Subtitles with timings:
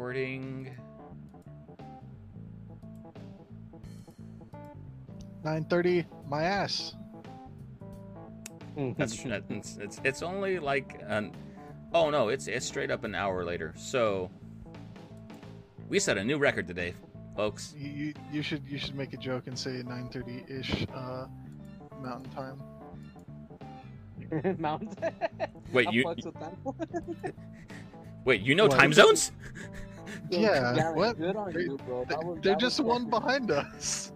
[0.00, 0.74] recording.
[5.44, 6.94] Nine thirty, my ass.
[8.96, 11.32] That's it's, it's it's only like an
[11.92, 13.74] oh no, it's it's straight up an hour later.
[13.76, 14.30] So
[15.90, 16.94] we set a new record today,
[17.36, 17.74] folks.
[17.76, 21.26] You, you, you should you should make a joke and say nine thirty ish uh,
[22.00, 22.62] Mountain Time.
[24.58, 24.94] Mountain.
[25.72, 27.34] Wait, I you fucks with that one.
[28.24, 28.78] wait, you know What?
[28.78, 29.32] time zones?
[30.30, 31.18] Yo, Yeah, Gary, what?
[31.18, 32.04] Good on They- you, bro.
[32.04, 34.12] They, That was, they're that just was one fucking- behind us.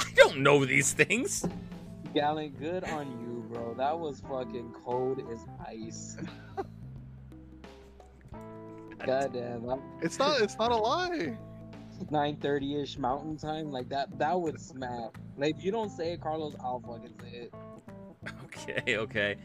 [0.00, 1.44] I don't know these things.
[2.14, 3.74] Galen, good on you, bro.
[3.74, 6.16] That was fucking cold as ice.
[9.04, 11.36] Goddamn, I'm It's not it's not a lie.
[12.10, 13.70] 9:30 ish Mountain Time.
[13.70, 15.16] Like that, that would smack.
[15.36, 17.54] Like if you don't say it, Carlos, I'll fucking say it.
[18.56, 19.36] Okay, okay.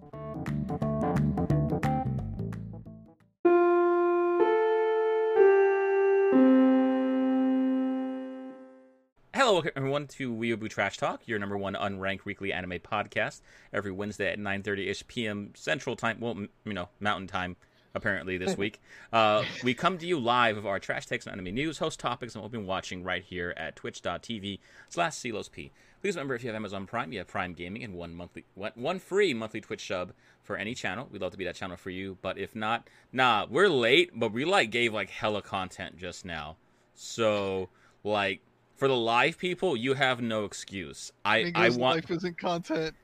[9.49, 13.41] Hello, welcome everyone to Weeaboo Trash Talk, your number one unranked weekly anime podcast.
[13.73, 15.53] Every Wednesday at 9:30ish p.m.
[15.55, 17.55] Central Time, well, m- you know, Mountain Time.
[17.95, 18.79] Apparently, this week,
[19.11, 22.35] uh, we come to you live of our trash takes on anime news, host topics,
[22.35, 25.71] and what we've been watching right here at Twitch.tv/slash P.
[25.99, 28.99] Please remember, if you have Amazon Prime, you have Prime Gaming and one monthly, one
[28.99, 30.13] free monthly Twitch sub
[30.43, 31.09] for any channel.
[31.11, 34.31] We'd love to be that channel for you, but if not, nah, we're late, but
[34.31, 36.57] we like gave like hella content just now,
[36.93, 37.69] so
[38.03, 38.41] like
[38.79, 41.11] for the live people, you have no excuse.
[41.25, 42.95] I I want life isn't content.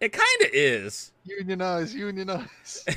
[0.00, 0.12] it.
[0.12, 1.12] Kind of is.
[1.24, 2.84] Unionize, unionize.
[2.88, 2.94] I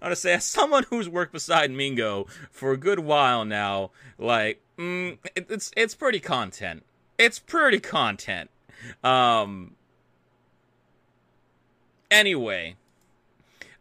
[0.00, 4.62] want to say, as someone who's worked beside Mingo for a good while now, like,
[4.78, 6.84] mm, it, it's it's pretty content.
[7.18, 8.48] It's pretty content.
[9.02, 9.74] Um.
[12.08, 12.76] Anyway,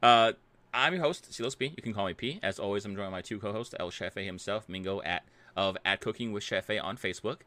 [0.02, 0.32] uh,
[0.74, 1.74] I'm your host, Silos P.
[1.78, 2.40] You can call me P.
[2.42, 5.24] As always, I'm joined by my two co-hosts, El Chefe himself, Mingo at
[5.56, 7.38] of at Cooking with Chefe on Facebook.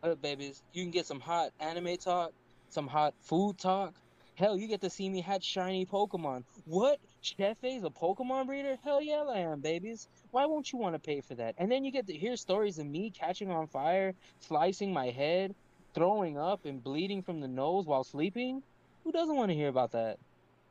[0.00, 0.62] What up, babies?
[0.72, 2.32] You can get some hot anime talk,
[2.70, 3.94] some hot food talk.
[4.34, 6.44] Hell, you get to see me hatch shiny Pokemon.
[6.64, 6.98] What?
[7.22, 8.78] Chefe's a Pokemon breeder?
[8.82, 10.08] Hell yeah, I am, babies.
[10.30, 11.54] Why won't you want to pay for that?
[11.58, 15.54] And then you get to hear stories of me catching on fire, slicing my head,
[15.92, 18.62] throwing up, and bleeding from the nose while sleeping.
[19.04, 20.18] Who doesn't want to hear about that?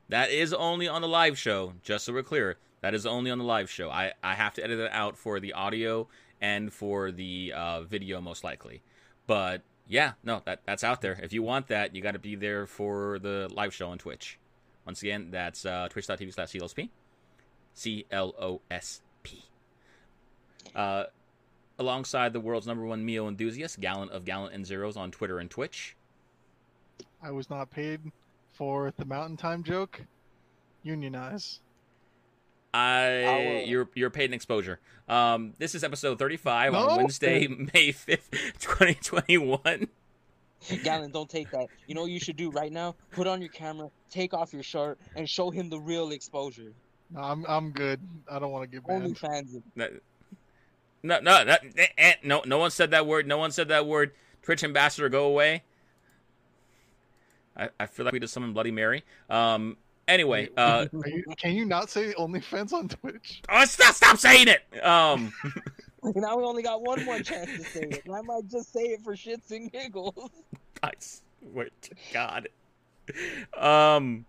[0.08, 2.58] That is only on the live show, just so we're clear.
[2.82, 3.90] That is only on the live show.
[3.90, 6.08] I, I have to edit it out for the audio
[6.42, 8.82] and for the uh, video, most likely.
[9.28, 11.20] But yeah, no, that that's out there.
[11.22, 14.40] If you want that, you got to be there for the live show on Twitch.
[14.86, 16.90] Once again, that's uh, twitch.tv slash CLOSP.
[17.74, 19.44] C L O S P.
[20.76, 21.06] Uh,
[21.78, 25.50] alongside the world's number one meal enthusiast, Gallon of Gallon and Zeros on Twitter and
[25.50, 25.96] Twitch.
[27.22, 28.00] I was not paid
[28.54, 30.02] for the Mountain Time joke.
[30.84, 31.60] Unionize.
[32.74, 34.80] I you're you're paid an exposure.
[35.08, 36.80] Um, this is episode 35 No.
[36.90, 39.88] on Wednesday, May 5th, 2021.
[40.84, 41.68] Galen, don't take that.
[41.88, 42.96] You know what you should do right now?
[43.12, 46.74] Put on your camera, take off your shirt, and show him the real exposure.
[47.12, 48.00] No, I'm I'm good.
[48.30, 49.18] I don't want to get Only banned.
[49.18, 49.88] fans No,
[51.02, 53.26] no, no, no, eh, eh, no, no one said that word.
[53.26, 54.12] No one said that word.
[54.44, 55.64] Twitch ambassador, go away.
[57.58, 59.04] I, I feel like we just summoned Bloody Mary.
[59.30, 59.78] Um,
[60.10, 63.42] anyway, uh, Are you, can you not say OnlyFans on Twitch?
[63.50, 64.84] oh, stop, stop saying it.
[64.84, 65.32] Um,
[66.04, 68.06] Now we only got one more chance to say it.
[68.06, 70.30] and I might just say it for shits and giggles.
[70.84, 70.92] I
[71.42, 72.48] swear to God.
[73.58, 74.26] Um,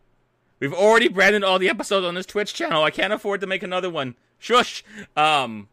[0.59, 2.83] we've already branded all the episodes on this Twitch channel.
[2.83, 4.17] I can't afford to make another one.
[4.41, 4.83] Shush.
[5.17, 5.69] Um,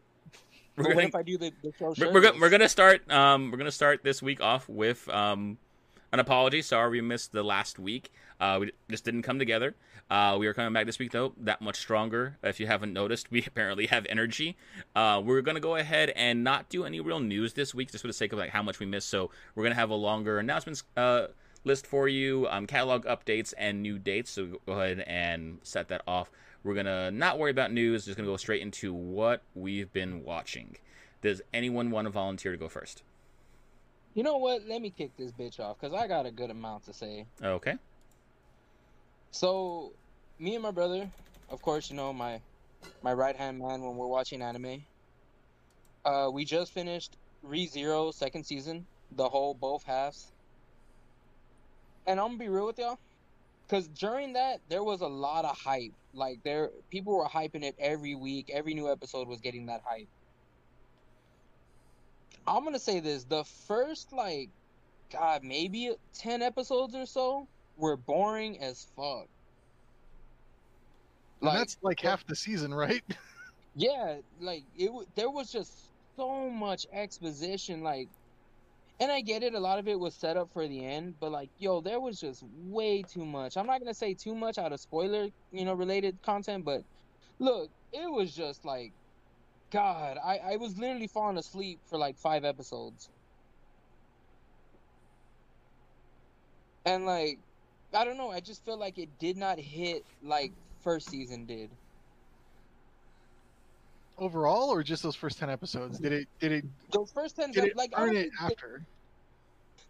[0.76, 3.10] we're gonna, if I do the, the show we're, we're, we're gonna start.
[3.10, 5.58] Um, we're gonna start this week off with um,
[6.12, 6.62] an apology.
[6.62, 8.12] Sorry we missed the last week.
[8.40, 9.74] Uh, we just didn't come together.
[10.10, 12.38] Uh, we are coming back this week though, that much stronger.
[12.42, 14.56] If you haven't noticed, we apparently have energy.
[14.94, 18.08] Uh, we're gonna go ahead and not do any real news this week, just for
[18.08, 19.08] the sake of like how much we missed.
[19.08, 21.26] So we're gonna have a longer announcements uh,
[21.64, 24.30] list for you, um, catalog updates and new dates.
[24.30, 26.30] So go ahead and set that off.
[26.64, 28.06] We're gonna not worry about news.
[28.06, 30.76] Just gonna go straight into what we've been watching.
[31.20, 33.02] Does anyone want to volunteer to go first?
[34.18, 34.66] You know what?
[34.66, 37.24] Let me kick this bitch off because I got a good amount to say.
[37.40, 37.74] Okay.
[39.30, 39.92] So,
[40.40, 41.08] me and my brother,
[41.50, 42.40] of course, you know my
[43.00, 44.82] my right hand man when we're watching anime.
[46.04, 47.16] Uh, we just finished
[47.46, 50.32] ReZero second season, the whole both halves.
[52.08, 52.98] And I'm gonna be real with y'all,
[53.68, 55.92] because during that there was a lot of hype.
[56.12, 58.50] Like there, people were hyping it every week.
[58.52, 60.08] Every new episode was getting that hype.
[62.56, 64.52] I'm gonna say this: the first like,
[65.10, 69.28] God, maybe ten episodes or so were boring as fuck.
[71.42, 73.04] And that's like half the season, right?
[73.74, 74.90] Yeah, like it.
[75.14, 78.10] There was just so much exposition, like,
[79.00, 79.54] and I get it.
[79.54, 82.20] A lot of it was set up for the end, but like, yo, there was
[82.20, 83.56] just way too much.
[83.56, 86.84] I'm not gonna say too much out of spoiler, you know, related content, but
[87.38, 88.94] look, it was just like,
[89.70, 93.10] God, I I was literally falling asleep for like five episodes,
[96.84, 97.40] and like,
[97.94, 98.30] I don't know.
[98.30, 101.76] I just feel like it did not hit like first season did.
[104.18, 105.98] Overall, or just those first ten episodes?
[105.98, 106.28] Did it?
[106.40, 106.64] Did it?
[106.92, 108.86] Those first ten, Did it like earn it after?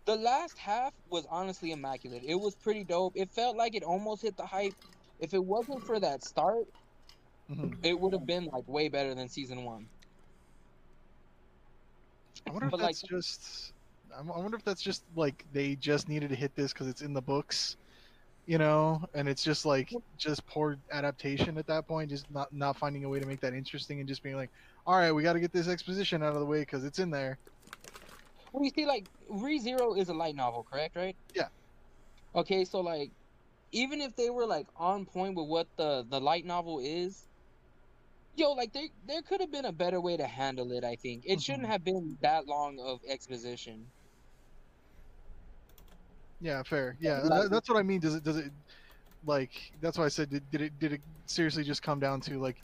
[0.07, 2.23] the last half was honestly immaculate.
[2.25, 3.13] It was pretty dope.
[3.17, 4.75] It felt like it almost hit the hype.
[5.19, 6.67] If it wasn't for that start,
[7.51, 7.75] Mhm.
[7.83, 9.89] it would have been like way better than season one.
[12.47, 13.73] I wonder if But, like- that's just.
[14.17, 17.13] I wonder if that's just like they just needed to hit this because it's in
[17.13, 17.77] the books,
[18.47, 22.77] you know, and it's just like just poor adaptation at that point, just not not
[22.77, 24.51] finding a way to make that interesting and just being like,
[24.87, 27.11] all right, we got to get this exposition out of the way because it's in
[27.11, 27.39] there.
[28.53, 30.97] Well, you see, like ReZero is a light novel, correct?
[30.97, 31.15] Right?
[31.35, 31.49] Yeah.
[32.35, 33.11] Okay, so like,
[33.73, 37.28] even if they were like on point with what the the light novel is,
[38.39, 40.85] yo, like there there could have been a better way to handle it.
[40.85, 41.73] I think it shouldn't Mhm.
[41.73, 43.93] have been that long of exposition.
[46.41, 46.97] Yeah, fair.
[47.01, 48.01] Yeah, that, that's what I mean.
[48.01, 48.25] Does it?
[48.25, 48.53] Does it?
[49.25, 50.79] Like that's why I said did, did it?
[50.79, 52.59] Did it seriously just come down to like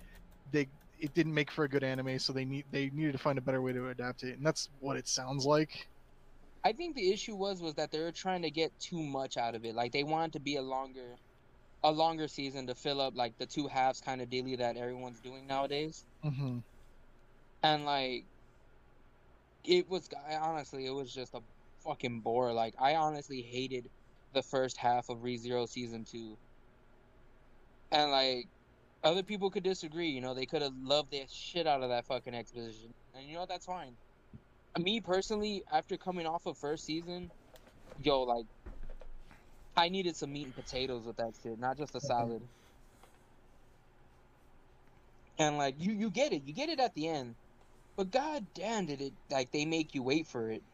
[0.51, 0.69] they?
[0.99, 3.43] It didn't make for a good anime, so they need they needed to find a
[3.43, 5.89] better way to adapt it, and that's what it sounds like.
[6.65, 9.55] I think the issue was was that they were trying to get too much out
[9.55, 9.75] of it.
[9.75, 11.19] Like they wanted to be a longer,
[11.85, 15.21] a longer season to fill up like the two halves kind of daily that everyone's
[15.21, 16.05] doing nowadays.
[16.23, 16.59] hmm
[17.63, 18.25] And like,
[19.65, 21.41] it was I- honestly, it was just a
[21.85, 22.53] fucking bore.
[22.55, 23.87] Like I honestly hated
[24.33, 26.39] the first half of ReZero season two.
[27.93, 28.47] And like,
[29.03, 30.09] other people could disagree.
[30.11, 33.35] You know, they could have loved the shit out of that fucking exposition, and you
[33.35, 33.97] know that's fine.
[34.79, 37.31] Me personally, after coming off of first season,
[37.99, 38.47] yo, like,
[39.77, 42.49] I needed some meat and potatoes with that shit, not just a salad.
[45.39, 47.37] And like, you you get it, you get it at the end,
[47.97, 50.65] but god damn, did it like they make you wait for it?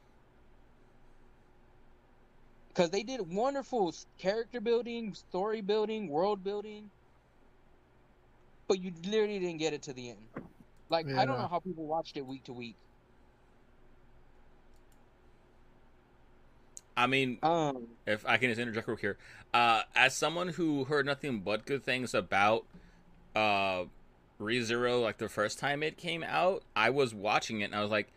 [2.69, 6.93] Because they did wonderful character building, story building, world building,
[8.69, 10.31] but you literally didn't get it to the end.
[10.91, 12.79] Like, I don't know how people watched it week to week.
[17.00, 19.17] I mean, Um, if I can just interject real here,
[19.55, 22.67] uh, as someone who heard nothing but good things about
[23.35, 23.85] uh,
[24.38, 27.91] ReZero, like the first time it came out, I was watching it and I was
[27.91, 28.08] like,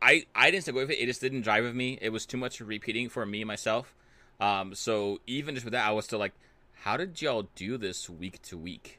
[0.00, 0.98] I I didn't stick with it.
[1.00, 1.96] It just didn't drive with me.
[2.02, 3.94] It was too much repeating for me myself.
[4.40, 6.32] Um, so even just with that, I was still like,
[6.80, 8.98] how did y'all do this week to week?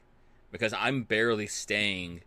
[0.50, 2.22] Because I'm barely staying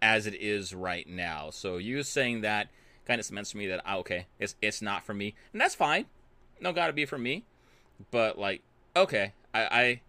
[0.00, 1.50] as it is right now.
[1.50, 2.68] So you saying that
[3.06, 5.74] kind of cements for me that ah, okay, it's it's not for me, and that's
[5.74, 6.06] fine.
[6.60, 7.44] No, gotta be for me.
[8.10, 8.62] But like,
[8.94, 10.00] okay, I I,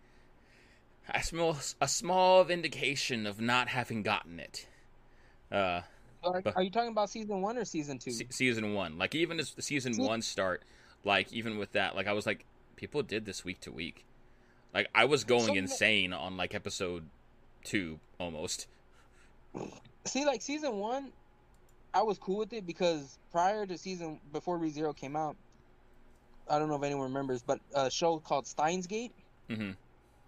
[1.17, 4.67] I smell a small vindication of not having gotten it.
[5.51, 5.81] Uh,
[6.23, 8.11] are, but- are you talking about season one or season two?
[8.11, 10.63] se- season one, like even as the season See- one start,
[11.05, 12.45] like even with that, like I was like,
[12.75, 14.03] people did this week to week.
[14.73, 17.06] Like I was going So- insane on like episode
[17.63, 18.68] two almost.
[20.06, 21.11] See, like season one,
[21.97, 25.35] I was cool with it because prior to season before ReZero came out,
[26.47, 29.13] I don't know if anyone remembers, but a show called Steins Gate.
[29.49, 29.71] hmm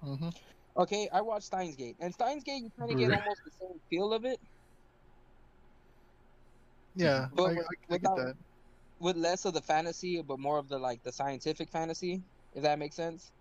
[0.01, 0.29] hmm
[0.75, 3.79] Okay, I watched Steins Gate, and Steins Gate you kind of get almost the same
[3.89, 4.39] feel of it
[6.95, 8.35] Yeah, But I, I, with- I get without- that.
[8.99, 12.23] with less of the fantasy, but more of the like the scientific fantasy.
[12.53, 13.31] If that makes sense.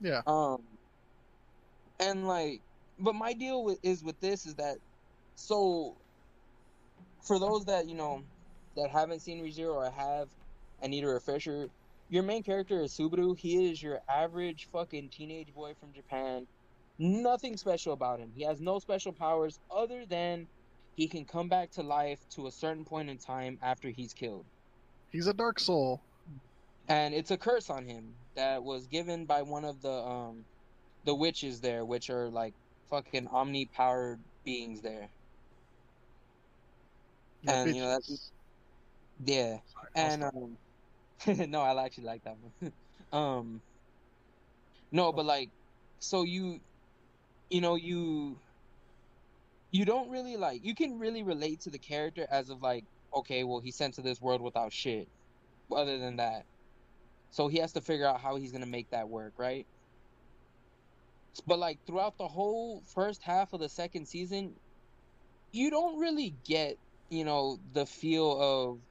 [0.00, 0.22] Yeah.
[0.26, 0.78] Um,
[1.98, 2.62] and like,
[2.98, 4.78] but my deal with is with this is that,
[5.34, 6.05] so,
[7.26, 8.24] for those that you know,
[8.76, 10.30] that haven't seen ReZero or have,
[10.80, 11.68] and need a refresher,
[12.08, 13.38] your main character is Subaru.
[13.38, 16.48] He is your average fucking teenage boy from Japan.
[16.98, 18.32] Nothing special about him.
[18.32, 20.48] He has no special powers other than
[20.96, 24.48] he can come back to life to a certain point in time after he's killed
[25.10, 26.06] He's a dark soul.
[26.88, 30.46] and it's a curse on him that was given by one of the um
[31.04, 32.56] the witches there which are like
[32.90, 35.10] fucking omni powered beings there
[37.46, 38.32] And, you know, that's-
[39.18, 39.60] yeah.
[39.66, 40.58] Sorry, and um
[41.50, 42.54] no i actually like that one.
[43.12, 43.62] Um
[44.90, 45.52] no but like
[46.00, 46.60] so you
[47.50, 48.40] you know you
[49.72, 53.44] you don't really like you can really relate to the character as of like okay
[53.44, 55.10] well he's sent to this world without shit
[55.72, 56.46] other than that.
[57.30, 59.68] So he has to figure out how he's gonna make that work right?
[61.46, 64.56] But like throughout the whole first half of the second season
[65.52, 66.78] you don't really get
[67.10, 68.82] you know the feel of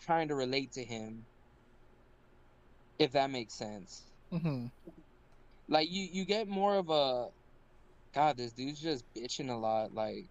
[0.00, 1.28] trying to relate to him
[2.98, 4.12] if that makes sense.
[4.30, 4.66] Hmm
[5.68, 7.30] like you you get more of a
[8.14, 10.30] god this dude's just bitching a lot like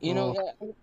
[0.00, 0.76] you know Oh.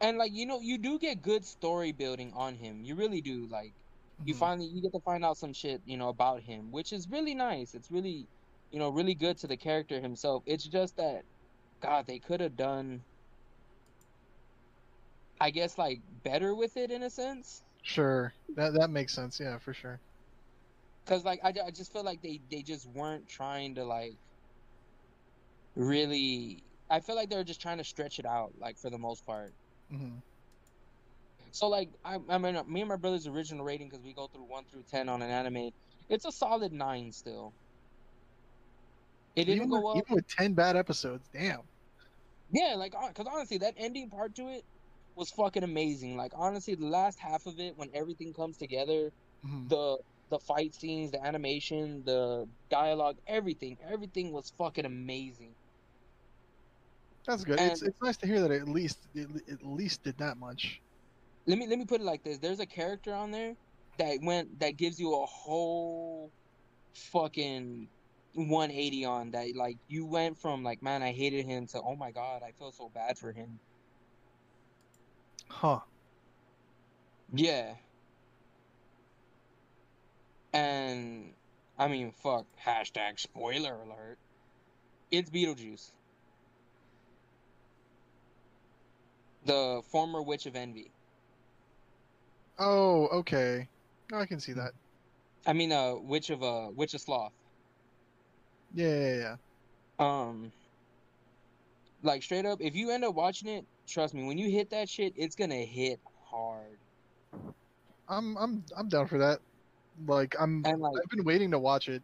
[0.00, 2.84] and like you know you do get good story building on him.
[2.84, 3.76] You really do like
[4.24, 4.36] you Mhm.
[4.36, 7.34] finally you get to find out some shit you know about him which is really
[7.36, 7.74] nice.
[7.74, 8.28] It's really
[8.70, 10.44] you know really good to the character himself.
[10.46, 11.26] It's just that
[11.82, 13.06] god they could have done
[15.42, 19.38] i guess like better with it in a sense Sure, that that makes sense.
[19.38, 20.02] Yeah, for sure.
[21.04, 24.18] because like I, I just feel like they they just weren't trying to like
[25.74, 28.98] really i feel like they were just trying to stretch it out like for the
[28.98, 29.54] most part
[29.90, 30.18] hmm
[31.52, 34.44] so like i, I mean me and my brother's original rating because we go through
[34.44, 35.70] 1 through 10 on an anime
[36.08, 37.54] it's a solid 9 still
[39.34, 41.68] it didn't Even, go with, up even with ten bad episodes, damn.
[42.48, 44.64] Yeah, like, because honestly, that ending part to it
[45.16, 46.16] was fucking amazing.
[46.16, 49.68] Like, honestly, the last half of it, when everything comes together, Mhm.
[49.68, 49.98] the
[50.30, 55.56] the fight scenes, the animation, the dialogue, everything, everything was fucking amazing.
[57.26, 57.60] That's good.
[57.60, 60.82] it's it's nice to hear that at least it at least did that much.
[61.46, 63.56] Let me let me put it like this: There's a character on there
[63.98, 66.32] that went that gives you a whole
[66.94, 67.90] fucking
[68.34, 69.54] 180 on that.
[69.56, 72.72] Like, you went from like, man, I hated him to, oh my god, I feel
[72.72, 73.60] so bad for him.
[75.52, 75.78] Huh.
[77.32, 77.74] Yeah.
[80.52, 81.32] And
[81.78, 82.46] I mean, fuck.
[82.64, 84.18] Hashtag spoiler alert.
[85.10, 85.92] It's Beetlejuice.
[89.44, 90.90] The former Witch of Envy.
[92.58, 93.68] Oh, okay.
[94.10, 94.72] No, I can see that.
[95.46, 97.32] I mean, uh, Witch of uh, Witch of Sloth.
[98.74, 99.36] Yeah, yeah, yeah.
[99.98, 100.52] Um,
[102.02, 104.88] like straight up, if you end up watching it, trust me, when you hit that
[104.88, 106.78] shit, it's gonna hit hard.
[108.08, 109.40] I'm I'm I'm down for that.
[110.06, 112.02] Like I'm like, I've been waiting to watch it.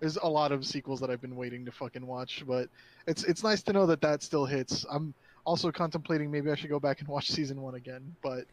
[0.00, 2.68] There's a lot of sequels that I've been waiting to fucking watch, but
[3.06, 4.84] it's it's nice to know that that still hits.
[4.90, 5.14] I'm
[5.44, 8.44] also contemplating maybe I should go back and watch season one again, but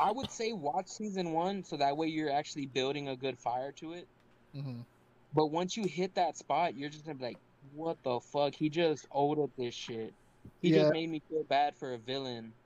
[0.00, 3.72] I would say watch season one so that way you're actually building a good fire
[3.72, 4.08] to it.
[4.54, 4.86] mhm.
[5.34, 7.38] But once you hit that spot, you're just gonna be like,
[7.74, 8.54] "What the fuck?
[8.54, 10.14] He just owed up this shit.
[10.60, 10.72] He Yeah.
[10.72, 12.56] just made me feel bad for a villain."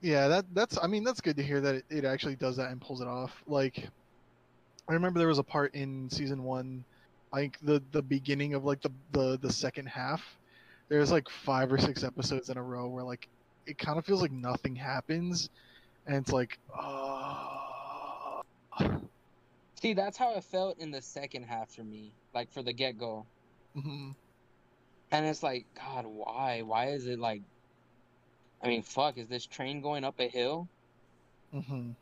[0.00, 2.70] yeah, that that's I mean that's good to hear that it, it actually does that
[2.70, 3.42] and pulls it off.
[3.46, 3.88] Like
[4.88, 6.86] I remember there was a part in season one,
[7.32, 10.38] like the the beginning of like the the the second half.
[10.88, 13.28] There's like five or six episodes in a row where like
[13.66, 15.50] it kind of feels like nothing happens,
[16.06, 18.42] and it's like, oh.
[19.80, 22.96] See, that's how it felt in the second half for me, like for the get
[22.96, 23.28] go.
[23.76, 24.12] Mm-hmm.
[25.12, 26.62] And it's like, God, why?
[26.62, 27.42] Why is it like?
[28.62, 30.68] I mean, fuck, is this train going up a hill?
[31.52, 31.94] Mhm.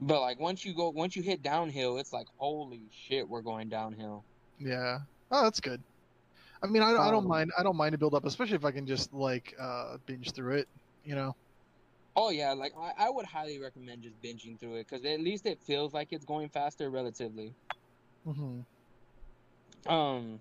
[0.00, 3.68] But like once you go, once you hit downhill, it's like, holy shit, we're going
[3.68, 4.24] downhill.
[4.58, 4.98] Yeah.
[5.30, 5.82] Oh, that's good.
[6.62, 7.52] I mean, I, I don't Um, mind.
[7.58, 10.58] I don't mind to build up, especially if I can just like uh, binge through
[10.58, 10.68] it.
[11.04, 11.36] You know.
[12.16, 15.46] Oh yeah, like I, I would highly recommend just binging through it because at least
[15.46, 17.52] it feels like it's going faster relatively.
[18.24, 18.60] hmm
[19.86, 20.40] Um,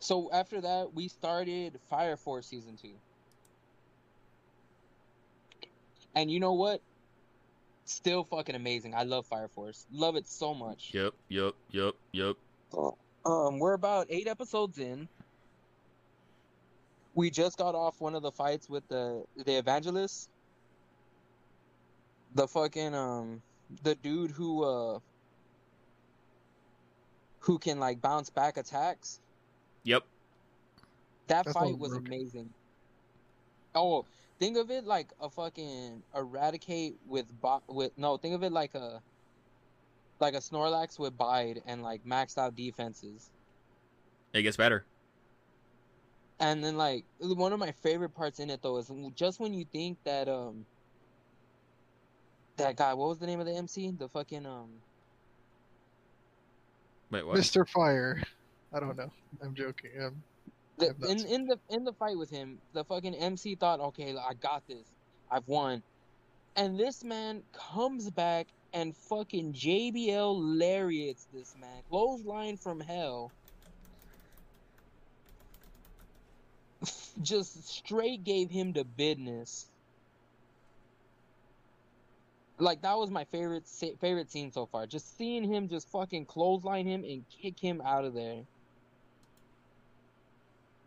[0.00, 2.94] so after that, we started Fire Force season two,
[6.14, 6.80] and you know what?
[7.84, 8.94] Still fucking amazing.
[8.94, 9.86] I love Fire Force.
[9.92, 10.90] Love it so much.
[10.92, 12.36] Yep, yep, yep, yep.
[13.24, 15.08] Um, we're about eight episodes in.
[17.14, 20.30] We just got off one of the fights with the the evangelist.
[22.34, 23.42] The fucking um
[23.82, 24.98] the dude who uh
[27.40, 29.20] who can like bounce back attacks.
[29.84, 30.04] Yep.
[31.28, 32.06] That That's fight was broken.
[32.06, 32.50] amazing.
[33.74, 34.04] Oh,
[34.38, 38.74] think of it like a fucking eradicate with bo- with no, think of it like
[38.74, 39.00] a
[40.18, 43.30] like a Snorlax with Bide and like maxed out defenses.
[44.32, 44.84] It gets better.
[46.40, 49.64] And then like one of my favorite parts in it though is just when you
[49.64, 50.64] think that um
[52.56, 53.90] that guy, what was the name of the MC?
[53.90, 54.68] The fucking um
[57.10, 57.38] Wait, what?
[57.38, 57.68] Mr.
[57.68, 58.22] Fire.
[58.72, 59.10] I don't know.
[59.42, 59.90] I'm joking.
[60.00, 60.22] Um,
[60.78, 64.14] the, not in in the in the fight with him, the fucking MC thought, okay,
[64.16, 64.86] I got this,
[65.30, 65.82] I've won,
[66.56, 73.32] and this man comes back and fucking JBL lariats this man, clothesline from hell,
[77.22, 79.66] just straight gave him the business.
[82.58, 83.66] Like that was my favorite
[84.00, 84.86] favorite scene so far.
[84.86, 88.42] Just seeing him just fucking clothesline him and kick him out of there.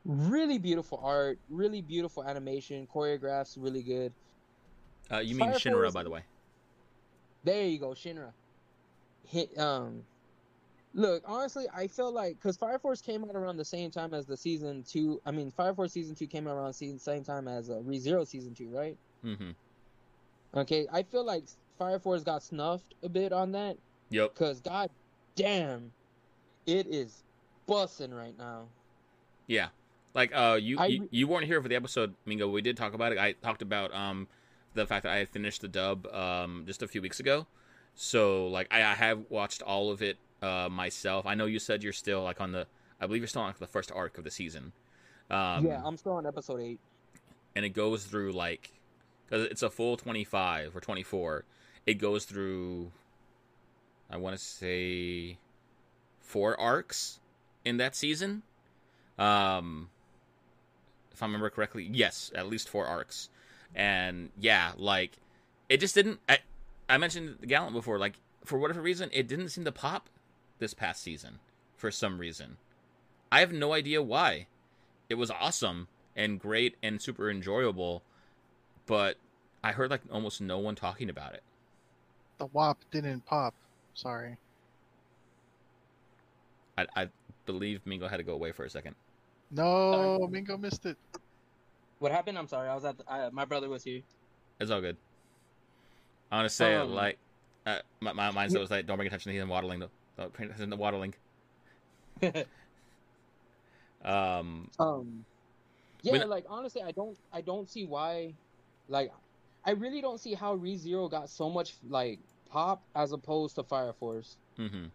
[0.05, 4.11] Really beautiful art, really beautiful animation, choreographs really good.
[5.11, 6.21] Uh, you mean Fire Shinra, Force- by the way?
[7.43, 8.31] There you go, Shinra.
[9.27, 10.03] Hit um
[10.95, 14.25] Look, honestly, I feel like because Fire Force came out around the same time as
[14.27, 15.19] the season two.
[15.25, 18.27] I mean, Fire Force season two came out around season same time as uh, ReZero
[18.27, 18.95] season two, right?
[19.25, 19.51] Mm-hmm.
[20.55, 21.45] Okay, I feel like
[21.79, 23.77] Fire Force got snuffed a bit on that
[24.11, 24.33] Yep.
[24.35, 24.91] because god
[25.35, 25.91] damn,
[26.67, 27.23] it is
[27.67, 28.65] bussing right now.
[29.47, 29.69] Yeah.
[30.13, 32.47] Like uh you, I you you weren't here for the episode, Mingo.
[32.49, 33.17] We did talk about it.
[33.17, 34.27] I talked about um
[34.73, 37.47] the fact that I had finished the dub um just a few weeks ago.
[37.95, 41.25] So like I, I have watched all of it uh myself.
[41.25, 42.67] I know you said you're still like on the
[43.01, 44.71] I believe you're still on like, the first arc of the season.
[45.31, 46.79] Um yeah, I'm still on episode eight.
[47.55, 48.71] and it goes through like
[49.25, 51.45] because it's a full 25 or 24
[51.85, 52.91] it goes through
[54.09, 55.37] i want to say
[56.19, 57.19] four arcs
[57.65, 58.43] in that season
[59.17, 59.89] um
[61.13, 63.29] if i remember correctly yes at least four arcs
[63.75, 65.17] and yeah like
[65.69, 66.39] it just didn't i,
[66.89, 70.09] I mentioned the gallant before like for whatever reason it didn't seem to pop
[70.59, 71.39] this past season
[71.75, 72.57] for some reason
[73.31, 74.47] i have no idea why
[75.09, 78.03] it was awesome and great and super enjoyable,
[78.85, 79.17] but
[79.63, 81.43] I heard like almost no one talking about it.
[82.37, 83.53] The WAP didn't pop.
[83.93, 84.37] Sorry.
[86.77, 87.09] I, I
[87.45, 88.95] believe Mingo had to go away for a second.
[89.55, 90.31] No, Sorry.
[90.31, 90.97] Mingo missed it.
[91.99, 92.37] What happened?
[92.37, 92.67] I'm sorry.
[92.69, 94.01] I was at the, I, my brother was here.
[94.59, 94.97] It's all good.
[96.31, 97.17] I want to say Um, like
[97.65, 99.79] uh, my, my mindset was like don't bring attention to him waddling.
[99.79, 99.89] Though.
[100.17, 101.13] Don't pay attention to waddling.
[104.05, 105.23] Um, Um,
[106.01, 108.33] yeah, When- like honestly, I don't, I don't see why,
[108.89, 109.13] like,
[109.65, 112.19] I really don't see how ReZero got so much like
[112.49, 114.35] pop as opposed to Fire Force.
[114.57, 114.87] hmm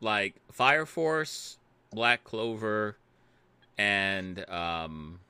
[0.00, 1.58] Like Fire Force,
[1.92, 2.96] Black Clover,
[3.78, 5.20] and um,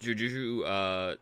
[0.00, 1.16] Jujutsu uh,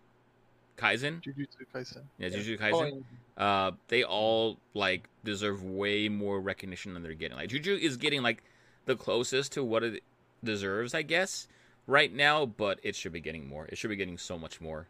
[0.77, 1.21] Kaisen.
[1.23, 2.03] Jujutsu Kaisen.
[2.19, 2.39] Yeah, Yeah.
[2.39, 3.05] Jujutsu Oh, Kaisen.
[3.37, 7.37] uh, they all like deserve way more recognition than they're getting.
[7.37, 8.43] Like Juju is getting like
[8.87, 10.03] the closest to what it
[10.43, 11.49] deserves, I guess,
[11.87, 12.47] right now.
[12.47, 13.67] But it should be getting more.
[13.67, 14.89] It should be getting so much more.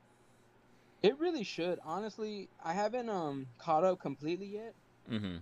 [1.03, 1.79] It really should.
[1.85, 4.75] Honestly, I haven't um caught up completely yet,
[5.09, 5.37] hmm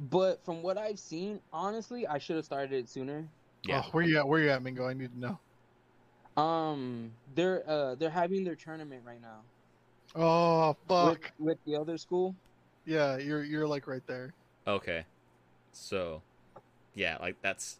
[0.00, 3.28] but from what I've seen, honestly, I should have started it sooner.
[3.64, 3.82] Yeah.
[3.84, 4.28] Oh, where you at?
[4.28, 4.86] Where you at, Mingo?
[4.86, 6.42] I need to know.
[6.42, 9.42] Um, they're uh they're having their tournament right now
[10.14, 11.32] Oh with, fuck.
[11.38, 12.36] with the other school.
[12.86, 14.34] Yeah, you're you're like right there.
[14.66, 15.04] Okay.
[15.72, 16.22] So,
[16.94, 17.78] yeah, like that's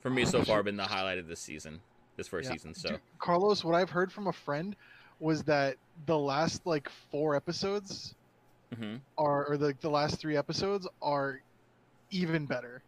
[0.00, 1.80] for me so far been the highlight of this season,
[2.16, 2.54] this first Yeah.
[2.54, 2.74] season.
[2.74, 4.74] So, Dude, Carlos, what I've heard from a friend
[5.20, 8.14] was that the last like four episodes
[8.74, 11.38] hmm are, or the the last three episodes are
[12.10, 12.82] even better.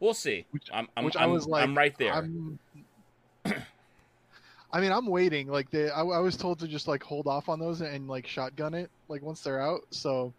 [0.00, 0.44] we'll see.
[0.50, 2.12] Which- I'm, I'm, which I'm, I was like, I'm right there.
[2.12, 2.58] I'm,
[4.72, 5.48] I mean, I'm waiting.
[5.48, 8.26] Like they, I, I was told to just like hold off on those and like
[8.26, 9.82] shotgun it like once they're out.
[9.90, 10.32] So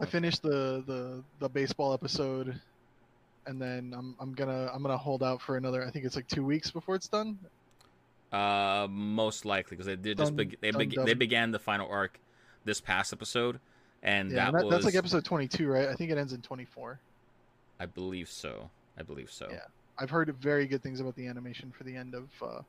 [0.00, 2.58] I finished the the the baseball episode,
[3.46, 5.84] and then I'm I'm gonna I'm gonna hold out for another.
[5.84, 7.38] I think it's like two weeks before it's done.
[8.32, 11.04] Uh, most likely because they did just beg they dun.
[11.04, 12.18] they began the final arc
[12.64, 13.58] this past episode,
[14.02, 15.88] and Yeah, that, and that, was that's like episode 22, right?
[15.88, 17.00] I think it ends in 24.
[17.80, 18.70] I believe so.
[18.98, 19.48] I believe so.
[19.50, 19.60] Yeah.
[19.98, 22.62] I've heard very good things about the animation for the end of uh,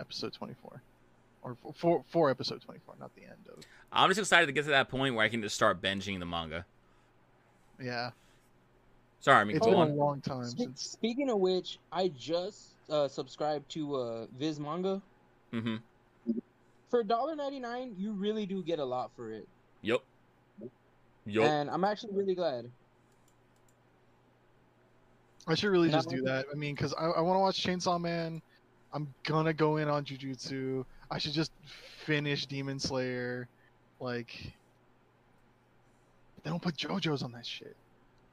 [0.00, 0.82] episode 24,
[1.42, 3.64] or f- for for episode 24, not the end of.
[3.92, 6.26] I'm just excited to get to that point where I can just start binging the
[6.26, 6.66] manga.
[7.80, 8.10] Yeah,
[9.22, 10.82] Sorry, I mean, it's go been a long time Spe- since.
[10.82, 15.00] Speaking of which, I just uh, subscribed to uh, Viz Manga.
[15.52, 15.76] hmm
[16.90, 19.46] For $1.99, you really do get a lot for it.
[19.82, 20.00] Yep.
[21.26, 21.44] Yep.
[21.44, 22.70] And I'm actually really glad.
[25.46, 26.46] I should really Not just do only- that.
[26.52, 28.40] I mean, because I, I want to watch Chainsaw Man.
[28.94, 30.84] I'm gonna go in on Jujutsu.
[31.10, 31.52] I should just
[32.04, 33.48] finish Demon Slayer.
[34.00, 34.52] Like,
[36.42, 37.76] they don't put JoJo's on that shit.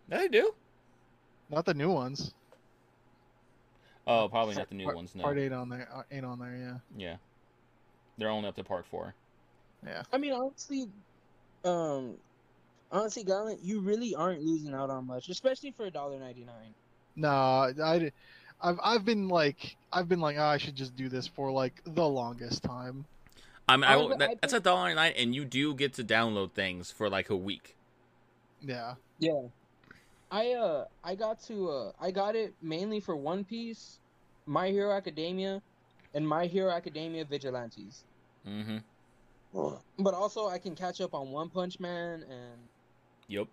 [0.09, 0.53] Yeah, they do.
[1.49, 2.33] Not the new ones.
[4.05, 5.15] Oh, probably not the new part, ones.
[5.15, 5.23] No.
[5.23, 6.55] Part eight on there uh, ain't on there.
[6.55, 6.77] Yeah.
[6.97, 7.15] Yeah.
[8.17, 9.13] They're only up to part four.
[9.85, 10.03] Yeah.
[10.11, 10.89] I mean, honestly,
[11.63, 12.15] um,
[12.91, 16.47] honestly, Gallant, you really aren't losing out on much, especially for $1.99.
[17.15, 18.11] No, I,
[18.61, 21.81] I've I've been like I've been like oh, I should just do this for like
[21.85, 23.05] the longest time.
[23.67, 26.03] I mean, I, I that, I that's a dollar nine, and you do get to
[26.03, 27.75] download things for like a week.
[28.61, 28.95] Yeah.
[29.19, 29.43] Yeah.
[30.31, 33.99] I uh I got to uh I got it mainly for One Piece,
[34.45, 35.61] My Hero Academia,
[36.13, 38.03] and My Hero Academia Vigilantes.
[38.47, 38.77] Mm-hmm.
[39.99, 42.59] But also I can catch up on One Punch Man and
[43.29, 43.47] Yep.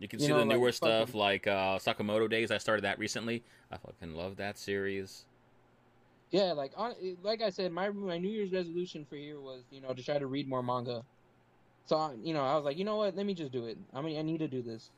[0.00, 2.50] You can You see know, the like, newer stuff fucking- like uh, Sakamoto Days.
[2.50, 3.42] I started that recently.
[3.72, 5.24] I fucking love that series.
[6.30, 9.80] Yeah, like on, like I said, my my New Year's resolution for year was you
[9.80, 11.02] know to try to read more manga.
[11.86, 13.16] So I, you know, I was like, you know what?
[13.16, 13.78] Let me just do it.
[13.94, 14.90] I mean, I need to do this.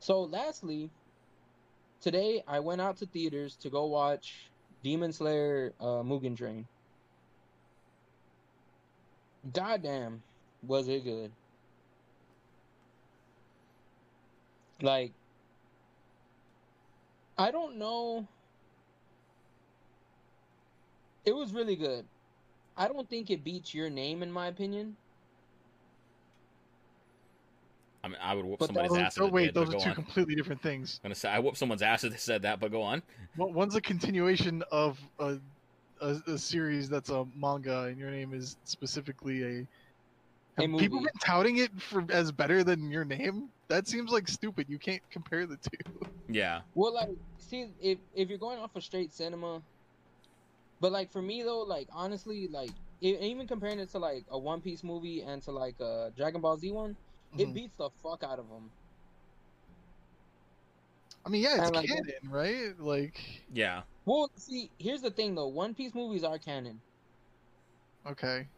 [0.00, 0.90] So, lastly,
[2.00, 4.34] today I went out to theaters to go watch
[4.82, 6.66] Demon Slayer uh, Mugen Train.
[9.52, 10.22] Goddamn,
[10.66, 11.30] was it good?
[14.80, 15.12] Like,
[17.36, 18.26] I don't know.
[21.24, 22.04] It was really good.
[22.76, 24.96] I don't think it beats your name, in my opinion.
[28.04, 29.16] I mean, I would whoop But somebody's ass.
[29.16, 29.94] if oh, it wait, those are two on.
[29.94, 31.00] completely different things.
[31.02, 33.02] I'm gonna say I whooped someone's ass if they said that, but go on.
[33.36, 35.38] One- One's a continuation of a,
[36.00, 39.66] a, a series that's a manga, and your name is specifically a.
[40.58, 43.52] A Have people been touting it for as better than your name?
[43.68, 44.68] That seems like stupid.
[44.68, 46.06] You can't compare the two.
[46.30, 49.64] Yeah, Well, like, see, if if you're going off of straight cinema,
[50.80, 54.38] but like for me though, like honestly, like e- even comparing it to like a
[54.38, 56.98] One Piece movie and to like a Dragon Ball Z one,
[57.36, 57.52] it Mhm.
[57.52, 58.74] beats the fuck out of them.
[61.24, 62.76] I mean, yeah, it's and, like, canon, right?
[62.78, 63.84] Like, yeah.
[64.04, 66.82] Well, see, here's the thing though, One Piece movies are canon.
[68.04, 68.50] okay,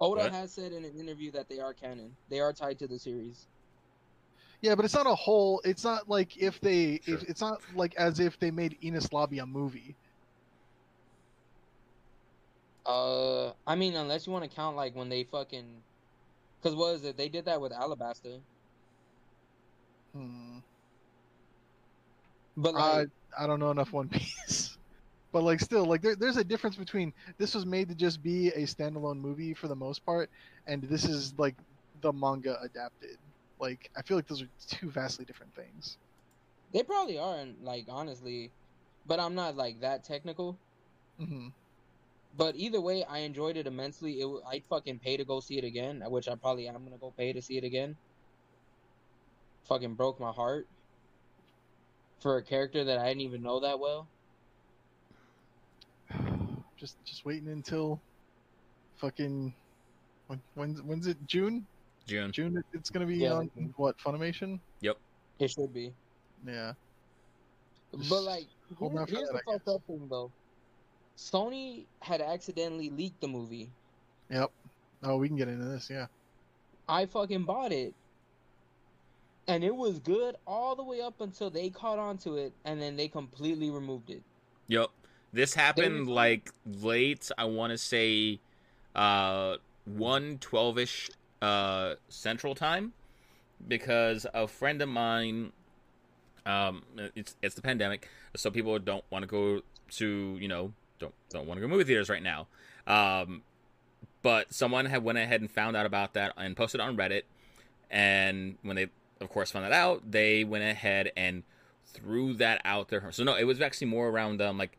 [0.00, 0.30] Oda What?
[0.30, 2.16] has said in an interview that they are canon.
[2.28, 3.48] They are tied to the series.
[4.62, 5.60] yeah, but it's not a whole.
[5.64, 6.94] It's not like if they.
[7.00, 7.20] Sure.
[7.20, 9.98] If it's not like as if they made Enies Lobby a movie.
[12.86, 15.84] Uh, I mean, unless you want to count like when they fucking,
[16.62, 17.16] cause what is it?
[17.16, 18.44] They did that with Alabasta,
[20.12, 20.60] Hmm.
[22.56, 23.06] but I
[23.38, 24.73] I don't know enough One Piece,
[25.34, 28.48] but like still like there, there's a difference between this was made to just be
[28.50, 30.30] a standalone movie for the most part,
[30.66, 31.58] and this is like
[31.96, 33.20] the manga adapted.
[33.60, 35.98] Like I feel like those are two vastly different things.
[36.70, 38.54] they probably are, and like honestly,
[39.06, 40.62] but I'm not like that technical.
[41.18, 41.48] hmm
[42.34, 44.20] But either way, I enjoyed it immensely.
[44.20, 47.12] It, I'd fucking pay to go see it again, which I probably am gonna go
[47.12, 47.98] pay to see it again.
[49.64, 50.70] Fucking broke my heart
[52.20, 54.13] for a character that I didn't even know that well.
[56.84, 57.98] Just just waiting until
[58.96, 59.54] fucking
[60.26, 61.66] when when's when's it June
[62.06, 62.30] June.
[62.30, 63.72] June it's gonna be Yeah, on June.
[63.78, 64.98] what Funimation Yep.
[65.38, 65.94] It should be,
[66.46, 66.74] yeah
[68.10, 68.46] but like,
[68.78, 70.30] holding here- here's that, the fucked up thing though.
[71.16, 73.70] Sony had accidentally leaked the movie.
[74.28, 74.50] yep
[75.04, 76.04] oh we can get into this yeah
[76.86, 77.94] I fucking bought it.
[79.48, 82.78] And it was good all the way up until they caught on to it and
[82.78, 84.22] then they completely removed it.
[84.68, 84.90] Yep.
[85.34, 88.38] This happened like late, I want to say
[88.94, 91.10] uh 1 12ish
[91.42, 92.92] uh central time
[93.66, 95.50] because a friend of mine
[96.46, 96.84] um
[97.16, 99.62] it's it's the pandemic, so people don't want to go
[99.96, 102.46] to, you know, don't don't want to go movie theaters right now.
[102.86, 103.42] Um
[104.22, 107.22] but someone had went ahead and found out about that and posted on Reddit
[107.90, 108.86] and when they
[109.20, 111.42] of course found that out, they went ahead and
[111.86, 113.10] threw that out there.
[113.10, 114.78] So no, it was actually more around um like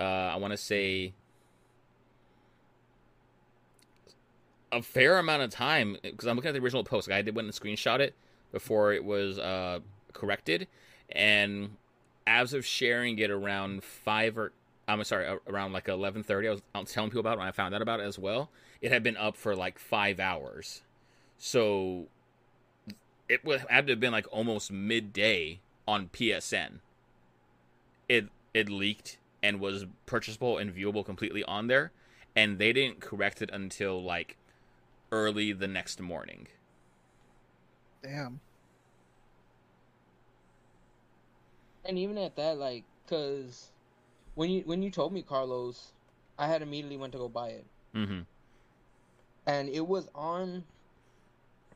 [0.00, 1.12] uh I want to say
[4.72, 7.08] a fair amount of time because I'm looking at the original post.
[7.08, 8.14] Like I did went and screenshot it
[8.52, 9.80] before it was uh
[10.12, 10.66] corrected,
[11.10, 11.76] and
[12.26, 14.52] as of sharing it around five or
[14.88, 17.52] I'm sorry around like 11:30, I was, I was telling people about it when I
[17.52, 18.50] found out about it as well.
[18.80, 20.82] It had been up for like five hours,
[21.38, 22.06] so
[23.28, 26.80] it would had to have been like almost midday on PSN.
[28.08, 31.92] It it leaked and was purchasable and viewable completely on there,
[32.36, 34.36] and they didn't correct it until like
[35.12, 36.46] early the next morning.
[38.02, 38.40] damn
[41.84, 43.70] And even at that, like, cause
[44.34, 45.92] when you when you told me Carlos,
[46.38, 48.20] I had immediately went to go buy it, Mm-hmm.
[49.46, 50.64] and it was on.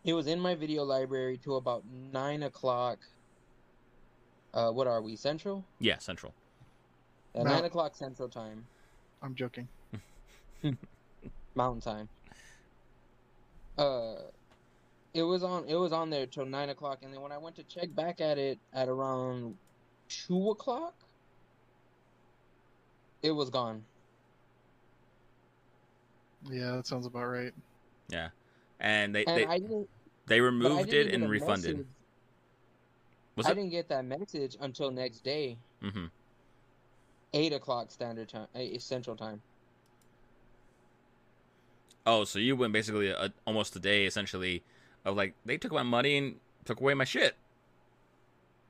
[0.05, 2.99] It was in my video library till about nine o'clock.
[4.53, 5.65] Uh, what are we Central?
[5.81, 6.35] Yeah, Central.
[7.35, 7.51] At No.
[7.53, 8.65] nine o'clock Central time,
[9.23, 9.69] I'm joking
[11.55, 12.09] Mountain time.
[13.77, 14.15] Uh,
[15.13, 15.65] it was on.
[15.69, 18.21] It was on there till nine o'clock, and then when I went to check back
[18.21, 19.57] at it at around
[20.09, 20.95] two o'clock,
[23.23, 23.85] it was gone.
[26.51, 27.53] yeah that sounds about right
[28.11, 28.29] Yeah,
[28.81, 29.85] and they And they,
[30.27, 31.77] they removed it and refunded.
[31.79, 31.87] message-
[33.37, 33.55] Was I it?
[33.57, 36.07] didn't get that message until next day, Mm-hmm.
[37.35, 39.43] Eight o'clock standard time, eh, Central time.
[42.07, 44.63] Oh, so you went basically a, almost a day essentially
[45.05, 47.35] of like they took my money and took away my shit.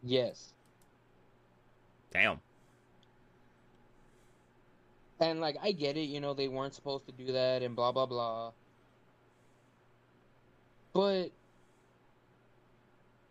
[0.02, 0.52] Yes.
[2.12, 2.40] Damn.
[5.20, 7.92] And like I get it, you know, they weren't supposed to do that and blah
[7.92, 8.52] blah blah.
[10.92, 11.32] But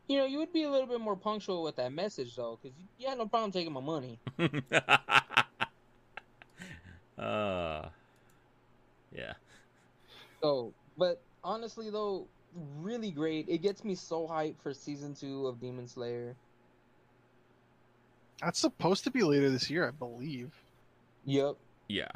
[0.08, 2.78] you know, you would be a little bit more punctual with that message though, because
[3.00, 4.20] you had no problem taking my money.
[7.18, 7.90] uh,
[9.16, 9.34] yeah.
[10.42, 12.28] So, but honestly though,
[12.80, 13.48] really great.
[13.50, 16.36] It gets me so hyped for season two of Demon Slayer.
[18.42, 20.52] That's supposed to be later this year, I believe.
[21.26, 21.56] Yep.
[21.88, 22.10] Yeah.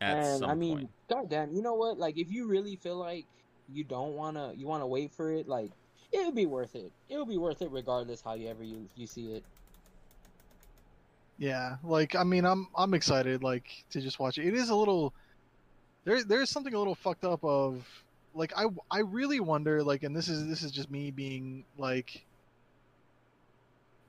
[0.00, 0.90] At and some I mean, point.
[1.08, 1.98] goddamn, you know what?
[1.98, 3.24] Like, if you really feel like
[3.72, 5.70] you don't wanna, you wanna wait for it, like,
[6.12, 6.92] it'll be worth it.
[7.08, 9.44] It'll be worth it regardless how you ever you you see it.
[11.38, 14.46] Yeah, like I mean, I'm I'm excited like to just watch it.
[14.46, 15.12] It is a little
[16.04, 16.22] there.
[16.22, 17.86] There's something a little fucked up of
[18.34, 22.24] like I I really wonder like, and this is this is just me being like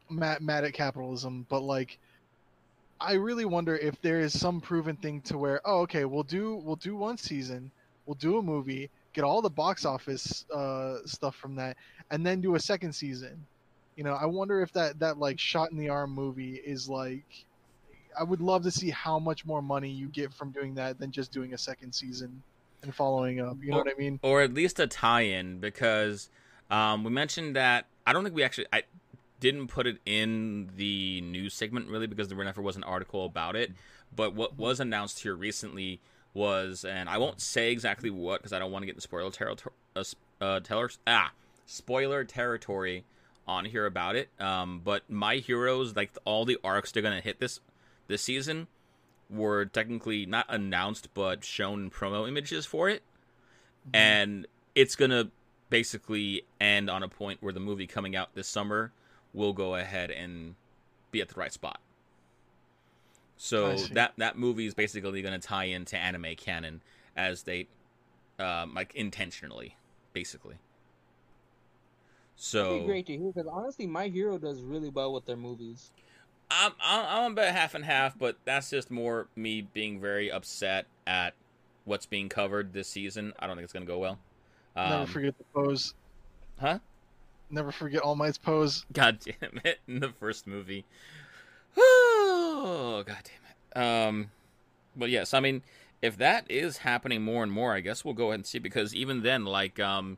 [0.09, 1.97] mad mad at capitalism, but like
[2.99, 6.55] I really wonder if there is some proven thing to where oh okay we'll do
[6.57, 7.71] we'll do one season,
[8.05, 11.77] we'll do a movie, get all the box office uh, stuff from that,
[12.11, 13.45] and then do a second season.
[13.95, 17.45] You know, I wonder if that that like shot in the arm movie is like.
[18.17, 21.11] I would love to see how much more money you get from doing that than
[21.11, 22.41] just doing a second season
[22.81, 23.57] and following up.
[23.61, 24.19] You know what I mean?
[24.23, 26.29] or at least a tie-in because
[26.71, 28.83] um, we mentioned that I don't think we actually I
[29.39, 33.55] didn't put it in the news segment really because there never was an article about
[33.55, 33.71] it.
[34.15, 35.99] But what was announced here recently
[36.33, 39.31] was, and I won't say exactly what because I don't want to get in spoiler
[39.31, 39.75] territory.
[39.95, 40.03] Uh,
[40.41, 41.31] uh, tellers, ah,
[41.65, 43.05] spoiler territory
[43.47, 44.29] on here about it.
[44.39, 47.59] Um, but My Hero's, like all the arcs they're gonna hit this
[48.07, 48.67] this season,
[49.29, 53.01] were technically not announced but shown promo images for it
[53.93, 55.29] and it's gonna
[55.69, 58.91] basically end on a point where the movie coming out this summer
[59.33, 60.55] will go ahead and
[61.11, 61.79] be at the right spot.
[63.37, 66.81] So that that movie is basically gonna tie into anime canon
[67.15, 67.67] as they,
[68.39, 69.75] um, like intentionally,
[70.13, 70.55] basically.
[72.71, 75.91] It'd be great to hear because honestly, My Hero does really well with their movies.
[76.51, 80.85] I'm I'm I'm about half and half, but that's just more me being very upset
[81.07, 81.33] at
[81.85, 83.33] what's being covered this season.
[83.39, 84.19] I don't think it's gonna go well.
[84.75, 85.93] Um, Never forget the pose.
[86.59, 86.79] Huh?
[87.49, 88.85] Never forget All Might's pose.
[88.93, 89.79] God damn it!
[89.87, 90.85] In the first movie.
[92.67, 94.07] Oh, god damn it.
[94.07, 94.31] Um,
[94.95, 95.61] but yes, I mean,
[96.01, 98.95] if that is happening more and more, I guess we'll go ahead and see because
[98.95, 100.17] even then, like, um,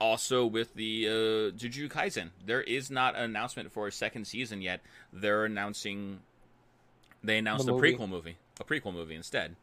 [0.00, 1.10] also with the uh,
[1.56, 4.80] Jujutsu Kaisen, there is not an announcement for a second season yet.
[5.12, 6.20] They're announcing.
[7.24, 7.94] They announced The a movie?
[7.96, 9.56] prequel movie, a prequel movie instead.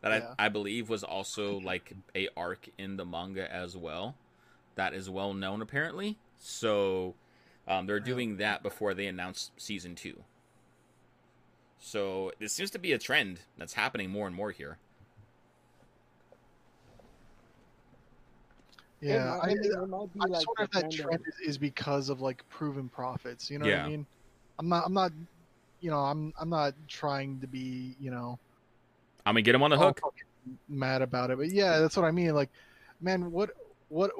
[0.00, 0.34] That Yeah.
[0.38, 4.14] I, I believe was also like a arc in the manga as well.
[4.76, 6.18] That is well known apparently.
[6.38, 7.14] So
[7.68, 10.22] um, they're doing that before they announce season two.
[11.78, 14.78] So it seems to be a trend that's happening more and more here.
[19.08, 21.20] Yeah, might- I, I mean, it might be I just like wonder if that trend
[21.20, 23.50] of- is, is because of like proven profits.
[23.50, 24.06] You know what I mean?
[24.58, 24.84] I'm not.
[24.86, 25.12] I'm not.
[25.80, 26.32] You know, I'm.
[26.40, 27.96] I'm not trying to be.
[28.00, 28.38] You know,
[29.26, 30.00] I'm gonna get him on the hook.
[30.68, 31.38] mad about it.
[31.38, 32.34] But yeah, that's what I mean.
[32.34, 32.50] Like,
[33.00, 33.50] man, what,
[33.88, 34.10] what,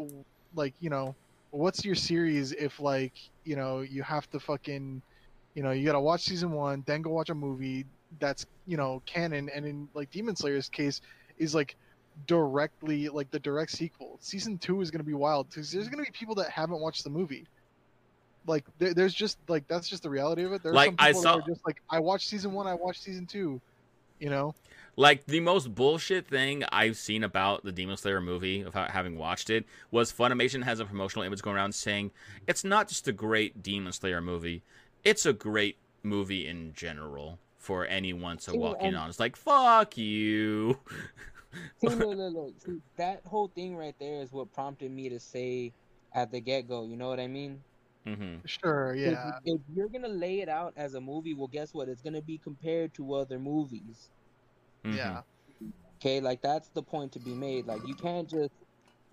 [0.54, 1.14] like, you know,
[1.50, 3.12] what's your series if like,
[3.44, 5.02] you know, you have to fucking,
[5.54, 7.84] you know, you gotta watch season one, then go watch a movie
[8.20, 11.00] that's, you know, canon, and in like Demon Slayer's case,
[11.38, 11.76] is like
[12.26, 14.18] directly like the direct sequel.
[14.20, 17.10] Season two is gonna be wild because there's gonna be people that haven't watched the
[17.10, 17.46] movie.
[18.46, 20.62] Like, there, there's just like that's just the reality of it.
[20.62, 22.74] There's Like, some I people that saw- are just like, I watched season one, I
[22.74, 23.60] watched season two,
[24.18, 24.54] you know.
[24.96, 29.50] Like the most bullshit thing I've seen about the Demon Slayer movie, without having watched
[29.50, 32.12] it, was Funimation has a promotional image going around saying
[32.46, 34.62] it's not just a great Demon Slayer movie,
[35.02, 39.08] it's a great movie in general for anyone to See, walk in on.
[39.08, 40.78] It's like fuck you.
[41.80, 42.54] See, look, look, look.
[42.64, 45.72] See, that whole thing right there is what prompted me to say
[46.14, 46.84] at the get go.
[46.84, 47.60] You know what I mean?
[48.06, 49.38] hmm Sure, If- yeah.
[49.44, 51.88] If, you're gonna lay it out as a movie, well, guess what?
[51.88, 54.10] It's gonna be compared to other movies.
[54.84, 54.96] Mm-hmm.
[54.96, 55.22] Yeah.
[55.96, 57.66] Okay, like that's the point to be made.
[57.66, 58.50] Like you can't just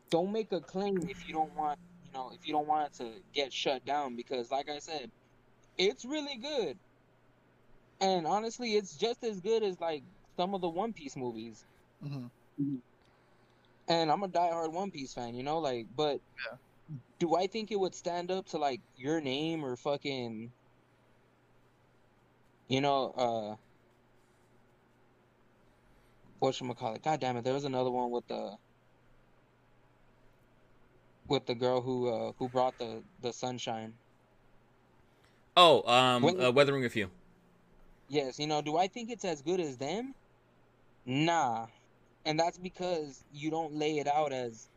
[0.10, 2.93] don't make a claim if you don't want, you know, if you don't want it
[2.97, 5.10] to get shut down because, like I said,
[5.77, 6.77] it's really good.
[8.01, 10.04] And honestly, it's just as good as like
[10.36, 11.63] some of the One Piece movies.
[12.01, 12.27] Hmm
[13.87, 16.57] and I'm a diehard One Piece fan, you know, like, but Yeah.
[17.19, 20.51] do I think it would stand up to like your name or fucking,
[22.67, 23.55] you know, uh,
[26.39, 27.03] what should call it?
[27.03, 28.57] God damn it, there was another one with the
[31.27, 33.93] with the girl who uh who brought the the sunshine.
[35.55, 37.11] Oh, um, When- uh, Weathering with You.
[38.09, 40.13] Yes, you know, do I think it's as good as them?
[41.05, 41.67] Nah.
[42.25, 44.67] And that's because you don't lay it out as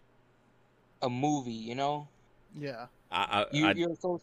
[1.03, 2.09] a movie, you know?
[2.59, 2.87] Yeah.
[3.13, 4.21] I, I, You I, you're so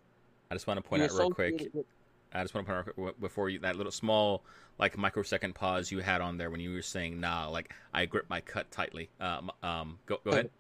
[0.50, 1.70] I just want to point out real quick.
[1.74, 1.86] with-
[2.34, 4.42] I just want to point out before you that little small
[4.80, 7.50] like microsecond pause you had on there when you were saying nah.
[7.50, 9.10] Like I grip my cut tightly.
[9.20, 10.50] Um, um, go go ahead.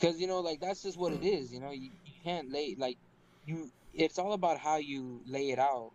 [0.00, 1.52] Cause you know, like that's just what it is.
[1.52, 2.96] You know, you, you can't lay like
[3.46, 3.70] you.
[3.92, 5.90] It's all about how you lay it out.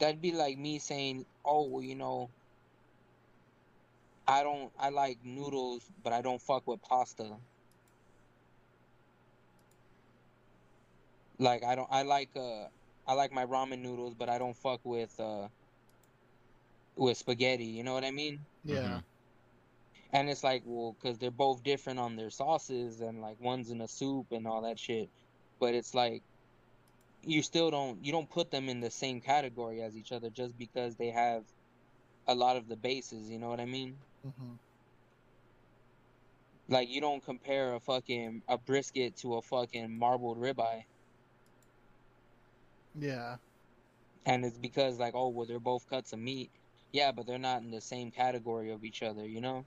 [0.00, 2.28] That'd be like me saying, "Oh, well, you know,
[4.30, 4.72] I don't.
[4.78, 7.38] I like noodles, but I don't fuck with pasta."
[11.38, 11.88] Like I don't.
[11.90, 12.68] I like uh.
[13.06, 15.48] I like my ramen noodles, but I don't fuck with uh.
[16.96, 18.46] With spaghetti, you know what I mean?
[18.64, 19.00] Yeah.
[19.00, 19.04] Mhm.
[20.12, 23.80] And it's like, well, because they're both different on their sauces, and like one's in
[23.80, 25.10] a soup and all that shit.
[25.60, 26.24] But it's like,
[27.22, 30.56] you still don't you don't put them in the same category as each other just
[30.58, 31.44] because they have
[32.26, 33.30] a lot of the bases.
[33.30, 33.98] You know what I mean?
[34.22, 34.56] Hmm
[36.68, 40.84] Like you don't compare a fucking a brisket to a fucking marbled ribeye,
[42.94, 43.38] Yeah.
[44.24, 46.52] and it's because like, oh, well, they're both cuts of meat.
[46.92, 49.26] Yeah, but they're not in the same category of each other.
[49.26, 49.64] You know?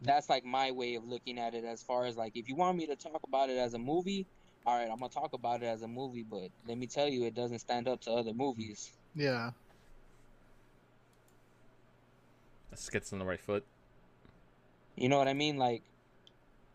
[0.00, 2.76] that's like my way of looking at it as far as like if you want
[2.76, 4.28] me to talk about it as a movie
[4.64, 7.24] all right i'm gonna talk about it as a movie but let me tell you
[7.24, 9.52] it doesn't stand up to other movies Yeah.
[12.70, 13.66] This gets on the right foot.
[14.96, 15.56] you know what i mean?
[15.56, 15.84] Like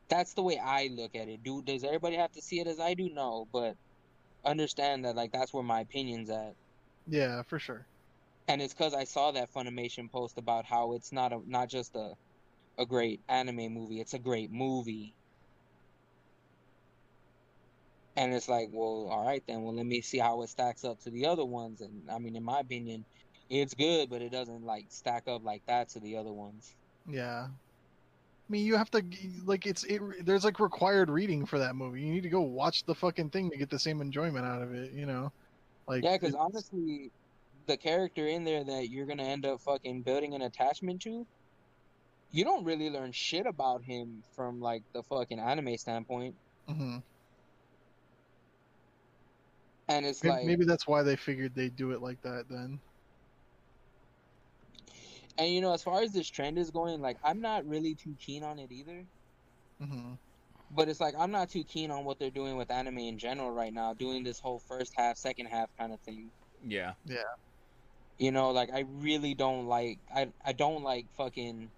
[0.09, 1.43] that's the way i look at it.
[1.43, 3.09] Do does everybody have to see it as i do?
[3.09, 3.77] No but
[4.45, 6.55] understand that like that's where my opinion's at.
[7.07, 7.87] Yeah, for sure.
[8.47, 11.95] and it's because i saw that funimation post about how it's not a not just
[11.95, 12.13] a
[12.77, 15.15] a great anime movie it's a great movie.
[18.15, 20.99] And it's like well all right then well let me see how it stacks up
[21.01, 21.81] to the other ones.
[21.81, 23.05] And i mean in my opinion
[23.49, 26.73] it's good but it doesn't like stack up like that to the other ones
[27.07, 27.47] Yeah.
[27.47, 29.01] I mean, you have to
[29.45, 30.01] like it's it.
[30.25, 32.01] There's like required reading for that movie.
[32.01, 34.73] You need to go watch the fucking thing to get the same enjoyment out of
[34.75, 34.91] it.
[34.91, 35.31] You know,
[35.87, 37.09] like yeah because honestly
[37.67, 41.25] the character in there that you're gonna end up fucking building an attachment to
[42.31, 46.35] you don't really learn shit about him from like the fucking anime standpoint
[46.69, 47.01] Mhm.
[49.87, 52.45] and it's May- like maybe that's why they figured they'd do it like that.
[52.49, 52.79] Then.
[55.37, 58.15] And you know, as far as this trend is going, like I'm not really too
[58.19, 59.07] keen on it either.
[59.79, 60.15] hmm
[60.69, 63.51] But it's like I'm not too keen on what they're doing with anime in general
[63.51, 66.33] right now, doing this whole first half, second half kind of thing.
[66.61, 66.95] Yeah.
[67.05, 67.23] Yeah.
[68.17, 71.73] You know, like I really don't like I I don't like fucking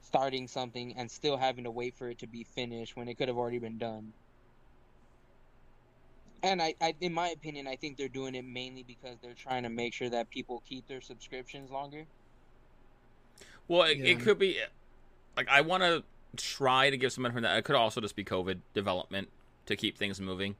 [0.00, 3.28] starting something and still having to wait for it to be finished when it could
[3.28, 4.14] have already been done.
[6.42, 9.64] And I, I in my opinion, I think they're doing it mainly because they're trying
[9.64, 12.06] to make sure that people keep their subscriptions longer.
[13.68, 14.12] Well, it, Yeah.
[14.12, 14.60] it could be
[15.36, 16.04] like I want to
[16.36, 19.28] try to give some information that it could also just be COVID development
[19.66, 20.56] to keep things moving.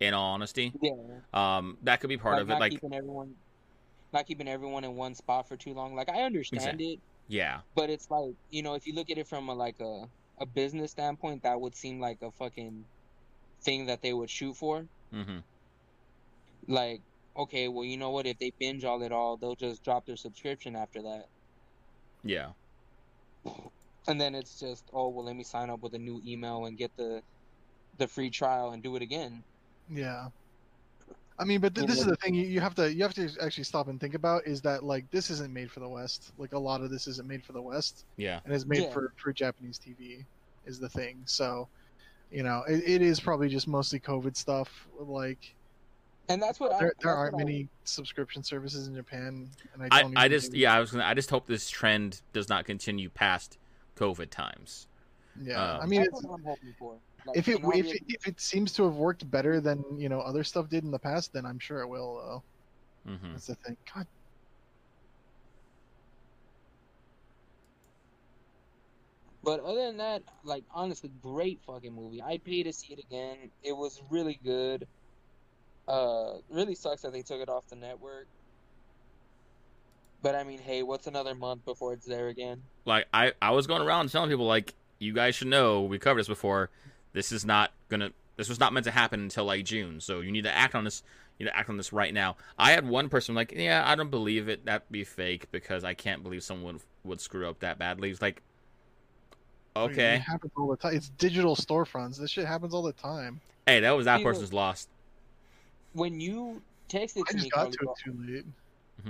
[0.00, 0.92] In all honesty, Yeah.
[1.32, 2.52] um, that could be part like of it.
[2.52, 3.34] not Like, keeping everyone
[4.12, 7.90] not keeping everyone in one spot for too long like i understand it yeah, but
[7.90, 10.04] it's like you know if you look at it from a like a,
[10.40, 12.84] a business standpoint that would seem like a fucking
[13.64, 15.38] thing that they would shoot for hmm
[16.68, 17.00] like
[17.36, 20.16] okay well you know what if they binge all it all they'll just drop their
[20.16, 21.24] subscription after that
[22.22, 22.52] yeah,
[24.06, 26.78] and then it's just oh well let me sign up with a new email and
[26.78, 27.22] get the
[27.98, 29.44] the free trial and do it again
[29.88, 30.28] Yeah.
[31.38, 33.30] I mean, but th- this is the thing you, you have to you have to
[33.40, 36.32] actually stop and think about is that like this isn't made for the West.
[36.36, 38.40] Like a lot of this isn't made for the West, yeah.
[38.44, 38.90] and is made Yeah.
[38.92, 40.26] for for Japanese TV,
[40.64, 41.22] is the thing.
[41.26, 41.70] So,
[42.30, 44.88] you know, it, it is probably just mostly COVID stuff.
[44.98, 45.56] Like
[46.28, 49.48] and that's what I, there, there that's aren't what I- many subscription services in Japan,
[49.74, 50.16] and I I, don't.
[50.16, 51.04] I even just yeah, I was gonna.
[51.04, 53.58] I just hope this trend does not continue past
[53.96, 54.86] COVID times.
[55.40, 55.74] yeah.
[55.74, 58.26] um, I mean, that's it's, what i'm hoping for Like, if it if it, if
[58.26, 61.32] it seems to have worked better than you know other stuff did in the past,
[61.32, 62.16] then I'm sure it will.
[62.16, 62.44] Though
[63.12, 63.76] hmm that's the thing.
[63.94, 64.06] God,
[69.42, 72.22] But other than that, like honestly, great fucking movie.
[72.22, 73.50] I paid to see it again.
[73.62, 74.86] It was really good.
[75.88, 78.26] Uh, really sucks that they took it off the network.
[80.20, 82.62] But I mean, hey, what's another month before it's there again?
[82.84, 86.20] Like I, I was going around telling people like, you guys should know we covered
[86.20, 86.70] this before.
[87.12, 88.10] This is not gonna.
[88.36, 90.00] This was not meant to happen until like June.
[90.00, 91.02] So you need to act on this.
[91.38, 92.36] You need to act on this right now.
[92.58, 94.64] I had one person like, yeah, I don't believe it.
[94.66, 98.10] That'd be fake because I can't believe someone would, would screw up that badly.
[98.10, 98.42] It's like,
[99.76, 100.14] I mean, Okay.
[100.16, 100.96] it happens all the time.
[100.96, 102.18] It's digital storefronts.
[102.18, 103.40] This shit happens all the time.
[103.66, 104.88] Hey, that was that See, look- person's lost.
[105.98, 108.46] When you texted I to me, just got to it too late.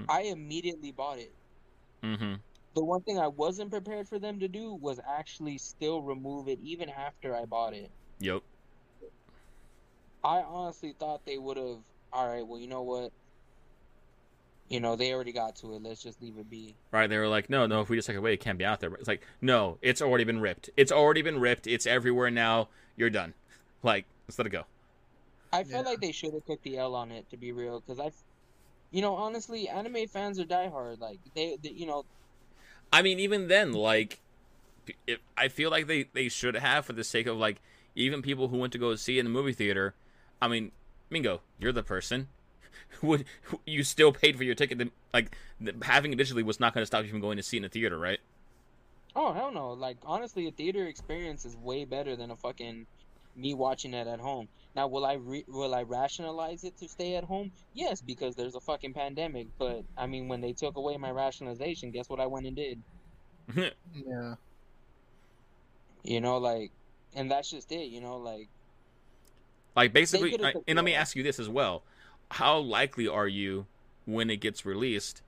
[0.08, 1.32] I immediately bought it.
[2.02, 2.34] Mm-hmm.
[2.74, 6.58] The one thing I wasn't prepared for them to do was actually still remove it
[6.62, 7.90] even after I bought it.
[8.20, 8.42] Yep.
[10.24, 11.78] I honestly thought they would have.
[12.12, 13.12] All right, well, you know what?
[14.68, 15.82] You know, they already got to it.
[15.82, 16.74] Let's just leave it be.
[16.90, 17.08] Right?
[17.08, 17.80] They were like, no, no.
[17.80, 18.90] If we just take it away, it can't be out there.
[18.90, 20.70] But it's like, no, it's already been ripped.
[20.76, 21.66] It's already been ripped.
[21.66, 22.68] It's everywhere now.
[22.96, 23.34] You're done.
[23.82, 24.64] Like, let's let it go.
[25.52, 25.86] I felt Yeah.
[25.86, 28.10] like they should have took the L on it, to be real, because I,
[28.90, 31.00] you know, honestly, anime fans are diehard.
[31.00, 32.04] Like they, they you know,
[32.92, 34.20] I mean, even then, like,
[35.06, 37.60] it, I feel like they, they should have for the sake of like
[37.94, 39.96] even people who went to go see it in the movie theater.
[40.40, 40.72] I mean,
[41.10, 42.28] Mingo, you're the person.
[43.02, 43.24] Would
[43.66, 44.92] you still paid for your ticket?
[45.12, 45.36] Like
[45.82, 47.68] having it digitally was not going to stop you from going to see in the
[47.68, 48.20] theater, right?
[49.14, 49.70] oh hell no.
[49.72, 52.86] Like honestly, a theater experience is way better than a fucking
[53.38, 54.48] me watching it at home.
[54.74, 57.50] Now, will I re- will I rationalize it to stay at home?
[57.74, 59.46] Yes, because there's a fucking pandemic.
[59.58, 62.82] But I mean, when they took away my rationalization, guess what I went and did?
[63.94, 64.34] Yeah.
[66.04, 66.70] You know, like,
[67.14, 67.86] and that's just it.
[67.88, 68.48] You know, like.
[69.76, 71.82] Like basically, I- and let me ask you this as well:
[72.32, 73.66] How likely are you,
[74.06, 75.22] when it gets released,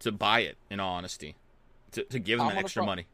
[0.00, 0.56] to buy it?
[0.70, 1.36] In all honesty,
[1.92, 3.06] to to give them I'm that extra pro- money?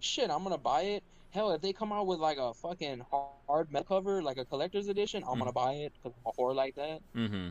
[0.00, 1.02] shit, I'm gonna buy it.
[1.36, 4.88] Hell, if they come out with like a fucking hard metal cover, like a collector's
[4.88, 5.40] edition, I'm Mm.
[5.40, 7.02] gonna buy it because I'm a whore like that.
[7.14, 7.50] Mm-hmm.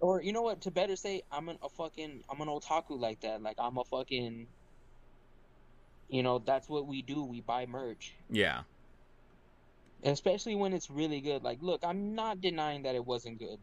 [0.00, 0.62] Or you know what?
[0.62, 3.42] To better say, I'm an, a fucking I'm an otaku like that.
[3.42, 4.48] Like I'm a fucking.
[6.08, 7.22] You know, that's what we do.
[7.22, 8.64] We buy merch, Yeah.
[10.02, 11.42] especially when it's really good.
[11.42, 13.58] Like, look, I'm not denying that it wasn't good.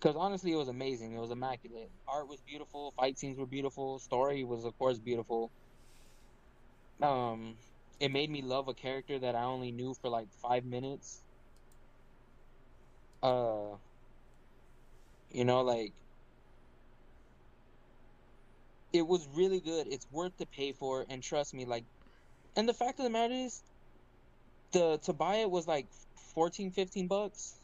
[0.00, 1.12] Because honestly, it was amazing.
[1.12, 1.90] It was immaculate.
[2.08, 2.92] Art was beautiful.
[2.92, 3.98] Fight scenes were beautiful.
[3.98, 5.52] Story was, of course, beautiful.
[7.02, 7.58] Um,
[8.00, 11.24] it made me love a character that I only knew for like five minutes.
[13.22, 13.78] Uh,
[15.30, 15.94] you know, like
[18.92, 19.86] it was really good.
[19.88, 21.86] It's worth to pay for, and trust me, like,
[22.56, 23.64] and the fact of the matter is,
[24.72, 25.90] the to buy it was like
[26.34, 27.60] 14, 15 bucks.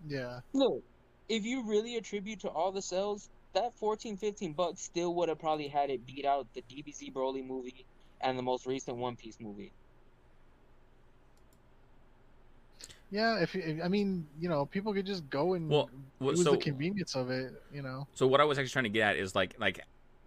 [0.00, 0.40] Yeah.
[0.52, 0.84] Look,
[1.28, 5.38] if you really attribute to all the sales, that 14, 15 bucks still would have
[5.38, 7.86] probably had it beat out the DBZ Broly movie
[8.22, 9.72] and the most recent One Piece movie.
[13.10, 13.40] Yeah.
[13.40, 16.52] If, you- I mean, you know, people could just go and Well, well, use so
[16.52, 17.52] the convenience of it.
[17.72, 18.06] You know.
[18.14, 19.80] so what I was actually trying to get at is like like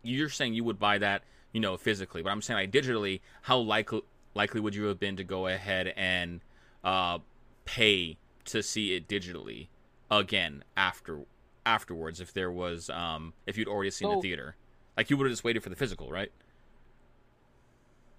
[0.03, 1.23] you're saying you would buy that
[1.53, 4.01] you know physically, but I'm saying like digitally, how likely
[4.35, 6.41] likely would you have been to go ahead and
[6.83, 7.19] uh,
[7.65, 9.67] pay to see it digitally
[10.11, 11.21] again after
[11.65, 14.55] afterwards if there was um if you'd already seen the theater,
[14.97, 16.31] like you would have just waited for the physical, right?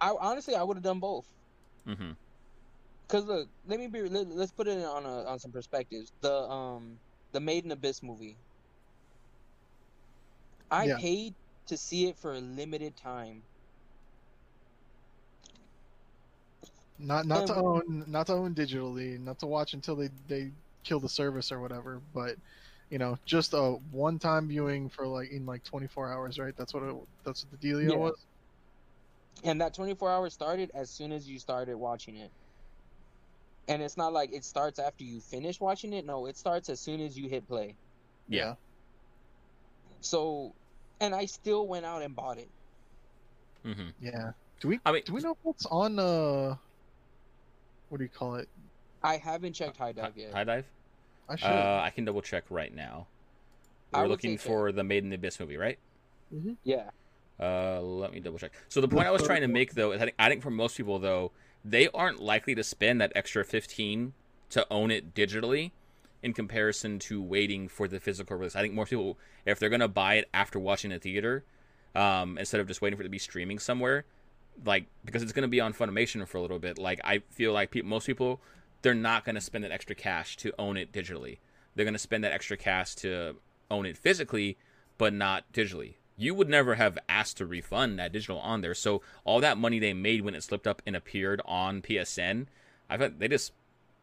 [0.04, 1.26] I honestly, I would have done both.
[1.86, 2.12] Mm-hmm.
[3.08, 4.02] Cause look, let me be.
[4.02, 6.12] Let, let's put it on a, on some perspectives.
[6.20, 7.00] The um
[7.32, 8.40] the Made in Abyss movie.
[10.70, 10.96] I Yeah.
[10.96, 11.36] paid
[11.66, 13.48] to see it for a limited time.
[16.98, 20.52] Not not And- to own not to own digitally, not to watch until they they
[20.84, 22.36] kill the service or whatever, but
[22.90, 26.54] you know, just a one time viewing for like in like 24 hours, right?
[26.56, 27.98] That's what it, that's what the dealio Yeah.
[27.98, 28.26] was.
[29.42, 32.30] And that 24 hours started as soon as you started watching it.
[33.68, 36.06] And it's not like it starts after you finish watching it.
[36.06, 37.74] No, it starts as soon as you hit play.
[38.28, 38.54] Yeah.
[40.00, 40.52] So,
[41.00, 42.48] and I still went out and bought it.
[43.66, 43.88] Mm-hmm.
[44.00, 44.32] Yeah.
[44.60, 46.56] Do we I mean, do we know what's on uh
[47.88, 48.48] what do you call it?
[49.02, 50.32] I haven't checked HIDIVE yet.
[50.32, 50.64] HIDIVE.
[51.28, 51.46] I should.
[51.46, 53.06] Uh, I can double check right now.
[53.92, 54.46] We're looking say check.
[54.46, 55.78] for the Made in the Abyss movie, right?
[56.64, 56.90] Yeah.
[57.38, 58.52] Uh, let me double check.
[58.68, 60.98] So the point I was trying to make though is I think, for most people
[60.98, 61.32] though,
[61.64, 64.12] they aren't likely to spend that extra fifteen
[64.50, 65.72] to own it digitally,
[66.22, 68.56] in comparison to waiting for the physical release.
[68.56, 71.44] I think more people, if they're gonna buy it after watching a theater,
[71.94, 74.04] um, instead of just waiting for it to be streaming somewhere,
[74.64, 76.78] like because it's gonna be on Funimation for a little bit.
[76.78, 78.40] Like I feel like pe- most people,
[78.82, 81.38] they're not gonna spend that extra cash to own it digitally.
[81.74, 83.36] They're gonna spend that extra cash to
[83.70, 84.56] own it physically,
[84.98, 85.94] but not digitally.
[86.16, 88.74] You would never have asked to refund that digital on there.
[88.74, 92.46] So all that money they made when it slipped up and appeared on PSN,
[92.88, 93.52] I thought they just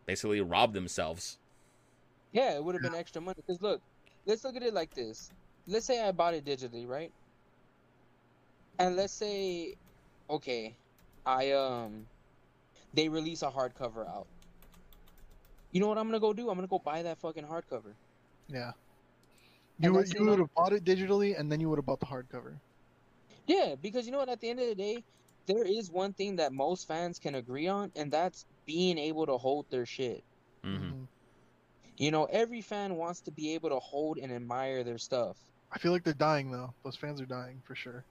[0.06, 1.38] basically robbed themselves.
[2.34, 3.42] Yeah, it would have been extra money.
[3.46, 3.82] Because look,
[4.26, 5.32] let's look at it like this.
[5.68, 7.12] Let's say I bought it digitally, right?
[8.80, 9.76] And let's say,
[10.30, 10.76] okay,
[11.26, 12.08] I um,
[12.94, 14.28] they release a hardcover out.
[15.72, 16.50] You know what I'm gonna go do?
[16.50, 17.94] I'm gonna go buy that fucking hardcover.
[18.50, 18.72] yeah.
[19.84, 22.00] And You would you would have bought it digitally and then you would have bought
[22.00, 22.60] the hardcover.
[23.48, 24.30] Yeah, because you know what?
[24.30, 25.04] At the end of the day,
[25.48, 29.38] there is one thing that most fans can agree on, and that's being able to
[29.38, 30.24] hold their shit.
[30.64, 31.08] hmm Mhm.
[31.98, 35.40] You know, every fan wants to be able to hold and admire their stuff.
[35.72, 36.76] I feel like they're dying though.
[36.84, 38.06] Those fans are dying for sure.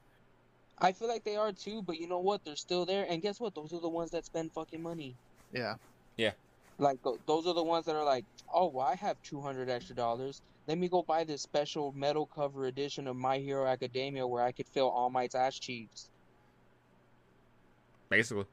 [0.79, 2.43] I feel like they are too, but you know what?
[2.45, 3.55] They're still there, and guess what?
[3.55, 5.16] Those are the ones that spend fucking money.
[5.53, 5.77] Yeah.
[6.16, 6.35] Yeah.
[6.79, 9.95] Like those are the ones that are like, oh, well, I have two hundred extra
[9.95, 10.43] dollars.
[10.66, 14.52] Let me go buy this special metal cover edition of My Hero Academia where I
[14.52, 16.08] could feel All Might's ass cheeks.
[18.08, 18.44] Basically,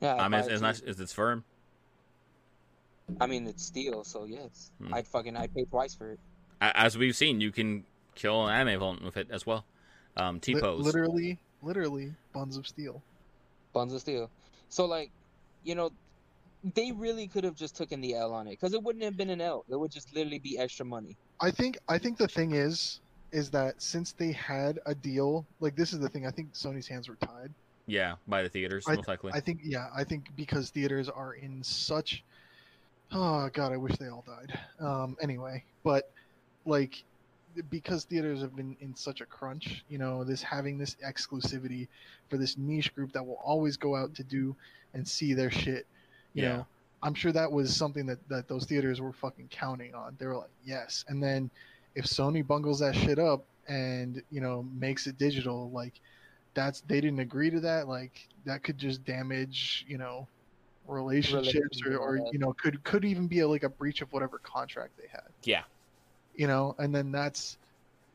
[0.00, 0.82] Yeah, I mean, buy it's, it it's not.
[0.84, 1.44] It's, it's firm.
[3.20, 4.94] I mean, it's steel, so yes, Hmm.
[4.94, 6.20] I'd fucking I'd pay twice for it.
[6.60, 7.84] As we've seen, you can
[8.16, 9.64] kill an anime villain with it as well.
[10.16, 10.84] Um, T pose.
[10.84, 13.00] literally, literally, buns of steel.
[13.72, 14.28] Buns of steel.
[14.68, 15.10] So like,
[15.62, 15.92] you know,
[16.74, 19.30] they really could have just taken the L on it because it wouldn't have been
[19.30, 19.64] an L.
[19.68, 21.16] It would just literally be extra money.
[21.40, 23.00] I think I think the thing is
[23.32, 26.26] is that since they had a deal, like this is the thing.
[26.26, 27.52] I think Sony's hands were tied.
[27.86, 29.32] Yeah, by the theaters, I- most likely.
[29.34, 32.24] I think yeah, I think because theaters are in such
[33.12, 34.58] oh god, I wish they all died.
[34.80, 36.10] Um anyway, but
[36.64, 37.04] like
[37.70, 41.88] because theaters have been in such a crunch, you know, this having this exclusivity
[42.28, 44.54] for this niche group that will always go out to do
[44.92, 45.86] and see their shit,
[46.36, 46.48] you Yeah.
[46.56, 46.66] know.
[47.02, 50.16] I'm sure that was something that that those theaters were fucking counting on.
[50.18, 51.50] They were like, "Yes." And then
[51.94, 55.94] if Sony bungles that shit up and, you know, makes it digital, like
[56.54, 60.26] that's they didn't agree to that like that could just damage you know
[60.88, 64.38] relationships or, or you know could could even be a, like a breach of whatever
[64.38, 65.62] contract they had yeah,
[66.34, 67.58] you know and then that's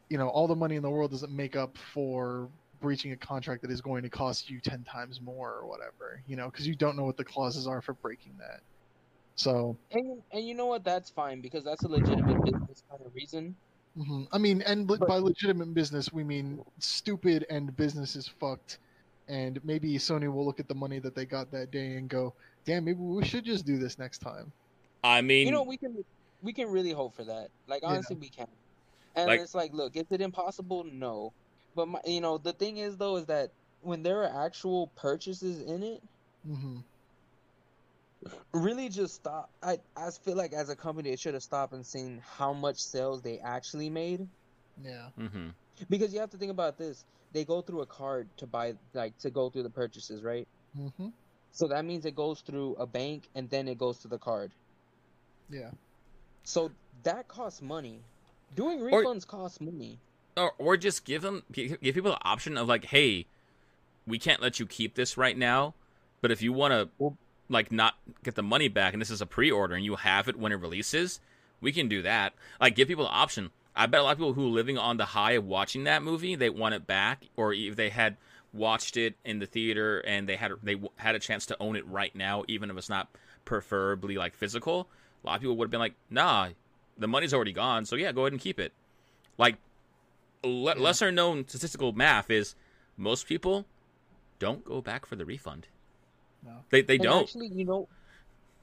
[0.10, 2.50] you know all the money in the world doesn't make up for
[2.82, 6.36] breaching a contract that is going to cost you 10 times more or whatever you
[6.36, 8.60] know because you don't know what the clauses are for breaking that
[9.36, 10.84] so And you- and you know what?
[10.84, 13.56] That's fine because that's a legitimate business kind of reason.
[13.98, 14.28] mhm.
[14.32, 18.80] i mean and But- by legitimate business we mean stupid and business is fucked
[19.28, 22.34] and maybe sony will look at the money that they got that day and go
[22.66, 24.52] damn maybe we should just do this next time
[25.04, 26.06] I mean, You know, we can
[26.44, 27.50] we can really hope for that.
[27.68, 27.90] Like Yeah.
[27.90, 28.48] honestly, we can.
[29.16, 30.84] And Like- it's like, look, is it impossible?
[30.84, 31.34] No.
[31.76, 35.62] But my, you know, the thing is though, is that when there are actual purchases
[35.62, 36.02] in it,
[36.44, 36.80] hmm
[38.54, 39.50] really just stop.
[39.62, 42.78] I I feel like as a company, it should have stopped and seen how much
[42.80, 44.22] sales they actually made.
[44.78, 45.50] yeah hmm
[45.90, 47.04] Because you have to think about this.
[47.32, 50.48] They go through a card to buy, like, to go through the purchases, right?
[50.76, 51.10] hmm
[51.52, 54.54] So that means it goes through a bank and then it goes to the card.
[55.50, 55.72] yeah
[56.44, 56.72] So
[57.04, 58.06] that costs money.
[58.54, 60.02] Doing Or- refunds costs money.
[60.38, 63.26] Or or just give them give people the option of like, hey,
[64.08, 65.74] we can't let you keep this right now,
[66.22, 67.18] but if you want to Well-
[67.50, 70.38] like not get the money back and this is a pre-order and you have it
[70.38, 71.20] when it releases,
[71.60, 72.34] we can do that.
[72.62, 73.52] Like give people the option.
[73.76, 76.02] I bet a lot of people who are living on the high of watching that
[76.02, 78.16] movie, they want it back, or if they had
[78.54, 81.88] watched it in the theater and they had they had a chance to own it
[81.88, 83.10] right now, even if it's not
[83.46, 84.88] preferably like physical.
[85.24, 86.50] A lot of people would have been like, "Nah,
[86.98, 88.74] the money's already gone, so yeah, go ahead and keep it."
[89.38, 89.58] Like
[90.44, 90.82] le- Yeah.
[90.82, 92.56] lesser known statistical math is
[92.98, 93.66] most people
[94.40, 95.68] don't go back for the refund.
[96.44, 97.22] no They they And don't.
[97.24, 97.88] Actually, you know,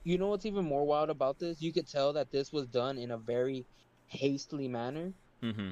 [0.04, 1.60] you know what's even more wild about this?
[1.60, 3.66] You could tell that this was done in a very
[4.06, 5.12] hastily manner.
[5.40, 5.70] hmm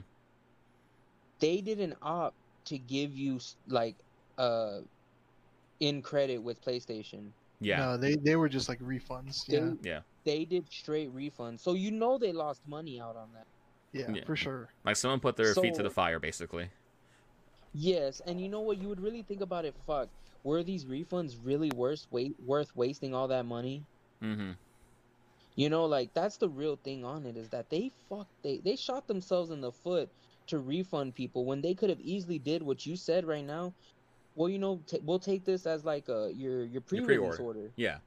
[1.41, 2.37] They didn't opt
[2.67, 3.97] to give you like
[4.39, 4.81] uh
[5.81, 7.33] in credit with PlayStation.
[7.61, 7.79] Yeah.
[7.79, 10.01] no they they were just like refunds They, yeah Yeah.
[10.25, 13.47] They did straight refunds, so you know they lost money out on that.
[13.99, 14.25] Yeah, Yeah.
[14.25, 16.71] for sure Like someone put their feet to the fire, basically.
[17.73, 18.79] Yes, and you know what?
[18.79, 19.75] You would really think about it.
[19.87, 20.09] Fuck,
[20.45, 23.85] were these refunds really worth wait worth wasting all that money?
[24.23, 24.51] Mm hmm
[25.57, 28.77] You know, like that's the real thing on it is that they fuck they they
[28.77, 30.09] shot themselves in the foot
[30.47, 33.75] to refund people when they could have easily did what you said right now.
[34.37, 37.43] Well, you know, t- we'll take this as like a your your pre-release pre-order.
[37.43, 37.99] order, Yeah.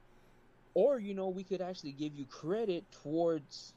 [0.74, 3.74] or you know, we could actually give you credit towards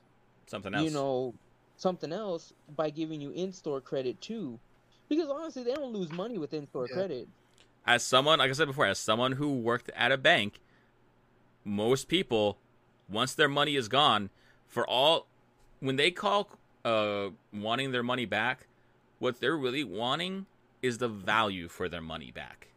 [0.47, 0.85] Something else.
[0.85, 1.35] you know
[1.83, 4.61] something else by giving you in-store credit too,
[5.09, 6.95] because honestly, they don't lose money with in-store Yeah.
[6.95, 7.29] credit.
[7.87, 10.61] as someone, like I said before, as someone who worked at a bank,
[11.65, 12.59] most people,
[13.09, 14.31] once their money is gone,
[14.67, 15.29] for all,
[15.81, 16.51] when they call
[16.85, 18.67] uh wanting their money back,
[19.19, 20.47] what they're really wanting
[20.83, 22.69] is the value for their money back.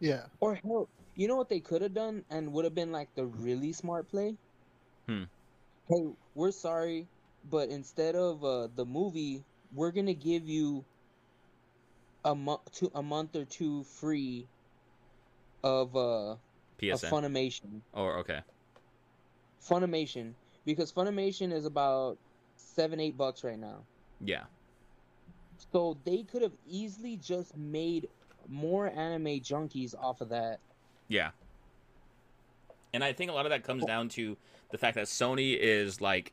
[0.00, 3.14] yeah Or hell, you know what they could have done and would have been like
[3.14, 4.38] the really smart play?
[5.08, 5.24] Hmm.
[5.88, 7.08] Hey, we're sorry,
[7.50, 9.44] but instead of uh, the movie,
[9.74, 10.84] we're gonna give you
[12.24, 14.46] a month, two, a month or two free
[15.62, 16.38] of uh of
[16.80, 17.10] PSN.
[17.10, 17.80] Funimation.
[17.92, 18.40] or okay.
[19.66, 20.32] Funimation,
[20.64, 22.18] because Funimation is about
[22.56, 23.78] seven, eight bucks right now.
[24.20, 24.44] Yeah.
[25.72, 28.08] So they could have easily just made
[28.48, 30.60] more anime junkies off of that.
[31.08, 31.30] Yeah.
[32.92, 34.36] And I think a lot of that comes down to
[34.70, 36.32] the fact that Sony is like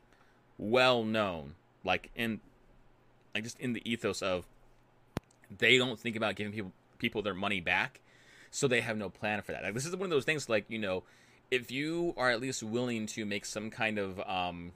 [0.58, 2.40] well known, like in
[3.34, 4.46] like just in the ethos of
[5.56, 8.00] they don't think about giving people people their money back,
[8.50, 9.62] so they have no plan for that.
[9.62, 11.02] Like this is one of those things like, you know,
[11.50, 14.72] if you are at least willing to make some kind of um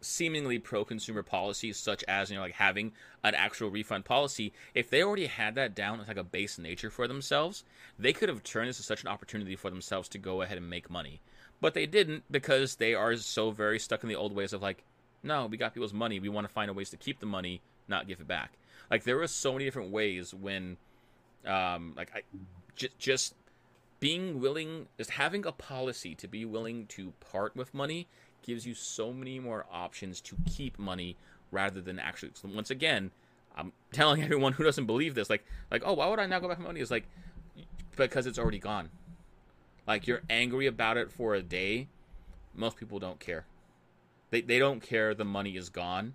[0.00, 5.02] seemingly pro-consumer policies such as you know like having an actual refund policy if they
[5.02, 7.64] already had that down as like a base nature for themselves
[7.98, 10.68] they could have turned this as such an opportunity for themselves to go ahead and
[10.68, 11.22] make money
[11.60, 14.84] but they didn't because they are so very stuck in the old ways of like
[15.22, 17.60] no we got people's money we want to find a ways to keep the money
[17.88, 18.52] not give it back
[18.90, 20.76] like there were so many different ways when
[21.46, 22.22] um like i
[22.76, 23.34] j- just
[24.00, 28.06] being willing just having a policy to be willing to part with money
[28.44, 31.16] gives you so many more options to keep money
[31.50, 32.32] rather than actually.
[32.34, 33.10] So once again,
[33.56, 36.48] I'm telling everyone who doesn't believe this, like, like, oh, why would I now go
[36.48, 36.80] back my money?
[36.80, 37.06] Is like
[37.96, 38.90] because it's already gone.
[39.86, 41.88] Like you're angry about it for a day.
[42.54, 43.44] Most people don't care.
[44.30, 46.14] They they don't care the money is gone.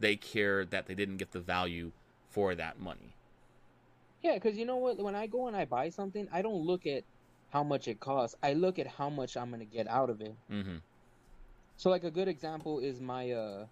[0.00, 1.92] They care that they didn't get the value
[2.28, 3.14] for that money.
[4.22, 4.98] Yeah, because you know what?
[4.98, 7.04] When I go and I buy something, I don't look at
[7.50, 8.36] how much it costs.
[8.42, 10.34] I look at how much I'm gonna get out of it.
[10.50, 10.76] Mm-hmm.
[11.76, 13.66] So like a good example is my uh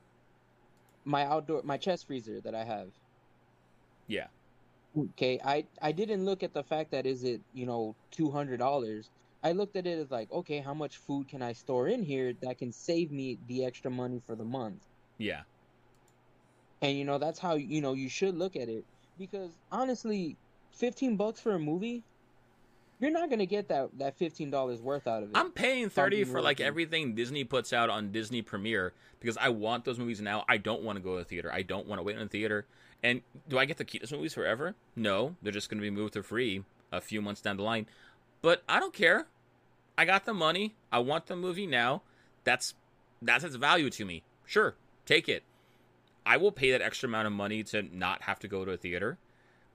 [1.04, 2.88] my outdoor my chest freezer that I have.
[4.06, 4.26] Yeah.
[4.96, 9.08] Okay, I I didn't look at the fact that is it, you know, $200.
[9.42, 12.32] I looked at it as like, okay, how much food can I store in here
[12.42, 14.82] that can save me the extra money for the month?
[15.18, 15.42] Yeah.
[16.82, 18.84] And you know, that's how you know you should look at it
[19.18, 20.36] because honestly,
[20.72, 22.02] 15 bucks for a movie,
[23.00, 25.36] you're not going to get that that $15 worth out of it.
[25.36, 29.84] I'm paying 30 for like everything Disney puts out on Disney Premiere because I want
[29.84, 30.44] those movies now.
[30.48, 31.50] I don't want to go to the theater.
[31.52, 32.66] I don't want to wait in the theater.
[33.02, 34.74] And do I get to keep those movies forever?
[34.94, 37.86] No, they're just going to be moved to free a few months down the line.
[38.42, 39.26] But I don't care.
[39.98, 40.76] I got the money.
[40.92, 42.02] I want the movie now.
[42.44, 42.74] That's
[43.20, 44.22] that's its value to me.
[44.44, 45.42] Sure, take it.
[46.24, 48.76] I will pay that extra amount of money to not have to go to a
[48.76, 49.18] theater.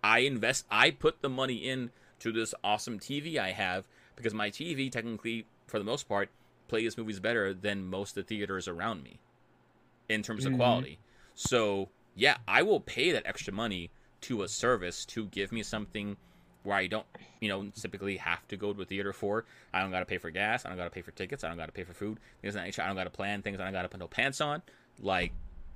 [0.04, 4.50] I invest I put the money in to this awesome TV I have because my
[4.50, 6.30] TV technically for the most part
[6.68, 9.20] plays movies better than most of the theaters around me
[10.08, 10.58] in terms of Mhm.
[10.58, 11.00] quality.
[11.34, 13.92] So, yeah, I will pay that extra money
[14.22, 16.18] to a service to give me something
[16.64, 17.06] where I don't,
[17.40, 19.46] you know, typically have to go to a theater for.
[19.74, 20.66] I don't got to pay for gas.
[20.66, 21.44] I don't got to pay for tickets.
[21.44, 22.20] I don't got to pay for food.
[22.42, 22.82] Things that nature.
[22.82, 23.60] I don't got to plan things.
[23.60, 24.62] I don't got to put no pants on.
[25.00, 25.32] Like,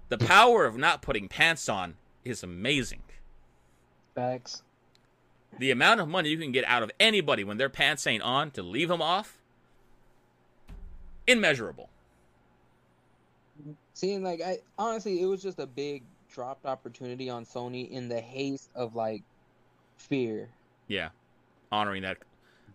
[0.10, 3.02] the power of not putting pants on is amazing.
[4.14, 4.64] Facts.
[5.58, 8.52] The amount of money you can get out of anybody when their pants ain't on
[8.52, 9.38] to leave them off,
[11.28, 11.90] immeasurable.
[13.94, 18.20] Seeing like I honestly, it was just a big dropped opportunity on Sony in the
[18.20, 19.24] haste of like
[19.96, 20.50] fear.
[20.88, 21.10] Yeah,
[21.72, 22.18] honoring that.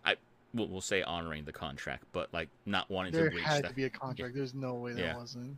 [0.05, 0.15] I
[0.53, 3.69] we'll, we'll say honoring the contract, but like not wanting There to breach had that.
[3.69, 4.35] to be a contract.
[4.35, 5.17] There's no way there Yeah.
[5.17, 5.57] wasn't.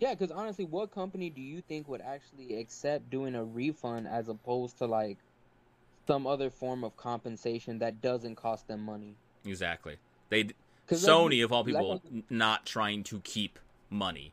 [0.00, 4.28] Yeah, because honestly, what company do you think would actually accept doing a refund as
[4.28, 5.18] opposed to like
[6.06, 9.14] some other form of compensation that doesn't cost them money?
[9.44, 9.96] Exactly.
[10.30, 10.48] They
[10.88, 14.32] Sony you- of all people I- n- not trying to keep money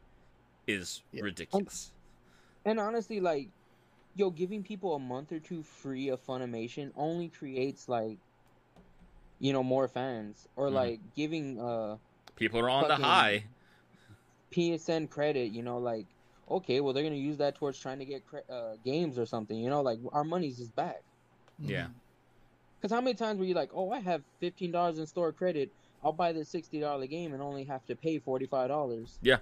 [0.67, 1.23] is Yeah.
[1.23, 1.91] ridiculous.
[2.65, 3.49] And honestly, like,
[4.15, 8.17] yo, giving people a month or two free of Funimation only creates like,
[9.39, 10.47] you know, more fans.
[10.55, 10.73] Or Mhm.
[10.73, 11.97] like giving uh
[12.35, 13.45] People are on the high.
[14.51, 16.05] PSN credit, you know, like,
[16.49, 19.57] okay, well they're gonna use that towards trying to get cre- uh, games or something.
[19.57, 21.01] You know, like our money's just back.
[21.59, 21.87] Yeah.
[22.79, 25.71] Because how many times were you like, oh, I have fifteen dollars in store credit,
[26.03, 29.19] I'll buy this sixty dollar game and only have to pay forty five dollars.
[29.21, 29.37] Yeah.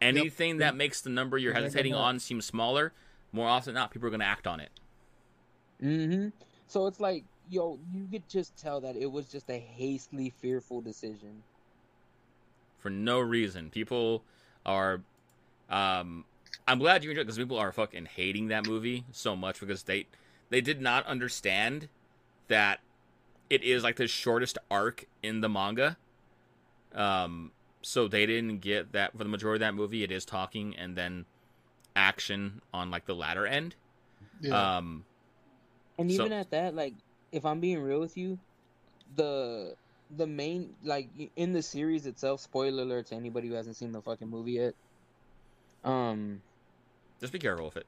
[0.00, 2.92] Anything that makes the number you're hesitating on seem smaller,
[3.32, 4.70] more often than not, people are going to act on it.
[5.82, 6.28] Mm-hmm.
[6.68, 10.80] So it's like, yo, you could just tell that it was just a hastily fearful
[10.80, 11.42] decision.
[12.78, 13.70] for no reason.
[13.70, 14.24] People
[14.66, 15.02] are.
[15.68, 16.24] Um,
[16.66, 20.06] I'm glad you enjoyed because people are fucking hating that movie so much because they
[20.50, 21.88] they did not understand
[22.48, 22.80] that
[23.48, 25.96] it is like the shortest arc in the manga.
[26.94, 27.52] Um,
[27.82, 30.02] so they didn't get that for the majority of that movie.
[30.02, 31.26] It is talking and then
[31.96, 33.74] action on like the latter end.
[34.40, 34.76] Yeah.
[34.78, 35.04] Um,
[35.98, 36.94] And So- even at that, like,
[37.30, 38.38] if I'm being real with you,
[39.16, 39.76] the
[40.16, 44.00] the main like in the series itself, spoiler alert to anybody who hasn't seen the
[44.02, 44.74] fucking movie yet.
[45.84, 46.42] Um,
[47.20, 47.86] just be careful with it.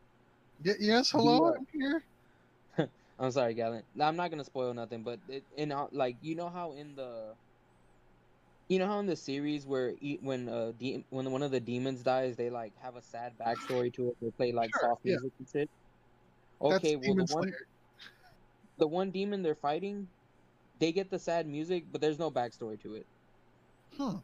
[0.65, 1.11] Y- yes.
[1.11, 1.53] Hello.
[1.53, 1.59] Yeah.
[1.59, 1.67] I'm
[2.77, 2.89] here.
[3.19, 3.83] I'm sorry, Galen.
[4.01, 7.35] I'm not gonna spoil nothing, but it, in like you know how in the
[8.69, 11.61] you know how in the series where e- when uh de- when one of the
[11.61, 14.17] demons dies, they like have a sad backstory to it.
[14.21, 15.17] They play like Sure, soft yeah.
[15.17, 15.71] music and shit.
[16.61, 17.59] That's Okay, well the one Slayer.
[18.79, 20.09] the one demon they're fighting,
[20.79, 23.07] they get the sad music, but there's no backstory to it.
[23.97, 24.17] Hmm.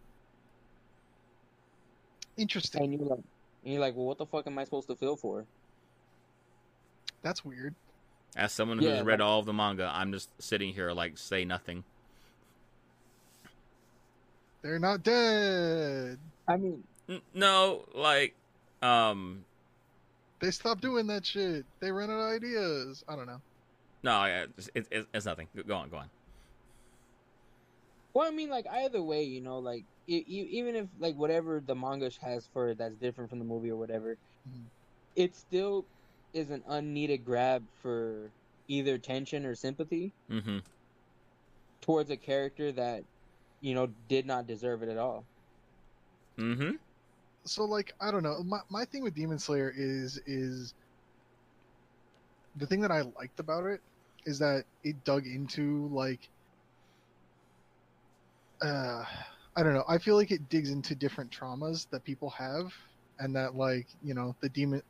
[2.36, 2.82] Interesting.
[2.84, 3.18] And you're like,
[3.64, 5.45] and you're like, well, what the fuck am I supposed to feel for?
[7.22, 7.74] That's weird.
[8.36, 11.18] As someone who's Yeah, read like- all of the manga, I'm just sitting here like
[11.18, 11.84] say nothing.
[14.63, 16.19] They're not dead.
[16.49, 16.85] I mean,
[17.33, 18.35] no, like,
[18.83, 19.45] um,
[20.41, 21.67] They stopped doing that shit.
[21.81, 23.03] They ran out of ideas.
[23.09, 23.39] I don't know.
[24.03, 25.49] no, yeah, it's, it's, it's nothing.
[25.67, 26.11] Go on, go on.
[28.15, 31.61] well, I mean, like either way, you know, like e- e- even if like whatever
[31.65, 34.67] the manga has for it that's different from the movie or whatever, Mhm.
[35.17, 35.89] it still
[36.33, 38.33] is an unneeded grab for
[38.69, 40.59] either tension or sympathy Mm-hmm.
[41.83, 43.05] towards a character that,
[43.61, 45.25] you know, did not deserve it at all.
[46.39, 46.77] Mm-hmm.
[47.45, 48.43] So like I don't know.
[48.45, 50.75] My my thing with Demon Slayer is is
[52.57, 53.81] the thing that I liked about it
[54.27, 56.29] is that it dug into like
[58.63, 59.05] uh
[59.57, 59.85] I don't know.
[59.89, 62.73] I feel like it digs into different traumas that people have
[63.19, 64.83] and that like, you know, the demon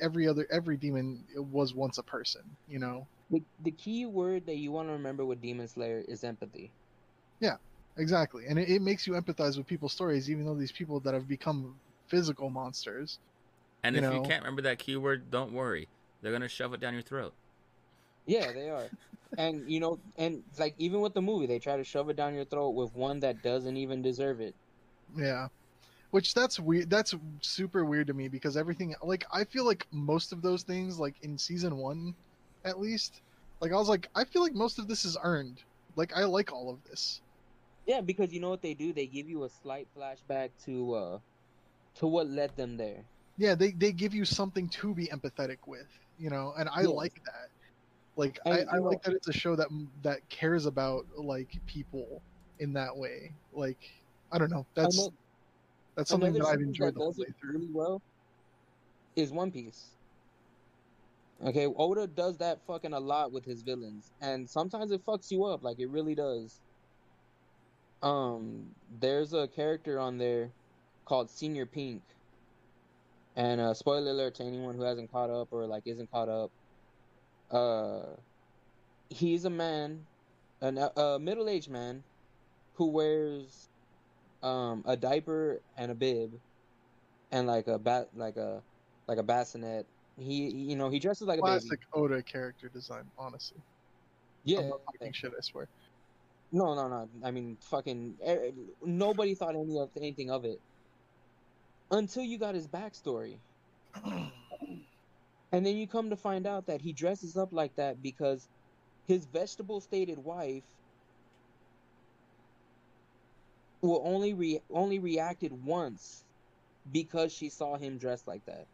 [0.00, 3.06] every other every demon was once a person, you know.
[3.30, 6.72] The, the key word that you want to remember with Demon Slayer is empathy.
[7.96, 8.46] Exactly.
[8.48, 11.28] And it, it makes you empathize with people's stories even though these people that have
[11.28, 11.76] become
[12.08, 13.18] physical monsters
[13.82, 15.88] And You if you can't remember that keyword, don't worry.
[16.22, 17.34] They're gonna shove it down your throat.
[18.26, 18.90] Yeah, they are.
[19.38, 22.34] and you know, and like even with the movie, they try to shove it down
[22.34, 24.54] your throat with one that doesn't even deserve it.
[25.16, 25.48] Yeah.
[26.10, 26.90] Which that's weird.
[26.90, 30.98] That's super weird to me because everything, like, I feel like most of those things,
[30.98, 32.16] like in season one,
[32.64, 33.22] at least,
[33.60, 35.62] like, I was like, I feel like most of this is earned.
[35.96, 37.22] Like, I like all of this.
[37.90, 38.92] Yeah, because you know what they do?
[38.92, 41.18] They give you a slight flashback to uh
[41.96, 43.02] to what led them there.
[43.36, 46.90] Yeah, they, they give you something to be empathetic with, you know, and I Yes.
[46.90, 47.48] like that.
[48.14, 49.66] Like, And, I, I know- like that it's a show that
[50.02, 52.22] that cares about like people
[52.60, 53.32] in that way.
[53.52, 53.90] Like,
[54.30, 54.64] I don't know.
[54.76, 55.12] That's Ano-
[55.96, 57.52] that's something that I've enjoyed that the whole way through.
[57.54, 58.00] really well
[59.16, 59.96] is One Piece.
[61.44, 65.42] Okay, Oda does that fucking a lot with his villains, and sometimes it fucks you
[65.42, 66.60] up, like it really does.
[68.02, 68.66] Um,
[69.00, 70.50] there's a character on there
[71.04, 72.02] called Señor Pink,
[73.36, 76.50] and uh, spoiler alert to anyone who hasn't caught up or like isn't caught up.
[77.50, 78.16] Uh,
[79.08, 80.06] he's a man,
[80.60, 82.02] an, a middle-aged man,
[82.74, 83.68] who wears
[84.42, 86.32] um a diaper and a bib
[87.30, 88.62] and like a bat like a
[89.06, 89.84] like a bassinet
[90.18, 93.58] he you know he dresses like a baby Classic Oda character design, honestly.
[94.44, 95.68] yeah talking shit, I swear.
[96.52, 97.08] No no no.
[97.24, 100.60] I mean fucking eh, nobody thought any of anything of it
[101.90, 103.42] until you got his backstory.
[105.52, 108.48] And then you come to find out that he dresses up like that because
[109.06, 110.66] his vegetable stated wife
[113.82, 116.26] will only re- only reacted once
[116.90, 118.68] because she saw him dressed like that.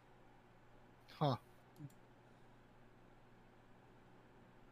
[1.09, 1.37] Huh.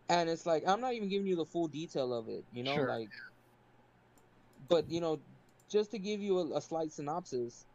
[0.10, 2.76] And it's like I'm not even giving you the full detail of it, you know,
[2.76, 3.10] Sure, like.
[4.68, 5.20] But you know,
[5.70, 7.66] just to give you a, a slight synopsis,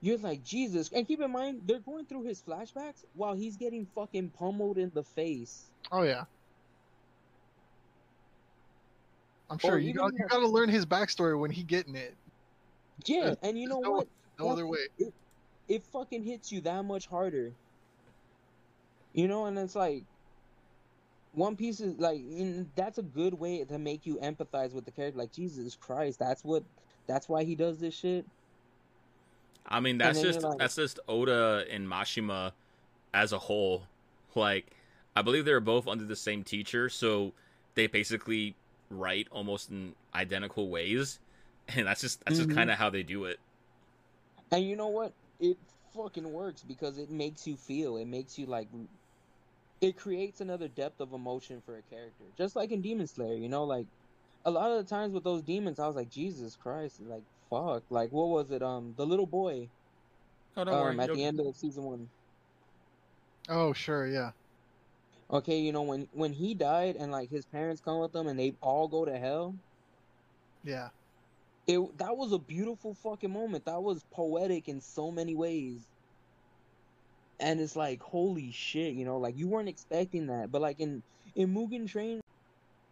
[0.00, 3.86] you're like Jesus, and keep in mind they're going through his flashbacks while he's getting
[3.94, 5.70] fucking pummeled in the face.
[5.92, 6.24] Oh yeah.
[9.48, 12.14] I'm sure you got, you got to learn his backstory when he getting it.
[13.04, 14.08] Yeah, There's- and you know no- what?
[14.38, 14.78] No other way.
[14.98, 15.12] It,
[15.68, 17.52] it fucking hits you that much harder.
[19.12, 20.04] You know, and it's like
[21.32, 24.90] One Piece is like in, that's a good way to make you empathize with the
[24.90, 25.18] character.
[25.18, 26.64] Like Jesus Christ, that's what
[27.06, 28.24] that's why he does this shit.
[29.66, 32.52] I mean, that's just like- that's just Oda and Mashima
[33.14, 33.82] as a whole.
[34.34, 34.66] Like,
[35.14, 37.32] I believe they're both under the same teacher, so
[37.74, 38.54] they basically
[38.90, 41.20] write almost in identical ways,
[41.68, 42.44] and that's just that's Mhm.
[42.46, 43.38] just kind of how they do it.
[44.50, 45.12] And you know what?
[45.38, 45.56] It
[45.94, 47.96] fucking works because it makes you feel.
[47.96, 48.68] It makes you like.
[49.80, 53.34] It creates another depth of emotion for a character, just like in Demon Slayer.
[53.34, 53.86] You know, like
[54.44, 57.82] a lot of the times with those demons, I was like, Jesus Christ, like fuck,
[57.90, 58.62] like what was it?
[58.62, 59.68] Um, the little boy.
[60.56, 60.98] Oh, don't um, worry.
[60.98, 62.08] at you'll- the end of season one.
[63.48, 64.30] Oh sure, yeah.
[65.30, 68.38] Okay, you know when when he died and like his parents come with him and
[68.38, 69.54] they all go to hell.
[70.64, 70.88] Yeah.
[71.66, 73.64] It that was a beautiful fucking moment.
[73.64, 75.86] That was poetic in so many ways.
[77.40, 80.52] And it's like holy shit, you know, like you weren't expecting that.
[80.52, 81.02] But like in
[81.34, 82.20] in Mugen Train,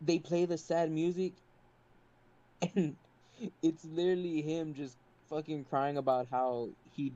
[0.00, 1.32] they play the sad music,
[2.74, 2.96] and
[3.62, 4.96] it's literally him just
[5.28, 7.12] fucking crying about how he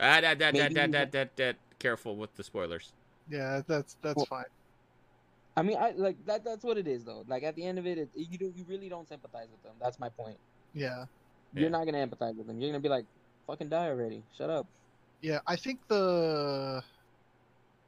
[0.00, 1.56] Ah, that, that, that, that, that, that, that.
[1.78, 2.92] Careful with the spoilers.
[3.28, 4.44] Yeah, that's that's Well- fine.
[5.54, 6.44] I mean, I like that.
[6.44, 7.24] That's what it is, though.
[7.28, 9.72] Like at the end of it, it you do you really don't sympathize with them.
[9.82, 10.38] That's my point.
[10.72, 11.04] Yeah.
[11.52, 11.68] You're Yeah.
[11.68, 12.58] not gonna empathize with them.
[12.58, 13.04] You're gonna be like,
[13.46, 14.22] "Fucking die already!
[14.38, 14.66] Shut up."
[15.22, 16.82] Yeah, I think the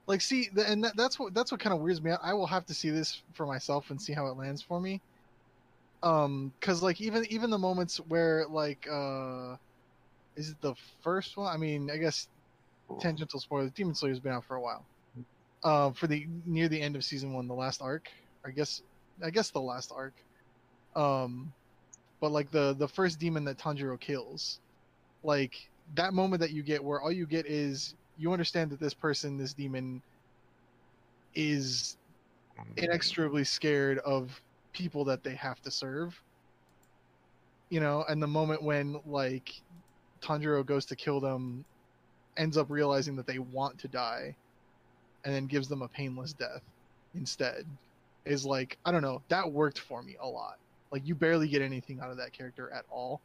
[0.07, 2.20] like see, the, and that, that's what that's what kind of weirds me out.
[2.22, 5.01] I will have to see this for myself and see how it lands for me.
[6.03, 9.57] Um, cause like even even the moments where like uh,
[10.37, 11.53] is it the first one?
[11.53, 12.28] I mean, I guess
[13.01, 13.72] tangential spoilers.
[13.72, 14.85] Demon Slayer's been out for a while.
[15.64, 18.09] Uh, for the near the end of season one, the last arc.
[18.45, 18.82] I guess
[19.24, 20.14] I guess the last arc.
[20.95, 21.53] Um,
[22.20, 24.61] but like the the first demon that Tanjiro kills,
[25.22, 28.95] like that moment that you get where all you get is you understand that this
[28.95, 30.03] person, this demon,
[31.35, 31.97] is
[32.76, 34.41] inexorably scared of
[34.72, 36.20] people that they have to serve.
[37.70, 39.53] You know, and the moment when like
[40.22, 41.64] Tanjiro goes to kill them,
[42.37, 44.35] ends up realizing that they want to die,
[45.24, 46.62] and then gives them a painless death
[47.14, 47.64] instead,
[48.24, 49.22] is like I don't know.
[49.28, 50.59] That worked for me a lot.
[50.93, 53.20] Like you barely get anything out of that character at all,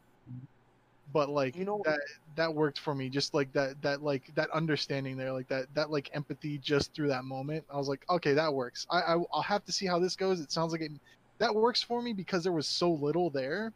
[1.12, 2.00] but like You know- that
[2.36, 3.08] that worked for me.
[3.08, 7.08] Just like that that like that understanding there, like that that like empathy just through
[7.08, 7.64] that moment.
[7.72, 8.86] I was like, okay, that works.
[8.90, 10.40] I, I I'll have to see how this goes.
[10.40, 10.92] It sounds like it
[11.38, 13.72] that works for me because there was so little there.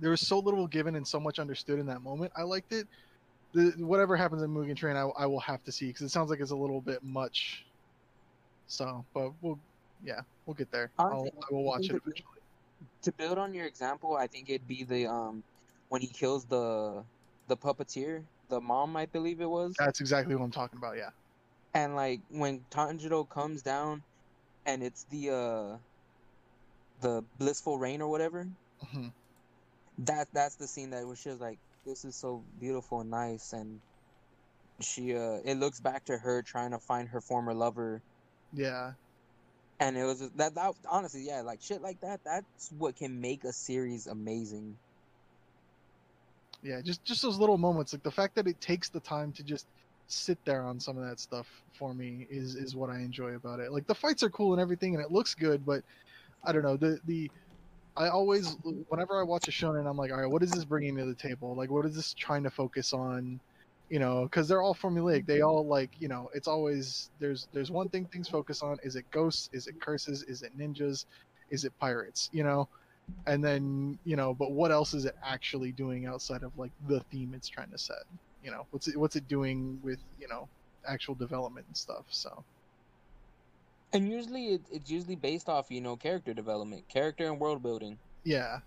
[0.00, 2.32] There was so little given and so much understood in that moment.
[2.36, 2.86] I liked it.
[3.52, 6.28] The, whatever happens in Mugen Train, I, I will have to see because it sounds
[6.28, 7.64] like it's a little bit much.
[8.66, 9.58] So, but we'll,
[10.04, 10.90] yeah, we'll get there.
[10.98, 12.28] I'll, I will watch it it- eventually.
[13.02, 15.42] To build on your example, I think it'd be the um
[15.88, 17.04] when he kills the
[17.48, 19.74] the puppeteer, the mom, I believe it was.
[19.78, 20.96] That's exactly what I'm talking about.
[20.96, 21.10] Yeah.
[21.74, 24.02] And like when Tanjiro comes down,
[24.64, 25.76] and it's the uh
[27.00, 28.46] the blissful rain or whatever.
[28.84, 29.12] Mhm.
[29.98, 33.80] That that's the scene that was just like this is so beautiful and nice, and
[34.80, 38.02] she uh it looks back to her trying to find her former lover,
[38.52, 38.92] Yeah.
[39.80, 43.20] and it was just- that that honestly yeah like shit like that that's what can
[43.20, 44.76] make a series amazing.
[46.66, 46.80] Yeah.
[46.82, 49.66] Just just those little moments, like the fact that it takes the time to just
[50.08, 53.60] sit there on some of that stuff for me is is what I enjoy about
[53.60, 53.72] it.
[53.72, 55.84] Like the fights are cool and everything, and it looks good, but
[56.44, 57.30] I don't know the the.
[57.96, 58.58] I always,
[58.88, 61.14] whenever I watch a shonen, I'm like, all right, what is this bringing to the
[61.14, 61.56] table?
[61.56, 63.40] Like, what is this trying to focus on?
[63.88, 65.26] You know, because they're all formulaic.
[65.26, 68.78] They all like, you know, it's always there's there's one thing things focus on.
[68.82, 69.48] Is it ghosts?
[69.52, 70.24] Is it curses?
[70.24, 71.06] Is it ninjas?
[71.50, 72.28] Is it pirates?
[72.32, 72.68] You know,
[73.26, 77.00] and then you know, but what else is it actually doing outside of like the
[77.10, 78.04] theme it's trying to set?
[78.40, 80.50] You know, what's it what's it doing with you know
[80.86, 82.06] actual development and stuff?
[82.10, 82.46] So
[83.92, 87.98] And usually it, it's usually based off you know character development, character and world building.
[88.24, 88.60] yeah,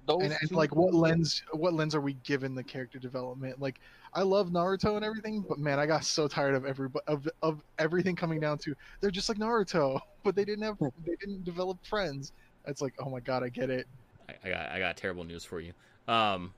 [0.00, 3.80] Those and, and like what lens what lens are we given the character development like
[4.14, 7.62] i love naruto and everything but man i got so tired of every of, of
[7.78, 11.84] everything coming down to they're just like naruto but they didn't have they didn't develop
[11.86, 12.32] friends
[12.66, 13.86] it's like oh my god i get it
[14.28, 15.72] I, I got I got terrible news for you.
[16.08, 16.54] Um,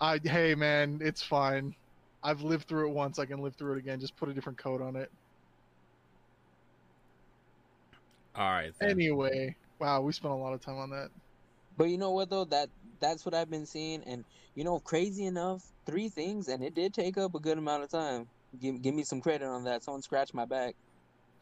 [0.00, 1.74] i hey man it's fine
[2.22, 4.58] i've lived through it once i can live through it again just put a different
[4.58, 5.10] code on it
[8.34, 8.72] all right.
[8.80, 8.90] Then.
[8.92, 11.08] anyway wow we spent a lot of time on that
[11.76, 12.46] But you know what though?
[12.46, 16.74] That that's what I've been seeing, and you know, crazy enough, three things, and it
[16.74, 18.26] did take up a good amount of time.
[18.60, 19.84] Give give me some credit on that.
[19.84, 20.76] Someone scratched my back.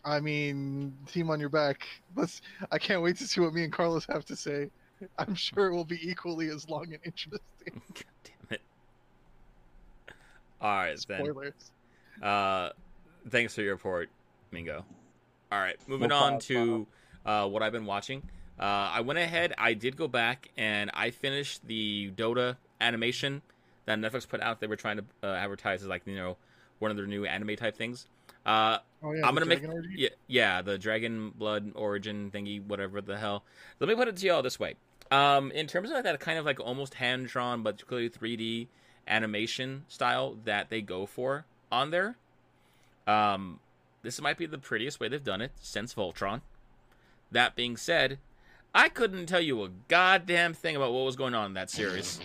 [0.06, 2.40] I mean team on your back let's
[2.72, 4.70] i can't wait to see what me and carlos have to say
[5.18, 7.40] i'm sure it will be equally as long and interesting
[7.94, 8.60] God damn it.
[10.60, 11.18] All right then.
[11.18, 11.72] spoilers
[12.22, 12.70] Uh,
[13.28, 14.08] thanks for your report,
[14.50, 14.84] Mingo.
[15.52, 16.86] All right, moving No on to
[17.24, 18.22] uh, what I've been watching.
[18.58, 19.52] Uh, I went ahead.
[19.58, 23.42] I did go back and I finished the Dota animation
[23.84, 24.60] that Netflix put out.
[24.60, 26.36] They were trying to uh, advertise as like you know
[26.78, 28.08] one of their new anime type things.
[28.46, 29.62] Uh, Oh yeah, I'm gonna make-
[29.94, 33.44] yeah, yeah, the Dragon Blood Origin thingy, whatever the hell.
[33.78, 34.74] Let me put it to y'all this way.
[35.10, 38.68] Um, in terms of that kind of like almost hand drawn but clearly 3D
[39.06, 42.16] animation style that they go for on there,
[43.06, 43.60] um,
[44.02, 46.40] this might be the prettiest way they've done it since Voltron.
[47.30, 48.18] That being said,
[48.74, 52.18] I couldn't tell you a goddamn thing about what was going on in that series.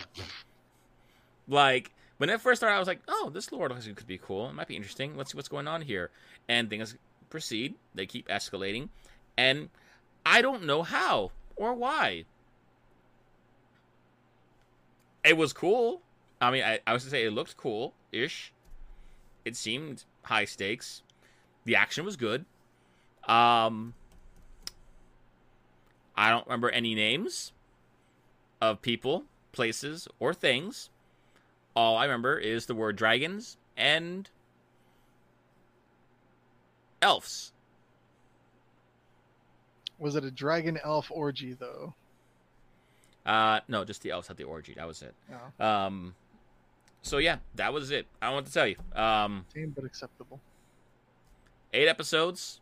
[1.46, 1.92] like
[2.22, 4.48] when it first started, I was like, "Oh, this lore like it could be cool.
[4.48, 5.16] It might be interesting.
[5.16, 6.12] Let's see what's going on here."
[6.48, 6.94] And things
[7.30, 7.74] proceed.
[7.96, 8.90] They keep escalating,
[9.36, 9.70] and
[10.24, 12.26] I don't know how or why.
[15.24, 16.00] It was cool.
[16.40, 18.52] I mean, I, I was to say it looked cool ish.
[19.44, 21.02] It seemed high stakes.
[21.64, 22.44] The action was good.
[23.24, 23.94] Um,
[26.16, 27.50] I don't remember any names
[28.60, 30.88] of people, places, or things.
[31.74, 34.28] All I remember is the word dragons and
[37.00, 37.52] elves.
[39.98, 41.94] Was it a dragon elf orgy though?
[43.24, 44.74] Uh, no, just the elves had the orgy.
[44.74, 45.14] That was it.
[45.58, 45.64] No.
[45.64, 46.14] Um,
[47.02, 48.06] so yeah, that was it.
[48.20, 48.76] I want to tell you.
[48.94, 50.40] Um, Tame but acceptable.
[51.72, 52.60] eight episodes,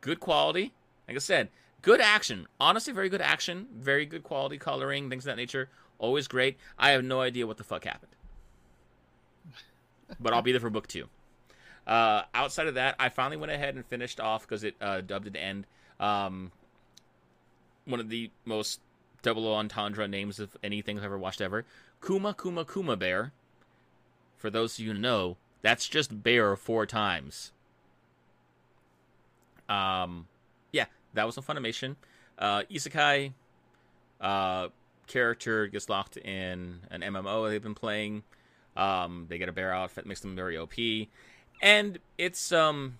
[0.00, 0.72] good quality.
[1.08, 1.48] Like I said,
[1.82, 2.46] good action.
[2.60, 3.66] Honestly, very good action.
[3.76, 5.68] Very good quality coloring, things of that nature.
[5.98, 6.56] Always great.
[6.78, 8.12] I have no idea what the fuck happened,
[10.20, 11.08] but I'll be there for book two.
[11.86, 15.26] Uh, outside of that, I finally went ahead and finished off because it uh, dubbed
[15.26, 15.66] it end.
[15.98, 16.52] Um,
[17.86, 18.80] one of the most
[19.22, 21.64] double entendre names of anything I've ever watched ever.
[22.04, 23.32] Kuma Kuma Kuma Bear.
[24.36, 27.50] For those of you who know, that's just bear four times.
[29.68, 30.28] Um,
[30.72, 31.96] yeah, that was a Funimation.
[32.38, 33.32] Uh, Isekai
[34.20, 34.68] uh,
[35.08, 38.22] character gets locked in an MMO they've been playing.
[38.76, 40.74] Um, they get a bear outfit, makes them very OP,
[41.60, 42.98] and it's um,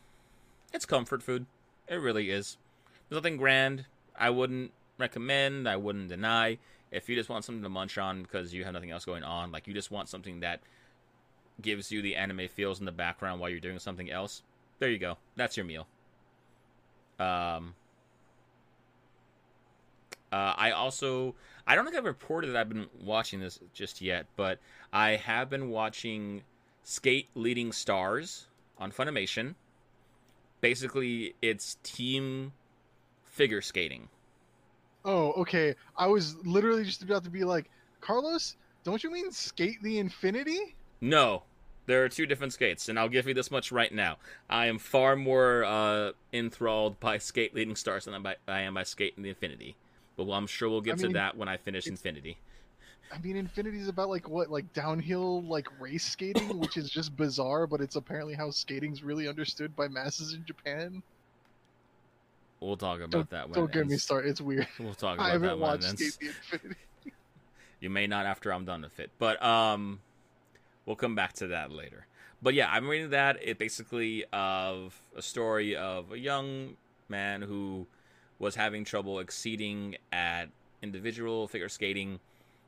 [0.72, 1.46] it's comfort food.
[1.86, 2.56] It really is.
[3.08, 3.84] There's nothing grand.
[4.18, 5.68] I wouldn't recommend.
[5.68, 6.58] I wouldn't deny.
[6.90, 9.52] If you just want something to munch on because you have nothing else going on,
[9.52, 10.60] like you just want something that
[11.60, 14.42] gives you the anime feels in the background while you're doing something else,
[14.78, 15.18] there you go.
[15.36, 15.86] That's your meal.
[17.18, 17.74] Um,
[20.30, 21.34] uh, I also
[21.68, 24.58] I don't think I've reported that I've been watching this just yet, but
[24.90, 26.42] I have been watching
[26.82, 28.46] Skate Leading Stars
[28.78, 29.54] on Funimation.
[30.62, 32.52] Basically, it's team
[33.26, 34.08] figure skating.
[35.04, 35.74] Oh, okay.
[35.94, 40.74] I was literally just about to be like, Carlos, don't you mean skate the infinity?
[41.02, 41.42] No,
[41.84, 44.16] there are two different skates, and I'll give you this much right now.
[44.48, 48.84] I am far more uh, enthralled by Skate Leading Stars than by, I am by
[48.84, 49.76] Skate in the Infinity.
[50.18, 52.38] But well, I'm sure we'll get I to mean, that when I finish Infinity.
[53.14, 57.16] I mean, Infinity is about like what, like downhill, like race skating, which is just
[57.16, 61.04] bizarre, but it's apparently how skating's really understood by masses in Japan.
[62.58, 64.30] We'll talk about Don't, that when don't get me started.
[64.30, 64.66] It's weird.
[64.80, 65.84] We'll talk about that haven't when it watched.
[65.84, 66.80] Skate the Infinity.
[67.80, 70.00] You may not after I'm done with it, but um,
[70.84, 72.06] we'll come back to that later.
[72.42, 73.38] But yeah, I'm reading that.
[73.40, 76.74] It basically of a story of a young
[77.08, 77.86] man who
[78.38, 80.46] was having trouble exceeding at
[80.82, 82.20] individual figure skating.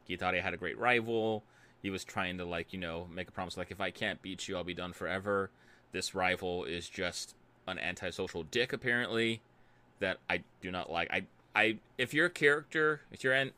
[0.04, 1.44] He thought he had a great rival.
[1.82, 4.48] He was trying to like you know make a promise like if I can't beat
[4.48, 5.50] you, I'll be done forever.
[5.92, 7.34] This rival is just
[7.66, 9.40] an antisocial dick apparently
[10.00, 11.10] that I do not like.
[11.10, 13.52] I I if your character, if you're an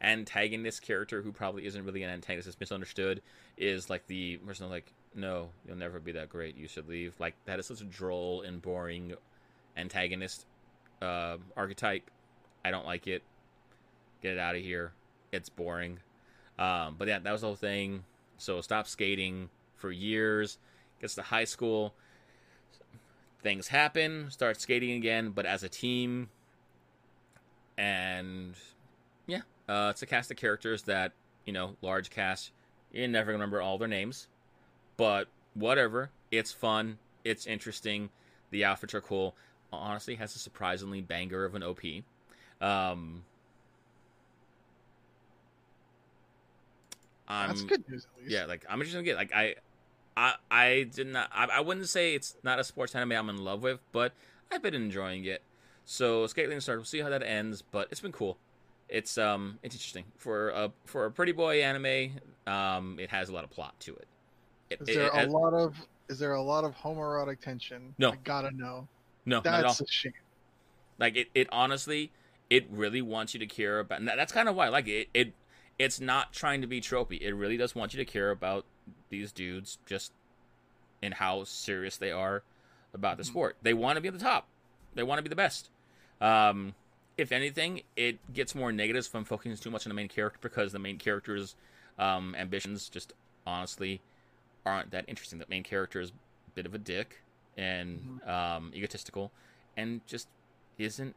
[0.00, 3.20] antagonist character who probably isn't really an antagonist, is misunderstood,
[3.56, 6.56] is like the person like, no, you'll never be that great.
[6.56, 7.14] You should leave.
[7.18, 9.14] Like that is such a droll and boring
[9.76, 10.46] antagonist
[11.00, 12.10] uh, archetype.
[12.64, 13.22] I don't like it.
[14.22, 14.92] Get it out of here.
[15.32, 15.98] It's boring.
[16.58, 18.04] Um, but yeah, that was the whole thing.
[18.38, 20.58] So stop skating for years.
[21.00, 21.94] Gets to high school.
[23.42, 24.30] Things happen.
[24.30, 26.28] Start skating again, but as a team.
[27.78, 28.54] And
[29.26, 31.12] yeah, uh, it's a cast of characters that
[31.44, 32.52] you know, large cast.
[32.92, 34.28] You're never gonna remember all their names,
[34.96, 36.10] but whatever.
[36.30, 36.98] It's fun.
[37.24, 38.10] It's interesting.
[38.50, 39.34] The outfits are cool.
[39.72, 41.80] Honestly, has a surprisingly banger of an OP.
[42.60, 43.22] Um,
[47.28, 48.32] I'm, That's good news, at least.
[48.32, 49.54] yeah, like I'm just gonna get like I,
[50.16, 51.30] I, I did not.
[51.32, 54.12] I, I wouldn't say it's not a sports anime I'm in love with, but
[54.50, 55.42] I've been enjoying it.
[55.84, 56.78] So Skate Leading Stars.
[56.78, 58.36] We'll see how that ends, but it's been cool.
[58.88, 62.18] It's um, it's interesting for a for a pretty boy anime.
[62.48, 64.08] Um, it has a lot of plot to it.
[64.70, 65.76] It- Is there it a has- lot of
[66.08, 67.94] is there a lot of homoerotic tension?
[67.98, 68.10] No.
[68.10, 68.88] I gotta know.
[69.24, 69.72] No, not at all.
[69.72, 70.12] That's a shame.
[70.98, 72.10] Like it, it honestly,
[72.48, 74.00] it really wants you to care about.
[74.00, 75.08] And that's kind of why I like it.
[75.14, 75.28] it.
[75.28, 75.34] It
[75.78, 77.20] it's not trying to be tropey.
[77.22, 78.66] It really does want you to care about
[79.08, 80.12] these dudes just
[81.02, 82.42] and how serious they are
[82.92, 83.28] about the Mhm.
[83.28, 83.56] sport.
[83.62, 84.46] They want to be at the top.
[84.94, 85.70] They want to be the best.
[86.20, 86.74] Um,
[87.16, 90.72] if anything, it gets more negatives from focusing too much on the main character because
[90.72, 91.56] the main character's
[91.98, 93.14] um, ambitions just
[93.46, 94.02] honestly
[94.66, 95.38] aren't that interesting.
[95.38, 97.22] The main character is a bit of a dick
[97.60, 99.30] and um, egotistical
[99.76, 100.28] and just
[100.78, 101.14] isn't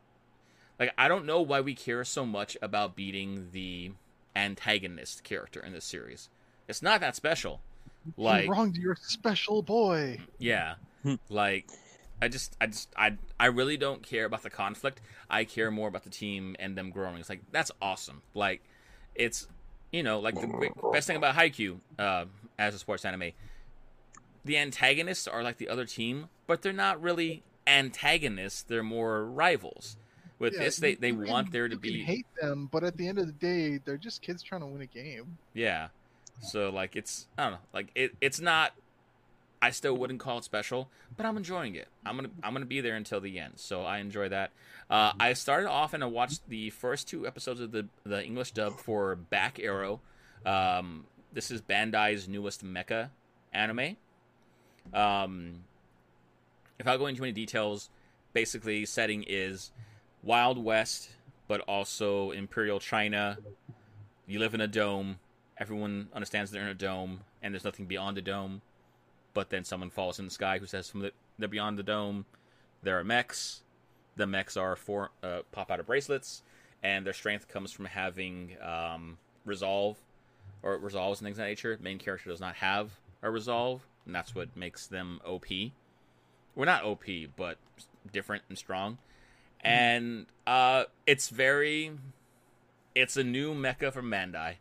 [0.79, 3.91] like I don't know why we care so much about beating the
[4.35, 6.29] antagonist character in this series.
[6.67, 7.61] It's not that special.
[8.17, 10.19] Like you wronged your special boy.
[10.37, 10.75] yeah.
[11.03, 11.15] Hmm.
[11.29, 11.67] like
[12.21, 15.01] I just I just I I really don't care about the conflict.
[15.29, 17.17] I care more about the team and them growing.
[17.17, 18.21] It's like that's awesome.
[18.33, 18.61] Like
[19.15, 19.47] it's
[19.93, 22.25] you know, like the best thing about Haikyuu uh,
[22.57, 23.31] as a sports anime.
[24.45, 28.63] The antagonists are like the other team, but they're not really antagonists.
[28.63, 29.97] They're more rivals.
[30.39, 33.07] With Yeah, this, they, they can- want there to be hate them, but at the
[33.07, 35.37] end of the day, they're just kids trying to win a game.
[35.53, 35.87] Yeah.
[36.41, 38.73] So like it's I don't know, like it it's not
[39.61, 41.87] I still wouldn't call it special, but I'm enjoying it.
[42.05, 44.51] I'm gonna I'm gonna be there until the end, so I enjoy that.
[44.89, 48.51] Uh, I started off and I watched the first two episodes of the the English
[48.51, 50.01] dub for Back Arrow.
[50.45, 53.11] Um, this is Bandai's newest mecha
[53.53, 53.95] anime.
[54.93, 55.63] Um,
[56.79, 57.89] if I go into any details,
[58.33, 59.71] basically setting is
[60.23, 61.09] Wild West,
[61.47, 63.37] but also Imperial China.
[64.25, 65.19] You live in a dome.
[65.57, 68.61] Everyone understands they're in a dome, and there's nothing beyond the dome.
[69.33, 72.25] But then someone falls in the sky who says from the, they're beyond the dome.
[72.81, 73.61] There are mechs.
[74.15, 76.43] The mechs are for uh, pop out of bracelets,
[76.83, 79.97] and their strength comes from having um, resolve
[80.61, 81.77] or resolves and things of that nature.
[81.81, 82.91] Main character does not have
[83.23, 85.45] a resolve, and that's what makes them OP.
[86.55, 87.03] We're not OP,
[87.35, 87.57] but
[88.11, 88.97] different and strong.
[89.61, 91.91] And uh, it's very,
[92.95, 94.55] it's a new mecha from Bandai.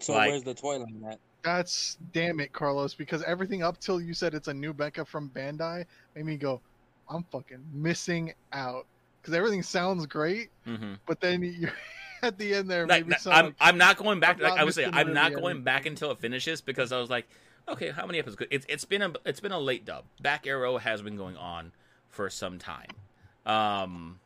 [0.00, 1.18] So Like- where's the toy line at?
[1.44, 2.94] That's damn it, Carlos.
[2.94, 6.60] Because everything up till you said it's a new mecha from Bandai made me go,
[7.08, 8.86] I'm fucking missing out.
[9.22, 10.94] Because everything sounds great, Mm-hmm.
[11.06, 11.70] but then you
[12.22, 14.36] at the end there Like, made I'm, like, I'm not going back.
[14.36, 16.98] I'm Like not I would say, I'm not going back until it finishes because I
[16.98, 17.26] was like,
[17.70, 18.42] okay, how many episodes?
[18.50, 20.04] It's it's been a it's been a late dub.
[20.20, 21.72] Back Arrow has been going on
[22.08, 22.90] for some time,
[23.46, 24.20] um,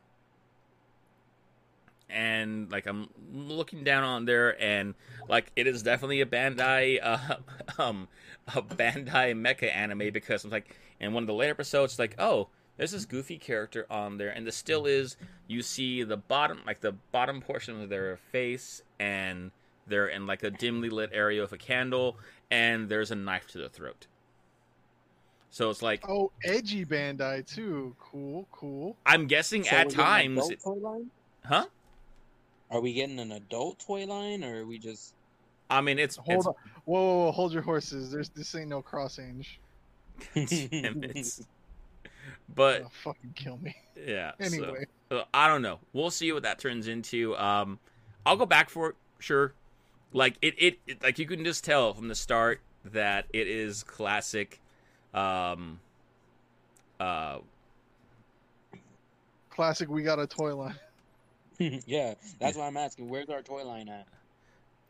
[2.09, 4.93] and like I'm looking down on there, and
[5.27, 7.35] like it is definitely a Bandai, uh,
[7.81, 8.07] um,
[8.47, 12.49] a Bandai mecha anime because I'm like, in one of the later episodes, like, oh,
[12.77, 15.15] there's this goofy character on there, and the still is
[15.47, 19.51] you see the bottom, like the bottom portion of their face, and
[19.87, 22.17] they're in like a dimly lit area with a candle,
[22.51, 24.07] and there's a knife to the throat.
[25.49, 27.95] So it's like oh, edgy Bandai too.
[27.99, 28.95] Cool, cool.
[29.05, 31.11] I'm guessing So at we're getting an times, adult toy line?
[31.45, 31.65] huh?
[32.71, 35.13] Are we getting an adult toy line, or are we just?
[35.69, 36.53] I mean, it's Hold it's, on.
[36.85, 38.11] Whoa, whoa, whoa, hold your horses.
[38.11, 39.59] There's this ain't no Cross Ange.
[40.35, 41.41] it's
[42.55, 43.75] but Gonna fucking kill me.
[44.07, 44.31] yeah.
[44.39, 45.79] so- Anyway, So, I don't know.
[45.93, 47.35] We'll see what that turns into.
[47.37, 47.79] Um,
[48.25, 49.53] I'll go back for it, sure.
[50.13, 53.83] Like it, it, it, like you can just tell from the start that it is
[53.83, 54.59] classic.
[55.13, 55.79] Um,
[56.99, 57.39] uh,
[59.49, 59.89] classic.
[59.89, 60.75] We got a toy line.
[61.85, 63.09] yeah, that's why I'm asking.
[63.09, 64.07] Where's our toy line at?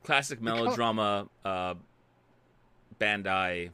[0.03, 1.27] classic melodrama.
[1.43, 1.75] Uh,
[2.99, 3.69] Bandai.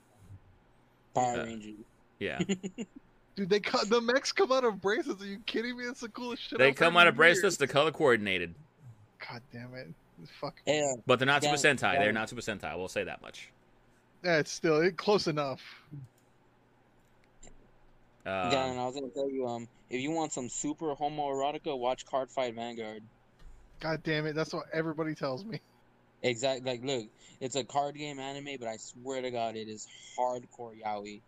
[1.14, 1.76] Power Uh, Rangers.
[2.20, 2.40] Yeah,
[3.36, 5.24] Dude, they cut the mechs come out of bracelets.
[5.24, 5.86] Are you kidding me?
[5.86, 6.60] That's the coolest shit.
[6.60, 7.44] they I've come out of bracelets.
[7.54, 7.58] years.
[7.58, 8.54] They're color coordinated,
[9.26, 9.88] God damn it!
[10.40, 10.62] Fuck.
[10.66, 11.94] Hey, but they're not Super Yeah, Sentai.
[11.94, 12.00] yeah.
[12.00, 12.78] They're not Super Sentai.
[12.78, 13.50] We'll say that much.
[14.24, 15.62] Yeah, it's still it, close enough.
[18.26, 22.06] Uh, Dan, I was gonna tell you, um, if you want some super homoerotica, watch
[22.06, 23.02] Card Fight Vanguard.
[23.80, 24.36] God damn it!
[24.36, 25.62] That's what everybody tells me.
[26.22, 26.70] Exactly.
[26.70, 27.08] like, look,
[27.40, 31.22] it's a card game anime, but I swear to God, it is hardcore yaoi.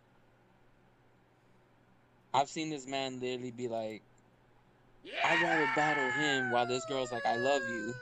[2.34, 4.02] I've seen this man literally be like,
[5.24, 7.94] I'd rather battle him while this girl's like, I love you.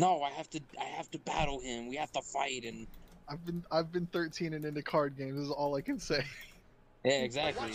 [0.00, 1.88] No, I have to, I have to battle him.
[1.88, 2.86] We have to fight, and
[3.28, 5.36] I've been I've been 13 and into card games.
[5.36, 6.24] This is all I can say.
[7.04, 7.72] yeah, exactly.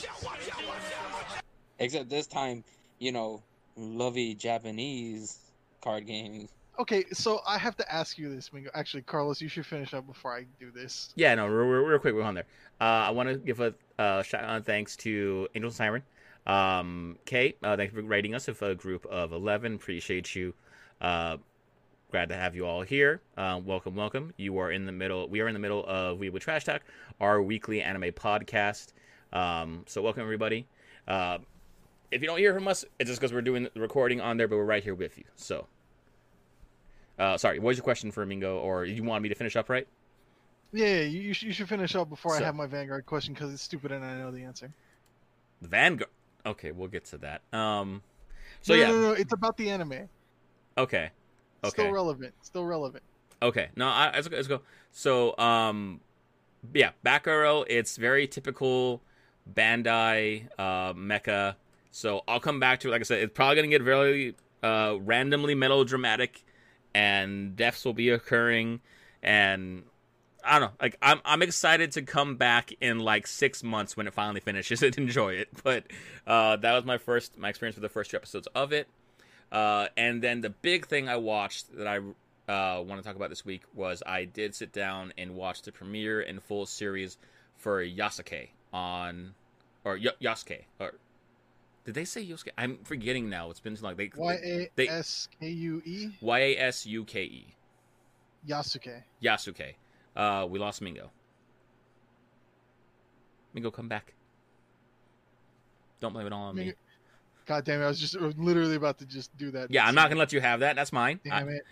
[1.80, 2.64] Except this time,
[2.99, 3.43] you know,
[3.76, 5.38] lovey Japanese
[5.81, 6.49] card games.
[6.77, 8.69] Okay, so I have to ask you this, Mingo.
[8.73, 11.14] Actually, Carlos, you should finish up before I do this.
[11.15, 12.47] Yeah, no, real, real, real quick, we're on there.
[12.81, 16.03] Uh, I want to give a uh, shout out and thanks to Angel Siren.
[16.45, 19.76] Um, Kate, uh, thanks for rating us with a group of 11.
[19.76, 20.53] Appreciate you.
[20.99, 21.38] Uh,
[22.11, 23.22] glad to have you all here.
[23.38, 24.34] Uh, welcome, welcome.
[24.38, 25.27] You are in the middle.
[25.27, 26.82] We are in the middle of We Would Trash Talk,
[27.19, 28.94] our weekly anime podcast.
[29.34, 30.68] Um, so welcome everybody.
[31.07, 31.40] Uh,
[32.11, 34.48] if you don't hear from us, it's just because we're doing the recording on there,
[34.48, 35.26] but we're right here with you.
[35.36, 35.68] So,
[37.19, 39.69] uh, sorry, what was your question for Mingo, or you want me to finish up
[39.69, 39.88] right?
[40.72, 43.61] Yeah, you, you should finish up before So- I have my Vanguard question because it's
[43.64, 44.72] stupid and I know the answer.
[45.61, 46.10] Vanguard.
[46.45, 47.41] Okay, we'll get to that.
[47.57, 48.03] Um,
[48.61, 50.07] so no, yeah, no, no, no, it's about the anime.
[50.77, 51.10] okay,
[51.69, 52.33] Still relevant.
[52.41, 53.03] Still relevant.
[53.41, 53.69] okay.
[53.75, 54.35] No, I, let's go.
[54.35, 54.61] Let's go.
[54.91, 55.99] So, um,
[56.73, 57.63] yeah, back arrow.
[57.67, 59.01] It's very typical
[59.51, 61.55] Bandai uh, mecha.
[61.91, 62.91] So I'll come back to it.
[62.91, 66.43] Like I said, it's probably gonna get very uh, randomly melodramatic,
[66.93, 68.81] and deaths will be occurring,
[69.23, 69.83] and
[70.43, 70.75] I don't know.
[70.81, 74.83] Like I'm, I'm excited to come back in like six months when it finally finishes
[74.83, 75.49] and enjoy it.
[75.63, 75.85] But
[76.27, 78.87] uh, that was my first, my experience with the first two episodes of it.
[79.51, 81.97] Uh, and then the big thing I watched that I
[82.51, 85.72] uh, want to talk about this week was I did sit down and watch the
[85.72, 87.17] premiere and full series
[87.57, 89.34] for Yasuke on,
[89.84, 90.93] or y- Yasuke, or
[91.85, 92.49] did they say Yasuke?
[92.57, 93.49] I'm forgetting now.
[93.49, 93.95] It's been so long.
[93.95, 97.55] They Y A S K U E Y A S U K E
[98.47, 99.03] Yasuke.
[99.23, 99.76] Yasuke.
[100.15, 101.11] Uh, we lost Mingo.
[103.53, 104.13] Mingo, come back.
[106.01, 106.73] Don't blame it all on me.
[107.45, 107.85] God damn it!
[107.85, 109.69] I was just literally about to just do that.
[109.72, 110.76] Yeah, I'm not gonna let you have that.
[110.76, 111.19] That's mine.
[111.31, 111.65] I- Damn it!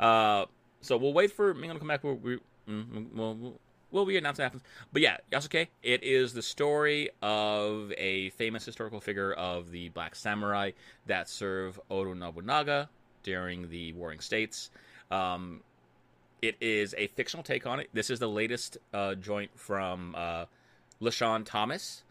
[0.00, 0.46] Uh,
[0.80, 2.04] so we'll wait for Mingo to come back.
[2.04, 2.38] We'll, we,
[2.68, 3.60] mm, we'll, we'll,
[3.90, 4.62] we'll be announced happens.
[4.92, 10.14] But yeah, Yasuke, it is the story of a famous historical figure of the Black
[10.14, 10.70] Samurai
[11.06, 12.88] that serve Oda Nobunaga
[13.24, 14.70] during the Warring States.
[15.10, 15.62] Um,
[16.40, 17.88] it is a fictional take on it.
[17.92, 20.44] This is the latest uh, joint from uh,
[21.02, 22.04] LeSean Thomas,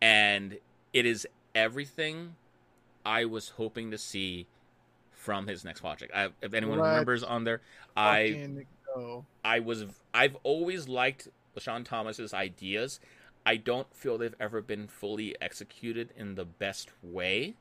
[0.00, 0.58] and
[0.92, 2.34] it is everything
[3.04, 4.46] I was hoping to see
[5.12, 6.12] from his next project.
[6.14, 7.60] I, if anyone Let's remembers on there,
[7.96, 8.48] I
[8.94, 9.24] go.
[9.44, 9.84] I was
[10.14, 13.00] I've always liked LeSean Thomas's ideas.
[13.44, 17.54] I don't feel they've ever been fully executed in the best way.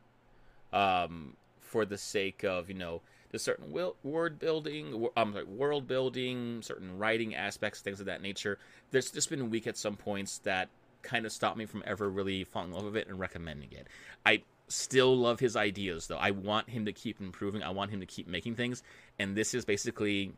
[0.73, 3.01] Um, for the sake of you know
[3.31, 3.71] the certain
[4.03, 8.57] word building, um, sorry, world building, certain writing aspects, things of that nature.
[8.91, 10.69] There's just been weak at some points that
[11.01, 13.87] kind of stopped me from ever really falling in love with it and recommending it.
[14.25, 16.17] I still love his ideas though.
[16.17, 17.63] I want him to keep improving.
[17.63, 18.83] I want him to keep making things,
[19.17, 20.33] and this is basically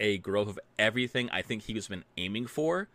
[0.00, 2.88] a growth of everything I think he's been aiming for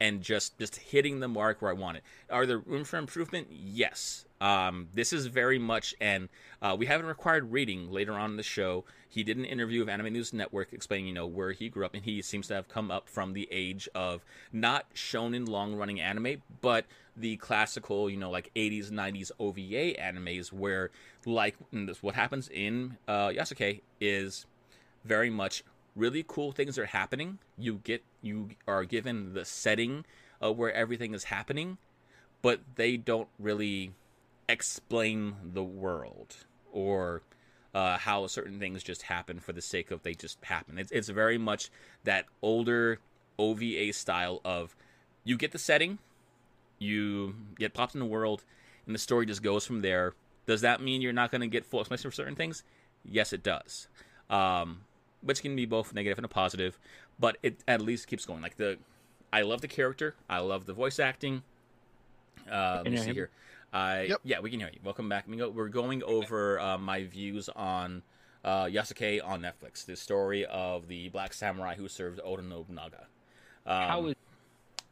[0.00, 2.02] and just just hitting the mark where I want it.
[2.30, 3.48] Are there room for improvement?
[3.50, 4.24] Yes.
[4.40, 6.30] Um, this is very much, and
[6.62, 8.84] uh, we haven't required reading later on in the show.
[9.06, 11.94] He did an interview of Anime News Network explaining, you know, where he grew up,
[11.94, 16.00] and he seems to have come up from the age of not shonen long running
[16.00, 16.86] anime, but
[17.16, 20.90] the classical, you know, like 80s, 90s OVA animes, where
[21.26, 24.46] like this, what happens in uh, Yasuke is
[25.04, 25.64] very much
[25.96, 27.38] really cool things are happening.
[27.58, 30.04] You get you are given the setting
[30.40, 31.78] of where everything is happening,
[32.42, 33.92] but they don't really
[34.48, 36.36] explain the world
[36.72, 37.22] or
[37.74, 40.78] uh, how certain things just happen for the sake of they just happen.
[40.78, 41.70] It's it's very much
[42.04, 42.98] that older
[43.38, 44.74] OVA style of
[45.24, 45.98] you get the setting,
[46.78, 48.44] you get popped in the world,
[48.86, 50.14] and the story just goes from there.
[50.46, 52.64] Does that mean you're not going to get full explanation for certain things?
[53.04, 53.86] Yes, it does.
[54.28, 54.82] Um,
[55.22, 56.78] which can be both negative and a positive,
[57.18, 58.40] but it at least keeps going.
[58.42, 58.78] Like the,
[59.32, 61.42] I love the character, I love the voice acting.
[62.50, 63.30] Uh, let me see hear here.
[63.72, 64.20] I Yep.
[64.24, 64.80] yeah, we can hear you.
[64.82, 65.50] Welcome back, Mingo.
[65.50, 68.02] We're going over uh, my views on
[68.44, 73.06] uh, Yasuke on Netflix, the story of the black samurai who served Oda Nobunaga.
[73.66, 74.14] Um, How is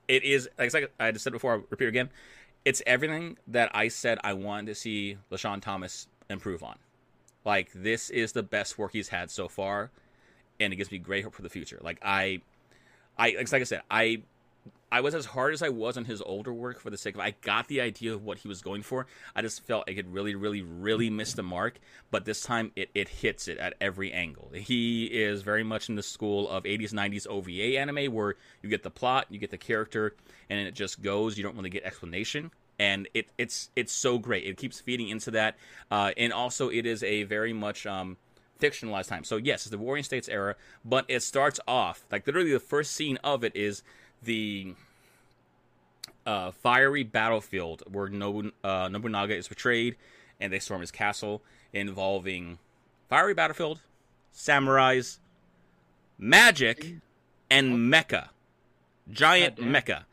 [0.06, 1.54] it is like I said- I just said before.
[1.54, 2.10] I'll repeat again.
[2.64, 6.76] It's everything that I said I wanted to see LeSean Thomas improve on.
[7.44, 9.90] Like this is the best work he's had so far,
[10.60, 11.78] and it gives me great hope for the future.
[11.82, 12.40] Like I,
[13.16, 14.22] I like I said, I,
[14.90, 17.20] I was as hard as I was on his older work for the sake of
[17.20, 19.06] I got the idea of what he was going for.
[19.36, 21.78] I just felt I could really, really, really miss the mark.
[22.10, 24.50] But this time it it hits it at every angle.
[24.54, 28.82] He is very much in the school of 80s 90s OVA anime where you get
[28.82, 30.14] the plot, you get the character,
[30.48, 31.36] and it just goes.
[31.36, 34.44] You don't really get explanation and it, it's it's so great.
[34.44, 35.56] It keeps feeding into that,
[35.90, 38.16] uh, and also it is a very much um,
[38.60, 39.24] fictionalized time.
[39.24, 42.92] So yes, it's the Warring States era, but it starts off like literally the first
[42.92, 43.82] scene of it is
[44.22, 44.74] the
[46.26, 49.96] uh, fiery battlefield where Nobu, uh, Nobunaga is betrayed,
[50.40, 52.58] and they storm his castle, involving
[53.08, 53.80] fiery battlefield,
[54.34, 55.18] samurais,
[56.18, 56.96] magic,
[57.50, 58.28] and mecha,
[59.10, 59.72] giant damn.
[59.72, 60.04] mecha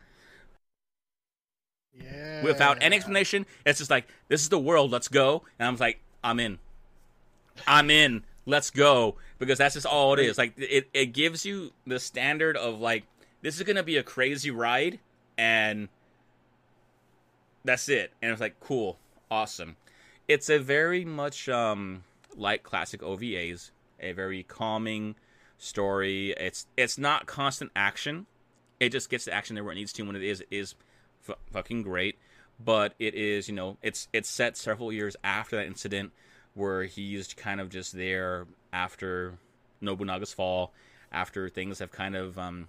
[1.93, 2.43] Yeah.
[2.43, 3.45] without any explanation.
[3.65, 4.91] It's just like this is the world.
[4.91, 5.43] Let's go.
[5.59, 6.59] And I'm like, I'm in.
[7.67, 8.23] I'm in.
[8.45, 10.37] Let's go because that's just all it is.
[10.37, 13.05] Like it, it gives you the standard of like
[13.41, 14.99] this is gonna be a crazy ride,
[15.37, 15.89] and
[17.63, 18.11] that's it.
[18.21, 18.99] And it's like cool,
[19.31, 19.77] awesome.
[20.27, 22.03] It's a very much um
[22.35, 25.15] like classic OVAs, a very calming
[25.57, 26.31] story.
[26.31, 28.27] It's it's not constant action.
[28.79, 30.75] It just gets the action there where it needs to when it is it is
[31.27, 32.17] f- fucking great.
[32.63, 36.11] But it is, you know, it's it's set several years after that incident
[36.55, 39.37] where he's kind of just there after
[39.81, 40.73] Nobunaga's fall,
[41.11, 42.67] after things have kind of um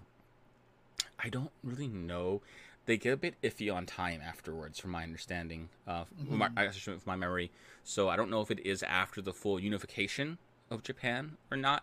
[1.19, 2.43] I don't really know.
[2.87, 7.01] They get a bit iffy on time afterwards, from my understanding, uh, from my, from
[7.05, 7.51] my memory.
[7.83, 10.39] So I don't know if it is after the full unification
[10.71, 11.83] of Japan or not.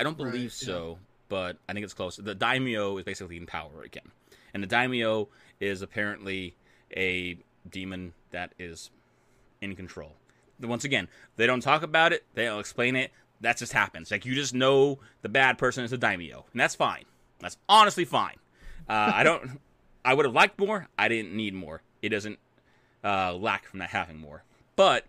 [0.00, 0.66] I don't Right, believe yeah.
[0.66, 0.98] so,
[1.28, 2.16] but I think it's close.
[2.16, 4.10] The daimyo is basically in power again,
[4.52, 5.28] and the daimyo
[5.60, 6.56] is apparently
[6.96, 7.38] a
[7.70, 8.90] demon that is
[9.60, 10.16] in control.
[10.60, 12.24] Once again, they don't talk about it.
[12.34, 13.10] They don't explain it.
[13.40, 14.10] That just happens.
[14.10, 17.04] Like you just know the bad person is a daimyo, and that's fine.
[17.38, 18.36] That's honestly fine.
[18.88, 19.60] Uh, I don't.
[20.04, 20.88] I would have liked more.
[20.98, 21.82] I didn't need more.
[22.00, 22.38] It doesn't
[23.04, 24.44] uh, lack from not having more.
[24.76, 25.04] But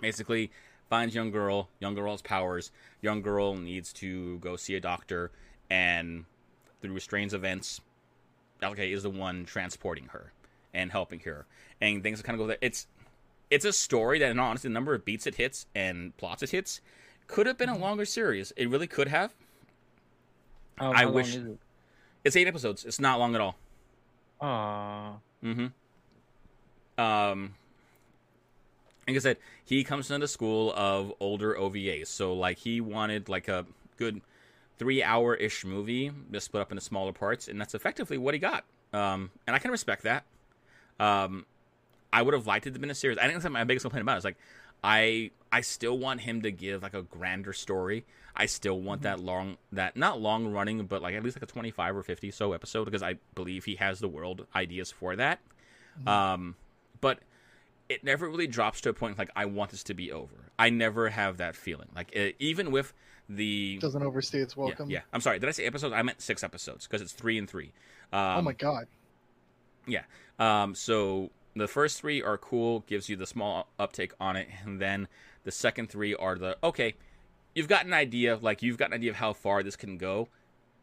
[0.00, 0.52] basically,
[0.88, 1.68] finds young girl.
[1.80, 2.70] Young girl has powers.
[3.02, 5.30] Young girl needs to go see a doctor,
[5.70, 6.24] and
[6.80, 7.80] through strange events,
[8.62, 10.32] Yasuke is the one transporting her
[10.72, 11.46] and helping her,
[11.80, 12.58] and things kind of go there.
[12.60, 12.86] It's
[13.50, 16.50] it's a story that, in honesty, the number of beats it hits and plots it
[16.50, 16.80] hits
[17.26, 18.52] could have been a longer series.
[18.56, 19.34] It really could have.
[20.78, 21.58] Um, I wish- is it?
[22.24, 22.84] It's eight episodes.
[22.84, 23.56] It's not long at all.
[24.40, 25.12] Aw.
[25.44, 25.66] Mm-hmm.
[27.00, 27.54] Um,
[29.06, 33.28] like I said, he comes into the school of older OVAs, so like he wanted
[33.28, 33.66] like a
[33.98, 34.22] good
[34.78, 38.64] three-hour-ish movie, just split up into smaller parts, and that's effectively what he got.
[38.92, 40.24] Um, and I can respect that.
[40.98, 41.44] Um,
[42.14, 43.18] I would have liked it to have been a series.
[43.18, 44.16] I think that's my biggest complaint about it.
[44.16, 44.18] it.
[44.18, 44.36] Is like,
[44.82, 48.04] I I still want him to give like a grander story.
[48.36, 51.52] I still want that long, that not long running, but like at least like a
[51.52, 55.40] twenty-five or fifty so episode because I believe he has the world ideas for that.
[56.06, 56.56] Um,
[57.00, 57.18] but
[57.88, 60.34] it never really drops to a point like I want this to be over.
[60.58, 61.88] I never have that feeling.
[61.94, 62.92] Like uh even with
[63.28, 64.90] the Doesn't overstay its welcome.
[64.90, 65.38] yeah, yeah, I'm sorry.
[65.38, 65.94] Did I say episodes?
[65.94, 67.72] I meant six episodes because it's three and three.
[68.12, 68.86] Um, oh my god.
[69.86, 70.02] Yeah.
[70.38, 74.80] Um, so the first three are cool, gives you the small uptake on it, and
[74.80, 75.08] then
[75.44, 76.94] the second three are the okay.
[77.54, 80.28] You've got an idea, like you've got an idea of how far this can go.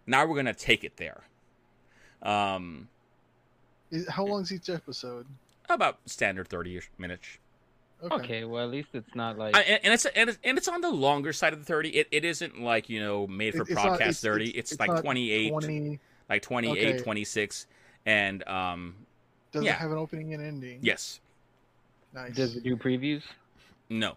[0.07, 1.23] Now we're gonna take it there.
[2.21, 2.87] Um,
[3.91, 5.25] Is, how long's each episode?
[5.69, 7.25] about standard thirty minutes.
[8.03, 8.15] Okay.
[8.15, 10.67] Okay, well at least it's not like I, and, and it's and it's and it's
[10.67, 11.89] on the longer side of the thirty.
[11.89, 14.49] It, it isn't like you know made for It- it's not- it's- thirty.
[14.49, 15.99] it's- It's, it's like not 28, 20.
[16.29, 16.97] like 28, Okay.
[17.03, 17.67] 26.
[18.05, 18.95] and um
[19.51, 19.71] Does yeah.
[19.71, 20.79] it have an opening and ending?
[20.81, 21.19] yes,
[22.13, 22.35] Nice.
[22.35, 23.23] does it do previews?
[23.89, 24.15] no,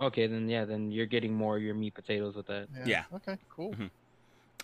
[0.00, 2.68] Okay, then yeah, then you're getting more of your meat potatoes with that.
[2.84, 3.04] Yeah.
[3.14, 3.38] Okay.
[3.48, 3.74] Cool.
[3.74, 3.90] Mhm.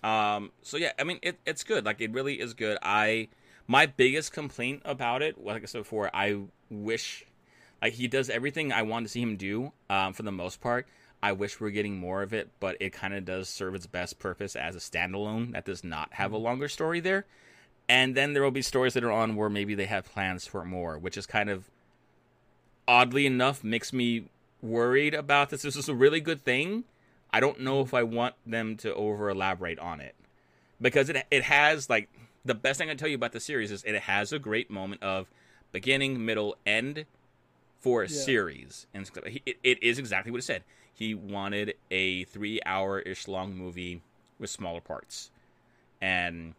[0.07, 1.85] Um, so yeah, I mean, it, it's good.
[1.85, 2.79] Like it really is good.
[2.83, 3.29] I
[3.67, 6.39] my biggest complaint about it, like I said before, I
[6.71, 7.25] wish
[7.81, 9.73] like he does everything I want to see him do.
[9.89, 10.87] Um, for the most part,
[11.23, 13.87] I wish we are getting more of it, but it kind of does serve its
[13.87, 17.25] best purpose as a standalone that does not have a longer story there.
[17.91, 20.65] And then there will be stories that are on where maybe they have plans for
[20.65, 21.69] more, which is kind of
[22.87, 24.27] oddly enough makes me
[24.63, 25.63] worried about this.
[25.63, 26.85] This is a really good thing.
[27.33, 30.15] I don't know if I want them to over elaborate on it
[30.81, 32.09] because it it has like
[32.45, 34.71] the best thing I can tell you about the series is it has a great
[34.71, 35.29] moment of
[35.73, 37.07] beginning, middle, end
[37.81, 38.15] for a Yeah.
[38.15, 40.63] series, and it, it is exactly what it said.
[40.95, 44.03] He wanted a three hour ish long movie
[44.39, 45.33] with smaller parts,
[46.01, 46.55] and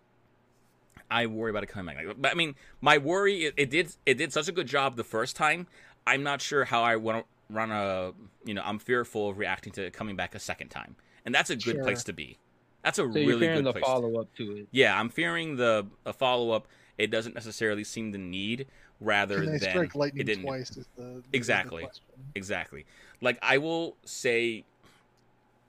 [1.11, 2.05] I worry about it coming back.
[2.17, 5.03] But I mean, my worry it, it did it did such a good job the
[5.03, 5.67] first time.
[6.07, 8.13] I'm not sure how I want to run a
[8.45, 11.49] you know I'm fearful of reacting to it coming back a second time, and that's
[11.51, 11.83] a good Sure.
[11.83, 12.37] place to be.
[12.83, 13.83] That's a So you're really fearing good the place.
[13.83, 14.67] follow up to it.
[14.71, 16.67] yeah, I'm fearing the a follow up.
[16.97, 18.67] It doesn't necessarily seem to need,
[18.99, 20.43] rather Can they than strike it didn't.
[20.43, 20.69] twice?
[20.77, 21.83] Is the, the Exactly.
[21.83, 22.03] question.
[22.35, 22.85] Exactly.
[23.21, 24.63] Like I will say,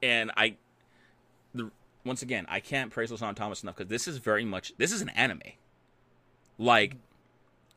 [0.03, 0.57] and I, the
[2.05, 5.01] once again, I can't praise LeSean Thomas enough because this is very much this is
[5.01, 5.43] an anime.
[6.59, 6.97] Like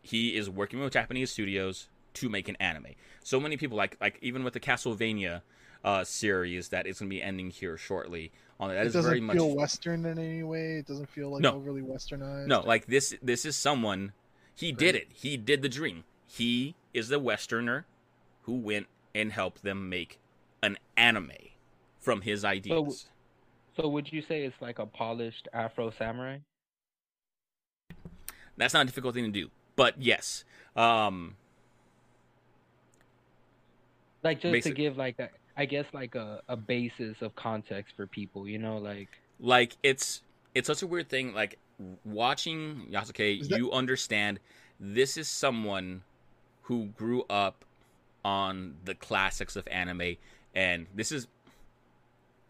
[0.01, 2.87] he is working with Japanese studios to make an anime.
[3.23, 5.41] So many people like like even with the Castlevania
[5.83, 8.31] uh, series that is going to be ending here shortly.
[8.59, 10.77] On that it is doesn't very much feel Western in any way.
[10.77, 11.55] It doesn't feel like No.
[11.55, 12.47] overly Westernized.
[12.47, 14.13] No, like this this is someone
[14.55, 15.07] he did it.
[15.11, 16.05] He did the dream.
[16.25, 17.85] He is the westerner
[18.43, 20.19] who went and helped them make
[20.63, 21.31] an anime
[21.99, 23.07] from his ideas.
[23.75, 26.37] So would you say it's like a polished Afro samurai?
[28.57, 29.49] That's not a difficult thing to do.
[29.75, 30.43] But yes.
[30.75, 31.35] Um
[34.23, 37.95] Like just Basic- to give like a, I guess like a, a basis of context
[37.95, 40.21] for people, you know, like like it's
[40.53, 41.59] it's such a weird thing like
[42.05, 44.39] watching Yasuke that- you understand
[44.79, 46.03] this is someone
[46.63, 47.65] who grew up
[48.23, 50.15] on the classics of anime
[50.55, 51.34] and this is well,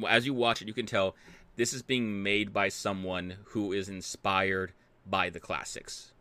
[0.07, 1.15] as you watch it you can tell
[1.55, 4.71] this is being made by someone who is inspired
[5.09, 6.11] by the classics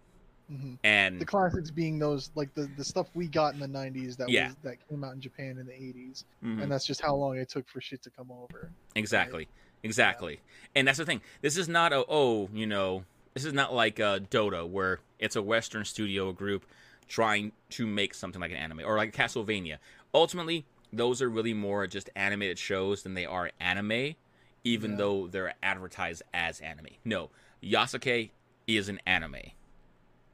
[0.53, 0.79] Mhm.
[0.85, 4.29] and The classics being those like the, the stuff we got in the '90s that
[4.29, 4.49] Yeah.
[4.49, 6.63] was that came out in Japan in the '80s, Mhm.
[6.63, 8.71] and that's just how long it took for shit to come over.
[8.95, 9.49] Exactly.
[9.83, 10.41] Exactly.
[10.75, 11.23] And that's the thing.
[11.41, 15.35] This is not a oh, you know, this is not like uh Dota where it's
[15.35, 16.67] a Western studio group
[17.09, 19.79] trying to make something like an anime or like Castlevania.
[20.13, 24.15] Ultimately, those are really more just animated shows than they are anime,
[24.63, 24.97] even Yeah.
[24.97, 26.89] though they're advertised as anime.
[27.05, 27.31] No,
[27.63, 28.31] Yasuke
[28.67, 29.53] is an anime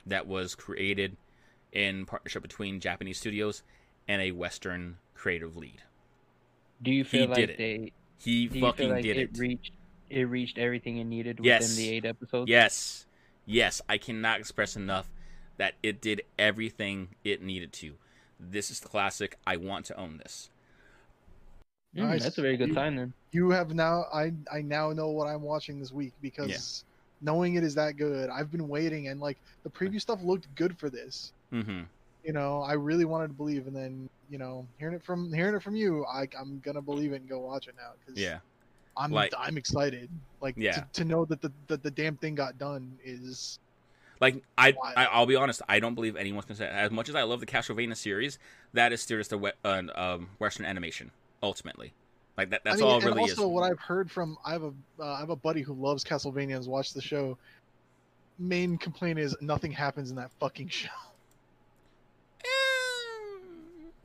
[0.07, 1.17] that was created
[1.73, 3.63] in partnership between Japanese studios
[4.09, 5.83] and a Western creative lead.
[6.83, 7.59] do you feel He like did it.
[7.59, 9.39] they He fucking like did it, it.
[9.39, 9.73] reached
[10.09, 11.63] it reached everything it needed Yes.
[11.63, 12.49] within the eight episodes?
[12.49, 13.07] Yes.
[13.47, 15.11] Yes, I cannot express enough
[15.59, 17.97] that it did everything it needed to.
[18.41, 19.37] This is the classic.
[19.47, 20.49] I want to own this.
[21.95, 22.23] Mm, Nice.
[22.23, 23.13] That's a very good You- sign then.
[23.33, 24.05] You have now.
[24.13, 26.85] I I now know what I'm watching this week because
[27.21, 28.31] knowing it is that good.
[28.31, 31.33] I've been waiting, and like the preview stuff looked good for this.
[31.53, 31.83] Mm-hmm.
[32.25, 35.55] You know, I really wanted to believe, and then you know, hearing it from hearing
[35.55, 38.39] it from you, I I'm gonna believe it and go watch it now because Yeah.
[38.97, 40.09] I'm Like- I'm excited.
[40.41, 40.73] Like Yeah.
[40.73, 43.59] to, to know that the, that the damn thing got done is
[44.21, 45.63] Like I, I I'll be honest.
[45.69, 48.39] I don't believe anyone's gonna say as much as I love the Castlevania series.
[48.75, 51.11] That is still just a we- uh, um, Western animation.
[51.43, 51.95] Ultimately,
[52.37, 52.63] like that.
[52.65, 53.49] That's I mean, all and really also is.
[53.49, 56.43] what I've heard from I have a uh, I have a buddy who loves Castlevania
[56.43, 57.39] and has watched the show.
[58.39, 60.89] Main complaint is nothing happens in that fucking show.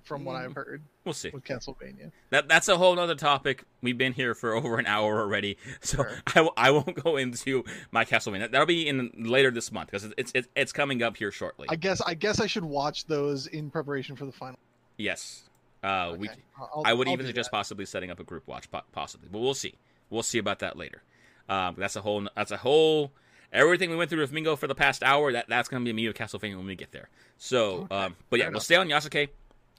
[0.06, 1.32] From what I've heard We'll see.
[1.32, 2.12] with Castlevania.
[2.30, 3.64] That that's a whole other topic.
[3.82, 6.12] We've been here for over an hour already, so Sure.
[6.28, 8.52] I, w- I won't go into my Castlevania.
[8.52, 11.68] That'll be in later this month because it's, it's it's coming up here shortly.
[11.70, 14.60] I guess I guess I should watch those in preparation for the final.
[14.98, 15.44] yes,
[15.84, 16.30] uh, we.
[16.30, 16.38] Okay.
[16.60, 17.58] I'll- I would I'll even suggest that.
[17.58, 19.74] possibly setting up a group watch, possibly, but we'll see.
[20.12, 21.02] We'll see about that later.
[21.50, 22.28] Um, that's a whole.
[22.36, 23.12] That's a whole.
[23.54, 25.32] Everything we went through with Mingo for the past hour.
[25.32, 27.10] That that's gonna be me with Castlevania when we get there.
[27.38, 28.64] So, Okay, um, but yeah, fair we'll enough.
[28.64, 29.30] stay on Yasuke.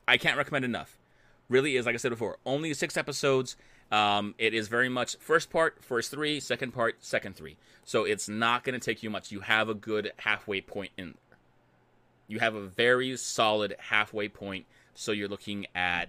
[0.08, 0.98] I can't recommend enough.
[1.48, 3.56] Really is like I said before, only six episodes.
[3.92, 7.56] Um, it is very much first part, first three, second part, second three.
[7.84, 9.30] So it's not going to take you much.
[9.30, 11.38] You have a good halfway point in there.
[12.26, 14.66] You have a very solid halfway point.
[14.94, 16.08] So you're looking at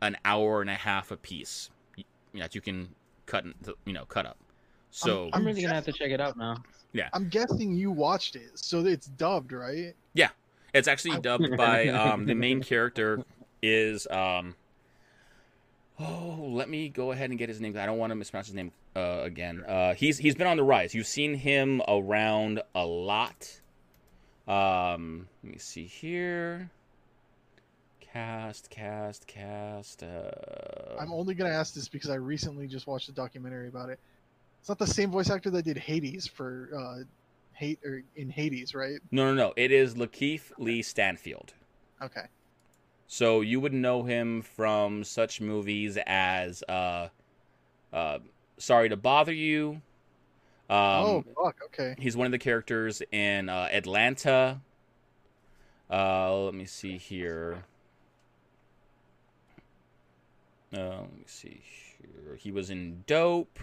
[0.00, 1.68] an hour and a half a piece
[1.98, 2.88] y- that you can
[3.26, 4.38] cut, in- you know, cut up.
[4.90, 6.62] So I'm really gonna have to check it out now.
[6.94, 9.94] Yeah, I'm guessing you watched it, so it's dubbed, right?
[10.76, 13.24] It's actually dubbed by um, the main character
[13.62, 14.54] is um.
[15.98, 17.76] Oh, let me go ahead and get his name.
[17.78, 19.64] I don't want to mispronounce his name uh, again.
[19.66, 20.94] Uh, he's he's been on the rise.
[20.94, 23.60] You've seen him around a lot.
[24.46, 26.70] Um, let me see here.
[28.00, 30.02] Cast, cast, cast.
[30.02, 33.98] Uh, I'm only gonna ask this because I recently just watched a documentary about it.
[34.60, 37.04] It's not the same voice actor that did Hades for uh,
[37.56, 39.00] hate or in Hades, right?
[39.10, 39.52] no, no, no.
[39.56, 41.54] It is LaKeith Lee Stanfield.
[42.02, 42.26] Okay.
[43.08, 47.08] So you would know him from such movies as uh,
[47.92, 48.18] uh,
[48.58, 49.80] Sorry to Bother You.
[50.68, 51.56] Um, oh fuck.
[51.66, 51.94] Okay.
[51.98, 54.60] He's one of the characters in uh, Atlanta.
[55.90, 57.64] Uh, let me see here.
[60.76, 62.36] Uh, let me see here.
[62.36, 63.60] He was in Dope.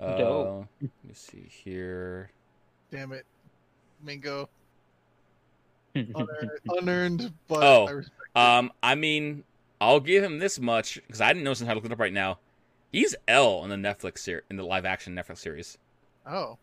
[0.00, 0.66] Uh, Dope.
[0.80, 2.30] Let me see here.
[2.90, 3.26] Damn it,
[4.02, 4.48] Mingo.
[5.94, 8.38] Unearned, unearned but Oh, I respect it.
[8.38, 9.42] Um, I mean,
[9.80, 12.12] I'll give him this much because I didn't know since I looked it up right
[12.12, 12.38] now.
[12.92, 15.78] He's L in the Netflix series, in the live action Netflix series.
[16.26, 16.58] oh,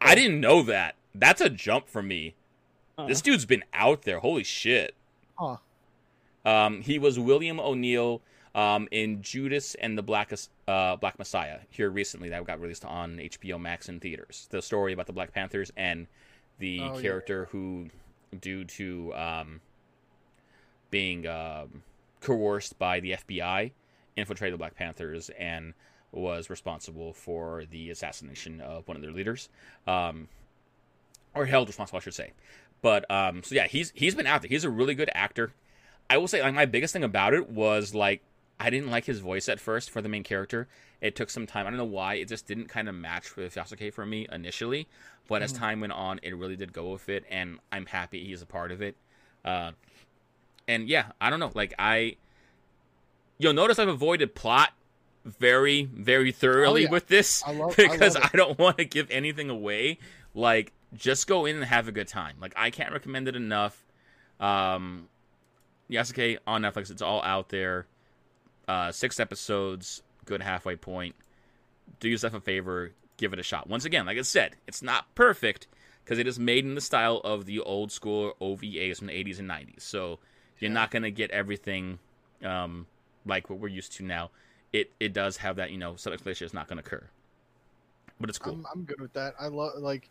[0.00, 0.94] I didn't know that.
[1.14, 2.34] That's a jump for me.
[3.08, 4.20] This Uh, dude's been out there.
[4.20, 4.94] Holy shit.
[5.36, 5.56] Huh.
[6.44, 8.22] Um, he was William O'Neill
[8.54, 10.32] um, in Judas and the Black
[10.66, 14.46] uh, Black Messiah here recently that got released on HBO Max in theaters.
[14.50, 16.06] The story about the Black Panthers and
[16.58, 17.00] the Oh, yeah.
[17.02, 17.88] character who,
[18.40, 19.60] due to um,
[20.90, 21.82] being um,
[22.20, 23.72] coerced by the FBI,
[24.16, 25.74] infiltrated the Black Panthers and
[26.10, 29.48] was responsible for the assassination of one of their leaders,
[29.86, 30.28] um,
[31.34, 32.32] or held responsible, I should say.
[32.80, 34.48] But um, so yeah, he's he's been out there.
[34.48, 35.52] He's a really good actor.
[36.08, 38.22] I will say, like my biggest thing about it was like
[38.60, 40.66] I didn't like his voice at first for the main character.
[41.00, 41.66] It took some time.
[41.66, 42.14] I don't know why.
[42.14, 44.88] It just didn't kind of match with Yasuke for me initially.
[45.28, 45.58] But as Mhm.
[45.58, 48.72] time went on, it really did go with it, and I'm happy he's a part
[48.72, 48.96] of it.
[49.44, 49.72] Uh,
[50.66, 51.52] and yeah, I don't know.
[51.54, 52.16] Like I,
[53.38, 54.72] you'll notice I've avoided plot
[55.24, 56.90] very, very thoroughly yeah.
[56.90, 59.98] with this I love- I because love I, don't want to give anything away.
[60.34, 62.36] Like, just go in and have a good time.
[62.40, 63.84] Like, I can't recommend it enough.
[64.40, 65.08] Um,
[65.90, 66.90] Yasuke on Netflix.
[66.90, 67.86] It's all out there.
[68.68, 71.14] Uh, six episodes, good halfway point.
[72.00, 73.66] Do yourself a favor, give it a shot.
[73.68, 75.66] Once again, like I said, it's not perfect
[76.04, 79.38] because it is made in the style of the old school OVAs from the 80s
[79.38, 79.80] and 90s.
[79.80, 80.18] So
[80.58, 80.74] you're Yeah.
[80.74, 81.98] not gonna get everything
[82.44, 82.86] um,
[83.24, 84.30] like what we're used to now.
[84.72, 87.02] It it does have that you know some explanation is not gonna occur,
[88.20, 88.52] but it's cool.
[88.52, 89.34] I'm, I'm good with that.
[89.40, 90.10] I love like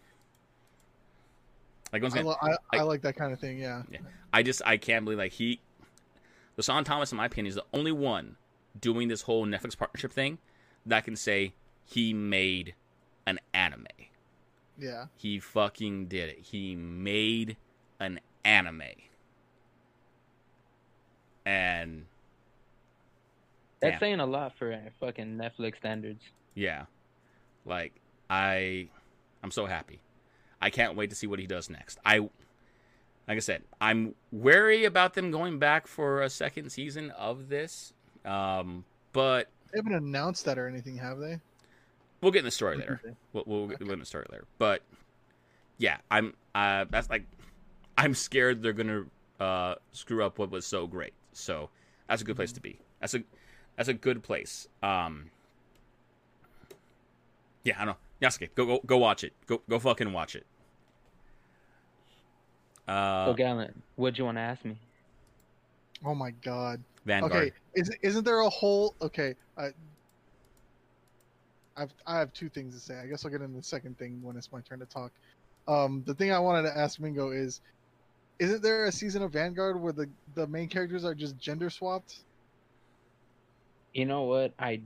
[1.94, 3.60] like once I, again, lo- I, I I- like that kind of thing.
[3.60, 3.84] Yeah.
[3.92, 4.00] Yeah.
[4.34, 5.60] I just I can't believe like he,
[6.56, 8.36] the LeSean Thomas, in my opinion, is the only one
[8.80, 10.38] doing this whole Netflix partnership thing
[10.86, 12.74] that can say he made
[13.26, 13.86] an anime.
[14.78, 15.06] Yeah.
[15.16, 16.40] He fucking did it.
[16.42, 17.58] He made
[18.00, 18.82] an anime.
[21.46, 22.06] And
[23.80, 24.00] That's Damn.
[24.00, 26.22] saying a lot for fucking Netflix standards.
[26.56, 26.86] yeah,
[27.66, 27.94] like
[28.30, 28.90] I,
[29.44, 30.00] I'm so happy.
[30.62, 32.00] I can't wait to see what he does next.
[32.06, 32.30] I, like
[33.38, 37.94] I said, I'm wary about them going back for a second season of this.
[38.28, 38.84] Um,
[39.14, 41.40] but They haven't announced that or anything, have they?
[42.22, 43.00] we'll get in the story later.
[43.34, 44.46] We'll, we'll get in the story later.
[44.58, 44.82] But
[45.78, 46.34] yeah, I'm.
[46.56, 47.24] Uh, that's like,
[47.98, 49.06] I'm scared they're gonna
[49.40, 51.14] uh, screw up what was so great.
[51.34, 51.70] So
[52.08, 52.80] that's a good place to be.
[53.00, 53.24] That's a
[53.76, 54.68] that's a good place.
[54.82, 55.30] Um,
[57.64, 58.28] yeah, I don't know.
[58.28, 59.34] Yasuke, go go go watch it.
[59.46, 60.46] Go go fucking watch it.
[62.88, 64.78] Uh, so, Gallant, what'd you want to ask me?
[66.06, 66.82] Oh my god.
[67.08, 67.34] Vanguard.
[67.34, 68.96] Okay, is, isn't there a whole?
[69.02, 69.70] Okay, I,
[71.76, 73.00] I've I have two things to say.
[73.00, 75.12] I guess I'll get into the second thing when it's my turn to talk.
[75.68, 77.62] Um, the thing I wanted to ask Mingo is,
[78.40, 82.24] isn't there a season of Vanguard where the the main characters are just gender swapped?
[83.94, 84.54] You know what?
[84.60, 84.84] I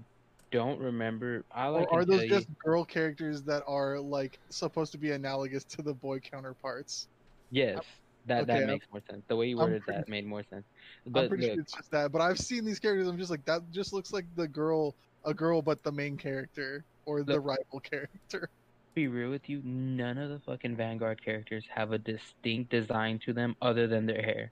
[0.52, 1.44] don't remember.
[1.56, 5.12] All I Or are those just you, girl characters that are like supposed to be
[5.12, 7.08] analogous to the boy counterparts?
[7.50, 7.84] yes,
[8.28, 9.24] that okay, that I'm- makes more sense.
[9.28, 10.66] The way you worded pretty- that made more sense.
[11.06, 12.12] I'm But pretty look, sure it's just that.
[12.12, 13.08] But I've seen these characters.
[13.08, 13.62] I'm just like that.
[13.72, 14.96] Just looks like the girl,
[15.26, 18.50] a girl, but the main character or the rival character.
[18.94, 23.32] be real with you, none of the fucking Vanguard characters have a distinct design to
[23.34, 24.52] them other than their hair.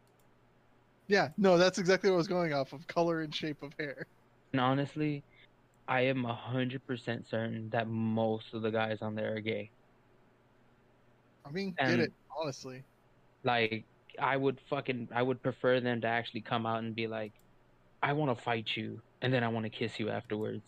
[1.07, 4.05] Yeah, no, that's exactly what I was going off of color and shape of hair.
[4.53, 5.23] And honestly,
[5.87, 9.69] I am a hundred percent certain that most of the guys on there are gay.
[11.45, 12.83] I mean, get it, honestly.
[13.43, 13.85] Like,
[14.19, 17.33] I would fucking, I would prefer them to actually come out and be like,
[18.01, 20.63] "I want to fight you, and then I want to kiss you afterwards,"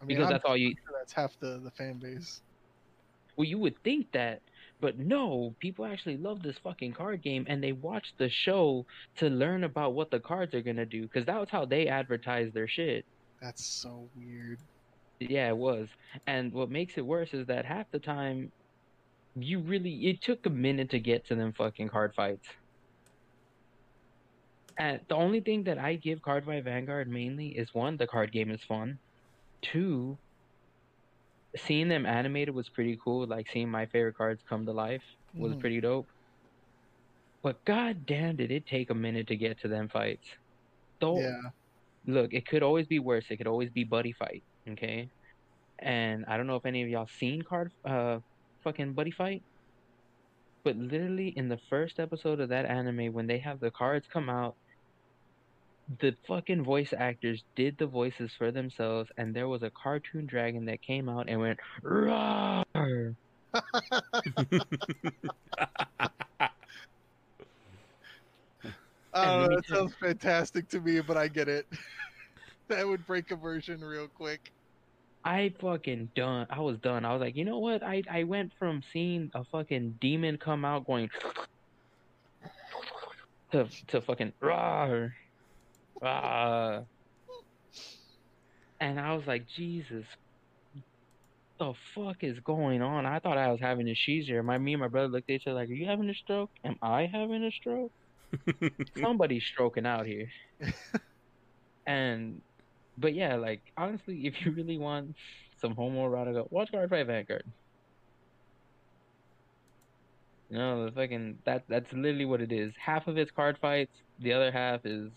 [0.00, 0.70] I mean, because I'm that's all you.
[0.70, 2.42] sure that's half the, the fan base.
[3.36, 4.42] Well, you would think that,
[4.80, 8.86] but no, people actually love this fucking card game and they watch the show
[9.16, 12.52] to learn about what the cards are gonna do because that was how they advertise
[12.52, 13.06] their shit.
[13.40, 14.58] That's so weird.
[15.20, 15.88] Yeah, it was.
[16.26, 18.52] And what makes it worse is that half the time,
[19.44, 22.48] you really it took a minute to get to them fucking card fights.
[24.78, 28.32] And the only thing that I give Card Fight Vanguard mainly is one, the card
[28.32, 28.98] game is fun.
[29.62, 30.20] Two,
[31.56, 33.26] seeing them animated was pretty cool.
[33.26, 35.04] Like seeing my favorite cards come to life
[35.36, 35.56] was Mhm.
[35.56, 36.08] pretty dope.
[37.42, 40.28] But god damn did it take a minute to get to them fights.
[41.00, 41.50] Though Yeah,
[42.06, 43.30] look, it could always be worse.
[43.30, 45.10] It could always be buddy fight, okay?
[45.80, 48.20] And I don't know if any of y'all seen card uh
[48.64, 49.42] fucking buddy fight.
[50.64, 54.28] But literally in the first episode of that anime when they have the cards come
[54.28, 54.54] out
[56.00, 60.66] the fucking voice actors did the voices for themselves and there was a cartoon dragon
[60.66, 62.62] that came out and went Roar!
[69.14, 71.66] oh, that sounds fantastic to me, but I get it.
[72.68, 74.52] that would break immersion real quick.
[75.28, 76.46] I fucking done.
[76.48, 77.04] I was done.
[77.04, 77.82] I was like, you know what?
[77.82, 81.10] I I went from seeing a fucking demon come out going
[83.52, 85.10] to to fucking rawr,
[86.00, 86.80] ah,
[88.80, 90.06] and I was like, Jesus,
[91.58, 93.04] the fuck is going on?
[93.04, 94.42] I thought I was having a seizure.
[94.42, 96.50] My me and my brother looked at each other like, are you having a stroke?
[96.64, 97.92] Am I having a stroke?
[98.98, 100.30] somebody's stroking out here.
[101.86, 102.40] and
[102.98, 105.16] but yeah, like honestly, if you really want
[105.60, 107.52] some homoerotica, watch Card Fight Vanguard.
[110.50, 112.74] No, the fucking that that's literally what it is.
[112.78, 115.12] Half of it's card fights, the other half is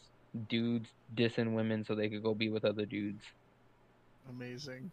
[0.50, 3.24] dudes dissing women so they could go be with other dudes.
[4.28, 4.92] Amazing.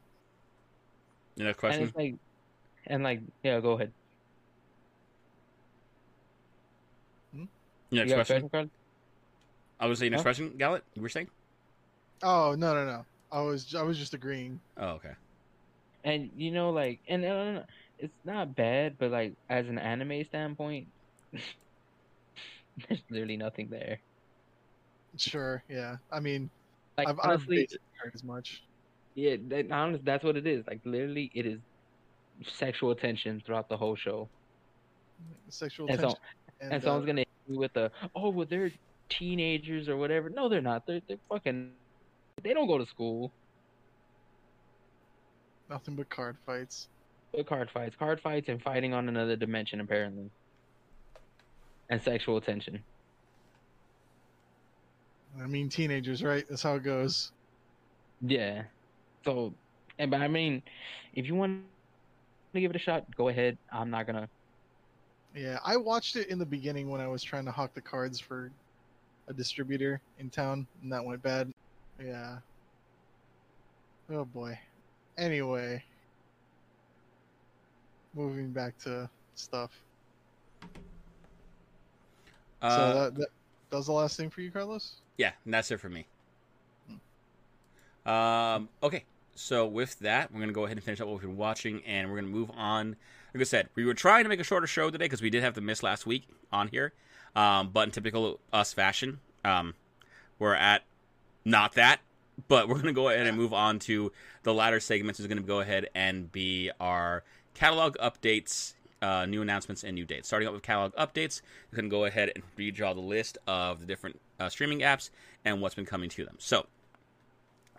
[1.36, 1.82] You know, And question.
[1.82, 2.14] it's like
[2.86, 3.94] and like yeah, go ahead.
[7.32, 7.44] Hmm?
[7.90, 8.48] Your next got a question.
[8.48, 8.70] question card?
[9.80, 10.22] I was saying next Huh?
[10.22, 10.56] question.
[10.56, 11.28] Gallet, you were saying?
[12.22, 13.06] Oh no no no!
[13.32, 14.62] I was I was just agreeing.
[14.76, 15.14] Oh, okay.
[16.04, 17.62] And you know, like, and uh,
[17.98, 20.88] it's not bad, but like as an anime standpoint,
[21.32, 24.00] there's literally nothing there.
[25.16, 25.96] Sure, yeah.
[26.10, 26.50] I mean,
[26.96, 28.64] Like I've, I've honestly, heard as much.
[29.14, 30.66] yeah, that, honest, that's what it is.
[30.66, 31.60] Like literally, it is
[32.44, 34.30] sexual tension throughout the whole show.
[35.48, 36.10] Sexual And, tension.
[36.10, 36.16] so,
[36.70, 38.72] and someone's gonna hit you with the, oh, well, they're
[39.08, 40.30] teenagers or whatever.
[40.30, 40.86] No, they're not.
[40.86, 41.76] They're they're fucking.
[42.42, 43.32] They don't go to school.
[45.68, 46.88] nothing but card fights.
[47.32, 50.30] But card fights, card fights, and fighting on another dimension apparently.
[51.90, 52.82] And sexual tension.
[55.40, 56.44] I mean, teenagers, right?
[56.48, 57.32] That's how it goes.
[58.22, 58.62] Yeah.
[59.24, 59.52] So,
[59.98, 60.62] and but I mean,
[61.14, 61.62] if you want
[62.54, 63.56] to give it a shot, go ahead.
[63.72, 64.28] I'm not gonna.
[65.34, 68.18] Yeah, I watched it in the beginning when I was trying to hawk the cards
[68.18, 68.50] for
[69.28, 71.52] a distributor in town, and that went bad.
[72.02, 72.38] Yeah.
[74.10, 74.58] Oh boy.
[75.16, 75.82] Anyway,
[78.14, 79.82] moving back to stuff.
[82.62, 83.28] Uh, so that, that
[83.70, 84.94] that was the last thing for you, Carlos.
[85.16, 86.06] yeah, and that's it for me.
[88.06, 89.04] Um, okay,
[89.34, 92.08] so with that, we're gonna go ahead and finish up what we've been watching, and
[92.08, 92.96] we're gonna move on.
[93.34, 95.42] Like I said, we were trying to make a shorter show today because we did
[95.42, 96.92] have the miss last week on here,
[97.36, 99.74] um, but in typical us fashion, um,
[100.38, 100.82] we're at
[101.48, 102.00] not that.
[102.46, 104.12] But we're gonna go ahead and move on to
[104.44, 105.18] the latter segments.
[105.18, 110.28] Is gonna go ahead and be our catalog updates, uh, new announcements, and new dates.
[110.28, 111.42] Starting out with catalog updates,
[111.72, 115.10] you can go ahead and redraw the list of the different uh, streaming apps
[115.44, 116.36] and what's been coming to them.
[116.38, 116.66] So,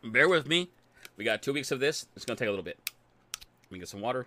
[0.04, 0.70] bear with me.
[1.16, 2.08] We got two weeks of this.
[2.16, 2.78] It's going to take a little bit.
[3.64, 4.26] Let me get some water.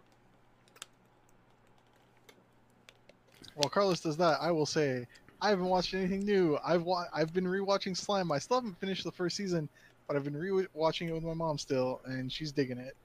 [3.54, 5.06] While Carlos does that, I will say
[5.42, 6.56] I haven't watched anything new.
[6.64, 8.30] I've wa- I've been rewatching Slime.
[8.30, 9.68] I still haven't finished the first season,
[10.06, 12.96] but I've been rewatching it with my mom still, and she's digging it.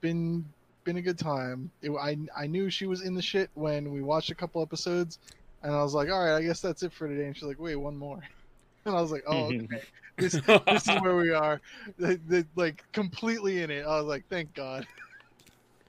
[0.00, 0.46] Been
[0.84, 1.70] been a good time.
[1.82, 5.18] It, I I knew she was in the shit when we watched a couple episodes,
[5.62, 7.26] and I was like, all right, I guess that's it for today.
[7.26, 8.22] And she's like, wait, one more,
[8.86, 9.68] and I was like, oh, okay.
[10.16, 11.60] this this is where we are,
[11.98, 13.84] the, the, like completely in it.
[13.84, 14.86] I was like, thank God.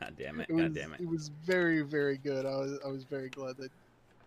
[0.01, 0.47] God damn it!
[0.49, 0.99] It was, God damn it!
[0.99, 2.45] It was very, very good.
[2.45, 3.71] I was, I was very glad that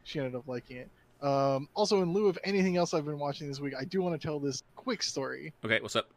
[0.04, 0.88] she ended up liking it.
[1.22, 4.20] Um, also, in lieu of anything else I've been watching this week, I do want
[4.20, 5.52] to tell this quick story.
[5.64, 6.08] Okay, what's up?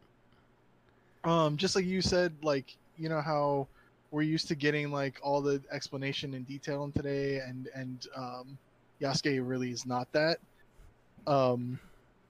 [1.24, 3.68] Um, just like you said, like you know how
[4.10, 8.58] we're used to getting like all the explanation and detail in today, and and um,
[9.00, 10.38] Yasuke really is not that.
[11.26, 11.78] Um,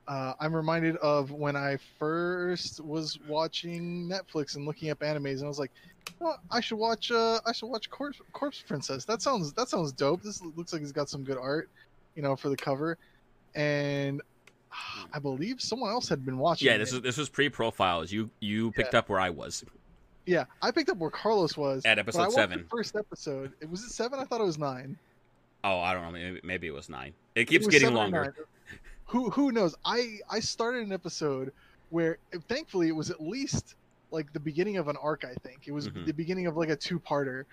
[0.08, 5.44] uh, I'm reminded of when I first was watching Netflix and looking up animes, and
[5.44, 5.72] I was like,
[6.20, 7.10] well, I should watch.
[7.10, 9.04] Uh, I should watch Corpse, Corpse Princess.
[9.04, 10.22] That sounds that sounds dope.
[10.22, 11.68] This looks like it's got some good art,
[12.14, 12.98] you know, for the cover.
[13.54, 14.22] And
[15.12, 16.66] I believe someone else had been watching.
[16.66, 16.96] Yeah, this it.
[16.96, 18.12] was this was pre-profiles.
[18.12, 19.64] You you picked up where I was
[20.24, 22.62] Yeah, I picked up where Carlos was at episode seven.
[22.62, 23.52] The first episode.
[23.60, 24.20] It was it seven.
[24.20, 24.96] I thought it was nine.
[25.64, 26.12] Oh, I don't know.
[26.12, 27.12] Maybe, maybe it was nine.
[27.34, 28.34] It It keeps was getting longer.
[29.06, 29.74] Who who knows?
[29.84, 31.52] I I started an episode
[31.90, 32.18] where
[32.48, 33.74] thankfully it was at least
[34.10, 35.24] like the beginning of an arc.
[35.24, 36.06] I think it was Mhm.
[36.06, 37.44] the beginning of like a two-parter,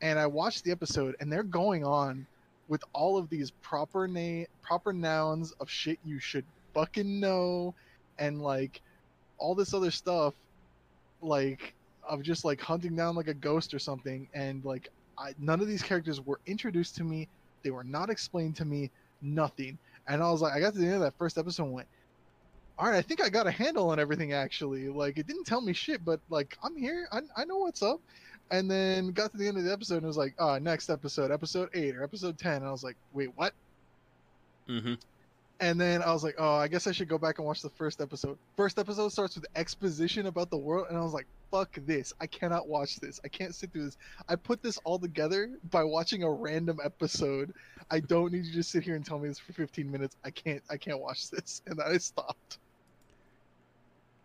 [0.00, 2.26] and I watched the episode, and they're going on
[2.68, 7.74] with all of these proper name proper nouns of shit you should fucking know,
[8.18, 8.80] and like
[9.38, 10.34] all this other stuff,
[11.22, 11.74] like
[12.08, 14.88] of just like hunting down like a ghost or something, and like
[15.18, 17.28] I, none of these characters were introduced to me.
[17.62, 18.90] They were not explained to me.
[19.22, 19.78] Nothing.
[20.08, 21.88] And I was like, I got to the end of that first episode and went,
[22.78, 24.88] all right, I think I got a handle on everything actually.
[24.88, 27.08] Like, it didn't tell me shit, but like, I'm here.
[27.12, 28.00] I, I know what's up.
[28.50, 30.90] And then got to the end of the episode and it was like, oh, next
[30.90, 32.56] episode, episode eight or episode 10.
[32.56, 33.54] And I was like, wait, what?
[34.68, 34.94] hmm
[35.60, 37.70] And then I was like, oh, I guess I should go back and watch the
[37.70, 38.38] first episode.
[38.56, 40.86] First episode starts with exposition about the world.
[40.88, 42.12] And I was like, fuck this.
[42.20, 43.20] I cannot watch this.
[43.24, 43.96] I can't sit through this.
[44.28, 47.52] I put this all together by watching a random episode.
[47.90, 50.16] I don't need you to sit here and tell me this for 15 minutes.
[50.24, 50.62] I can't.
[50.70, 51.62] I can't watch this.
[51.66, 52.58] And I stopped.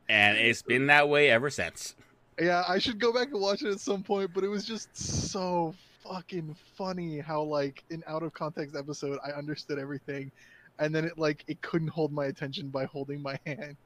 [0.09, 1.95] And it's been that way ever since.
[2.39, 4.95] Yeah, I should go back and watch it at some point, but it was just
[4.95, 5.73] so
[6.03, 10.31] fucking funny how like in out of context episode I understood everything
[10.79, 13.77] and then it like it couldn't hold my attention by holding my hand.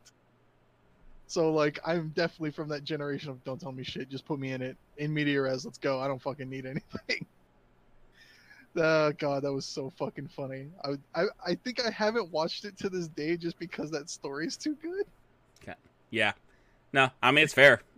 [1.28, 4.52] So like I'm definitely from that generation of don't tell me shit, just put me
[4.52, 4.78] in it.
[4.98, 6.00] In media res, let's go.
[6.00, 7.26] I don't fucking need anything.
[8.78, 10.68] Oh god, that was so fucking funny.
[10.84, 14.58] I, I I think I haven't watched it to this day just because that story's
[14.58, 15.06] too good.
[16.12, 16.34] Yeah.
[16.94, 17.82] No, I mean it's fair.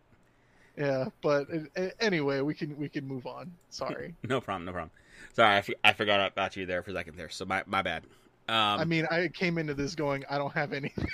[0.77, 3.51] Yeah, but uh, anyway, we can we can move on.
[3.71, 4.13] Sorry.
[4.29, 4.65] No problem.
[4.65, 4.91] No problem.
[5.33, 7.29] Sorry, I, f- I forgot about you there for a second there.
[7.29, 8.03] So my my bad.
[8.47, 11.07] Um, I mean, I came into this going, I don't have anything.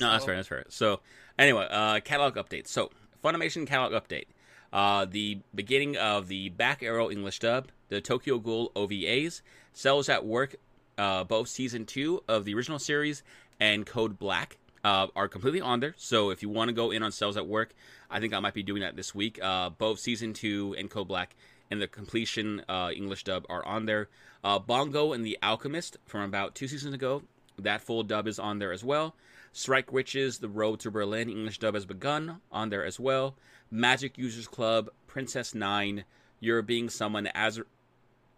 [0.00, 0.36] No, that's So, fair.
[0.36, 0.64] That's fair.
[0.68, 1.00] So,
[1.38, 2.68] anyway, uh, catalog updates.
[2.68, 2.90] So,
[3.24, 4.26] Funimation catalog update.
[4.72, 9.42] Uh, the beginning of the Back Arrow English dub, the Tokyo Ghoul OVAs,
[9.72, 10.56] Cells at Work,
[10.96, 13.22] uh, both season two of the original series
[13.58, 15.94] and Code Black uh, are completely on there.
[15.96, 17.74] So, if you want to go in on Cells at Work,
[18.10, 19.38] I think I might be doing that this week.
[19.42, 21.36] Uh, both season two and Code Black
[21.70, 24.08] and the completion uh, English dub are on there.
[24.42, 27.22] Uh, Bungo and the Alchemist from about two seasons ago,
[27.58, 29.14] that full dub is on there as well.
[29.52, 33.34] Strike Witches, The Road to Berlin, English dub has begun on there as well.
[33.70, 36.04] Magic Users Club, Princess Nine,
[36.38, 37.60] You're Being Someone as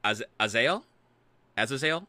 [0.04, 0.84] as Azael,
[1.56, 2.06] Azazel,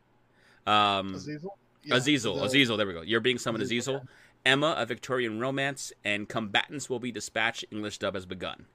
[0.66, 1.58] um, Azazel?
[1.84, 2.78] Yeah, Azizel, the- Azizel.
[2.78, 3.02] There we go.
[3.02, 4.08] You're Being Someone Azizel, Azizel.
[4.46, 7.66] Emma, A Victorian Romance, and Combatants Will Be Dispatched.
[7.72, 8.66] English dub has begun.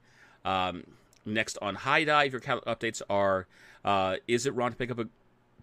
[0.45, 0.85] Um,
[1.27, 3.47] next on HIDIVE, your cal- updates are:
[3.85, 5.09] uh, Is it wrong to pick up a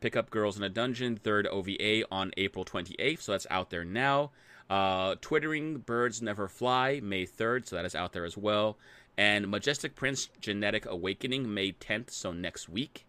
[0.01, 1.15] pick up Girls in a Dungeon?
[1.17, 4.31] Third OVA on April 28th, so that's out there now.
[4.69, 8.77] Uh, Twittering Birds Never Fly, May 3rd, so that is out there as well.
[9.17, 13.05] And Majestic Prince Genetic Awakening, May 10th, so next week.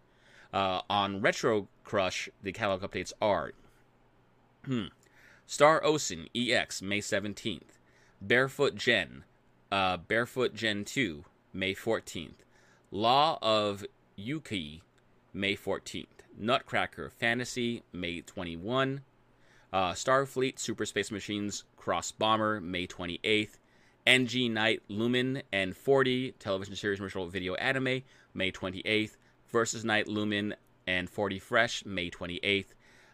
[0.53, 3.51] Uh, on Retro Crush, the catalog updates are
[4.65, 4.85] hmm,
[5.45, 7.61] Star Ocean EX, May 17th.
[8.21, 9.23] Barefoot Gen,
[9.71, 11.23] uh, Barefoot Gen 2,
[11.53, 12.43] May 14th.
[12.91, 13.85] Law of
[14.17, 14.81] Ueki,
[15.33, 16.05] May 14th.
[16.37, 19.01] Nutcracker Fantasy, May 21.
[19.71, 23.57] Uh, Starfleet Super Space Machines Cross Bomber, May 28th.
[24.05, 28.03] NG Night Lumen and 40 television series commercial video anime,
[28.33, 29.17] May 28th.
[29.49, 32.67] Versus Night Lumen and 40 Fresh, May 28th.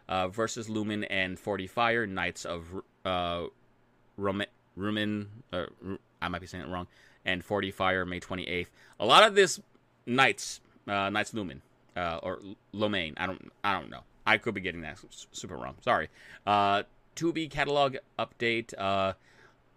[0.08, 3.44] Uh, versus Lumen and 40 Fire, Knights of uh,
[4.16, 4.46] Roman,
[4.78, 5.66] Rumen, uh,
[6.20, 6.86] I might be saying it wrong,
[7.24, 8.66] and 40 Fire, May 28th.
[9.00, 9.60] A lot of this
[10.06, 11.62] Knights, uh, Knights Lumen,
[11.96, 12.40] uh, or
[12.72, 14.02] Lomain, I don't, I don't know.
[14.26, 14.98] I could be getting that
[15.32, 15.74] super wrong.
[15.82, 16.08] Sorry.
[16.46, 16.84] Uh,
[17.16, 18.72] Tubi catalog update.
[18.76, 19.12] Uh,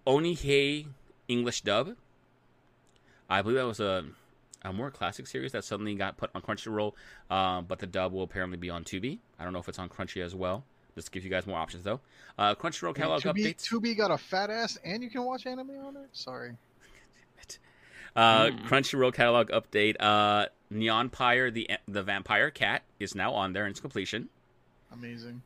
[0.05, 0.87] Onihei
[1.27, 1.95] English dub.
[3.29, 4.05] I believe that was a
[4.63, 6.93] a more classic series that suddenly got put on Crunchyroll,
[7.29, 9.19] um, but the dub will apparently be on Tubi.
[9.39, 10.63] I don't know if it's on Crunchy as well.
[10.95, 11.99] Just to give you guys more options though.
[12.39, 13.67] Uh, Crunchyroll catalog Tubi, updates.
[13.69, 16.09] Tubi got a fat ass, and you can watch anime on it.
[16.13, 16.53] Sorry.
[18.15, 18.67] Uh, Mm.
[18.67, 19.95] Crunchyroll catalog update.
[19.99, 24.29] Uh, Nyanpire, the the vampire cat, is now on there in its completion.
[24.91, 25.41] Amazing.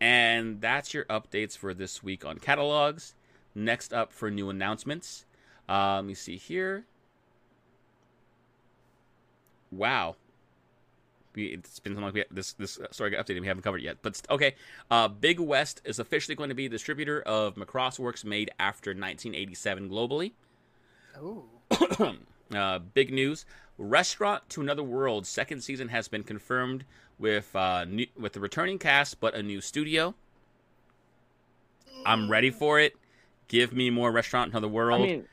[0.00, 3.14] And that's your updates for this week on catalogs.
[3.54, 5.24] Next up for new announcements.
[5.68, 6.84] Uh, let me see here.
[9.72, 10.16] Wow.
[11.34, 12.12] We, it's been so long.
[12.12, 13.40] We, this this story got updated.
[13.40, 13.98] We haven't covered it yet.
[14.00, 14.54] But okay.
[14.90, 19.90] Uh, Big West is officially going to be distributor of Macross works made after 1987
[19.90, 20.32] globally.
[21.20, 21.44] Oh.
[22.54, 23.44] uh, big news:
[23.76, 26.84] Restaurant to Another World second season has been confirmed
[27.18, 30.14] with uh, new, with the returning cast, but a new studio.
[32.06, 32.94] I'm ready for it.
[33.48, 35.02] Give me more Restaurant in Another I World.
[35.02, 35.24] mean,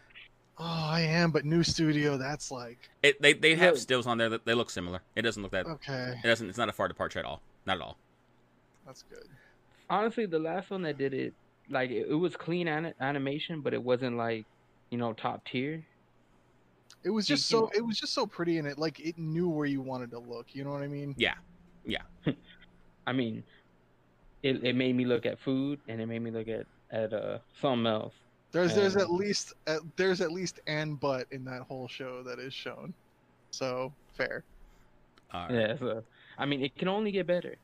[0.58, 2.18] Oh, I am, but new studio.
[2.18, 3.80] That's like it, they they have Yeah.
[3.82, 5.02] stills on there that they look similar.
[5.16, 5.66] It doesn't look that.
[5.66, 6.16] okay.
[6.24, 6.48] It doesn't.
[6.48, 7.42] It's not a far departure at all.
[7.66, 7.98] Not at all.
[8.86, 9.28] That's good.
[9.90, 11.34] honestly, the last one that did it,
[11.70, 14.46] like it, it was clean an- animation, but it wasn't like,
[14.92, 15.84] you know, top tier.
[17.04, 19.66] It was just so it was just so pretty, and it like it knew where
[19.68, 20.48] you wanted to look.
[20.56, 21.16] You know what I mean?
[23.08, 23.44] I mean,
[24.44, 27.40] it, it made me look at food and it made me look at at uh
[27.62, 28.14] something else.
[28.52, 32.24] There's there's Um, at least uh, there's at least and but in that whole show
[32.24, 32.94] that is shown.
[33.52, 34.44] So fair.
[35.34, 35.54] All right.
[35.54, 36.04] Yeah, so
[36.38, 37.56] I mean, it can only get better.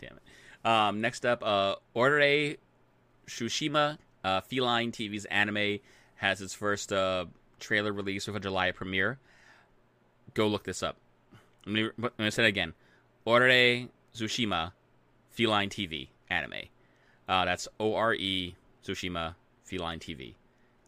[0.00, 0.68] Damn it.
[0.68, 2.56] Um, next up, uh, Ore
[3.26, 5.78] Tsushima, uh, Feline TV's anime,
[6.16, 7.26] has its first uh,
[7.58, 9.18] trailer release with a July premiere.
[10.34, 10.96] Go look this up.
[11.66, 12.74] Let me, let me say it again.
[13.24, 14.72] Ore Tsushima,
[15.30, 16.54] Feline TV anime.
[17.28, 18.54] Uh, that's O R E
[18.84, 19.34] Tsushima
[19.64, 20.34] Feline TV.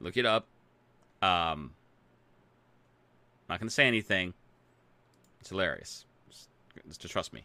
[0.00, 0.46] Look it up.
[1.22, 1.72] Um,
[3.48, 4.34] not gonna say anything.
[5.40, 6.06] It's hilarious.
[6.28, 7.44] Just, just trust me.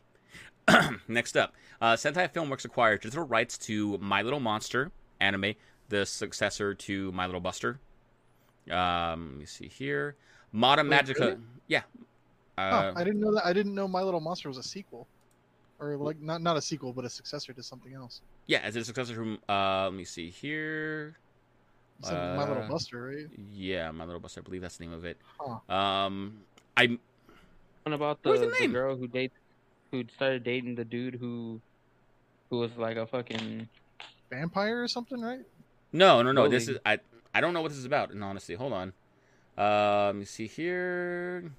[1.08, 5.54] Next up, uh, Sentai Filmworks acquired digital rights to My Little Monster anime,
[5.90, 7.80] the successor to My Little Buster.
[8.70, 10.16] Um, let me see here.
[10.54, 11.20] Wait, Magica.
[11.20, 11.38] really?
[11.68, 11.82] Yeah.
[12.72, 13.46] Oh, Uh, I didn't know that.
[13.46, 15.08] I didn't know My Little Monster was a sequel,
[15.80, 18.22] or like not not a sequel, but a successor to something else.
[18.48, 19.40] yeah, as a successor from.
[19.48, 21.18] Uh, let me see here.
[22.02, 23.28] Something My Little Uh, Buster, right?
[23.54, 24.40] Yeah, My Little Buster.
[24.42, 25.18] I believe that's the name of it.
[25.40, 25.74] Huh.
[25.74, 26.40] Um,
[26.78, 26.98] I
[27.84, 29.36] What about What the, the the girl who dates
[29.92, 31.60] who started dating the dude who
[32.50, 33.68] who was like a fucking
[34.30, 35.42] Vampire or something, right?
[35.92, 36.48] No, no, no.
[36.48, 37.00] This is I.
[37.34, 38.12] I don't know what this is about.
[38.12, 38.94] And honestly, hold on.
[39.58, 41.52] Uh, let me see here.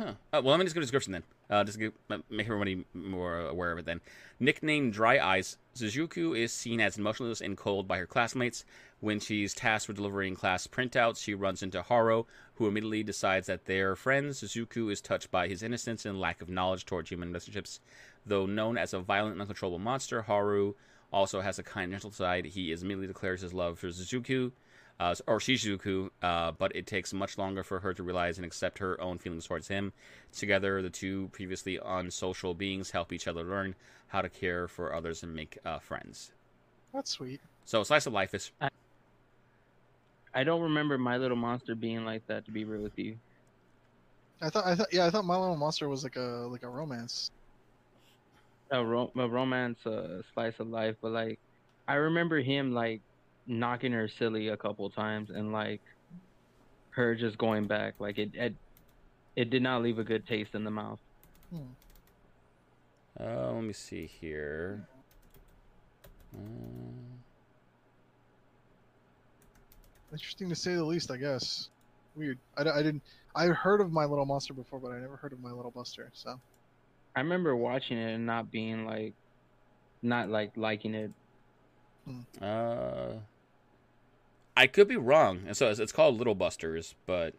[0.00, 0.14] Huh.
[0.32, 1.24] Uh, well, let me just go to description then.
[1.50, 4.00] Uh, just uh, make everybody more aware of it then.
[4.38, 8.64] Nicknamed Dry Eyes, Suzuku is seen as emotionless and cold by her classmates.
[9.00, 13.66] When she's tasked with delivering class printouts, she runs into Haro, who immediately decides that
[13.66, 14.40] they're friends.
[14.40, 17.80] Suzuku is touched by his innocence and lack of knowledge towards human relationships.
[18.24, 20.76] Though known as a violent and uncontrollable monster, Haru
[21.12, 22.46] also has a kind gentle side.
[22.46, 24.52] He immediately declares his love for Suzuku,
[25.00, 28.78] uh, or Shizuku, uh, but it takes much longer for her to realize and accept
[28.78, 29.92] her own feelings towards him.
[30.30, 33.74] Together, the two previously unsocial beings help each other learn
[34.08, 36.32] how to care for others and make uh, friends.
[36.92, 37.40] That's sweet.
[37.64, 38.52] So, slice of life is
[40.34, 42.44] I don't remember My Little Monster being like that.
[42.44, 43.16] To be real with you,
[44.42, 46.68] I thought I thought yeah I thought My Little Monster was like a like a
[46.68, 47.30] romance.
[48.70, 50.96] a, ro- a romance, uh, slice of life.
[51.00, 51.38] But like,
[51.88, 53.00] I remember him like
[53.46, 55.80] knocking her silly a couple times, and like
[56.90, 57.94] her just going back.
[57.98, 58.54] Like it, it,
[59.36, 60.98] it did not leave a good taste in the mouth.
[63.18, 64.86] Uh, let me see here.
[66.34, 67.10] Um,
[70.12, 71.68] Interesting to say the least, I guess.
[72.16, 72.38] Weird.
[72.56, 73.02] I, I didn't.
[73.34, 76.10] I heard of My Little Monster before, but I never heard of My Little Buster.
[76.12, 76.40] So
[77.14, 79.14] I remember watching it and not being like
[80.02, 81.12] not like liking it.
[82.40, 83.14] Uh,
[84.56, 85.42] I could be wrong.
[85.46, 87.34] And so it's, it's called Little Busters, but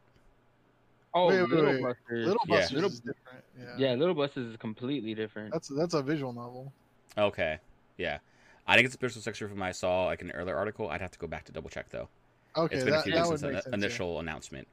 [1.13, 1.81] Oh, Wait, wait, Little wait.
[1.83, 2.25] Busters.
[2.27, 2.55] Little Yeah.
[2.55, 3.43] Busters Little- is different.
[3.59, 3.75] Yeah.
[3.89, 5.51] Yeah, Little Busters is completely different.
[5.53, 6.71] That's that's a visual novel.
[7.17, 7.59] okay,
[7.97, 8.19] yeah.
[8.67, 10.89] I think it's a special section from I saw like an earlier article.
[10.89, 12.07] I'd have to go back to double check though.
[12.55, 13.67] Okay, it's been a that, few that since make the sense.
[13.71, 13.75] yeah.
[13.75, 14.67] initial announcement.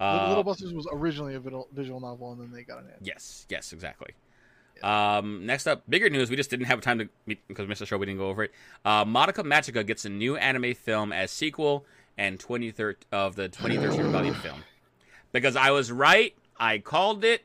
[0.00, 2.86] Little- Uh, Little Busters was originally a visual, visual novel, and then they got an
[2.86, 2.98] anime.
[3.02, 4.12] Yes, yes, exactly.
[4.82, 6.30] Um, next up, bigger news.
[6.30, 7.96] We just didn't have time to meet because we missed the show.
[7.98, 8.52] We didn't go over it.
[8.84, 11.84] Uh, Madoka Magica gets a new anime film as sequel
[12.18, 14.62] and 23rd of the 2013 Rebellion film.
[15.32, 17.42] Because I was right, I called it.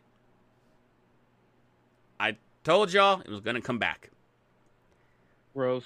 [2.19, 4.09] I told y'all it was gonna come back.
[5.53, 5.85] Gross.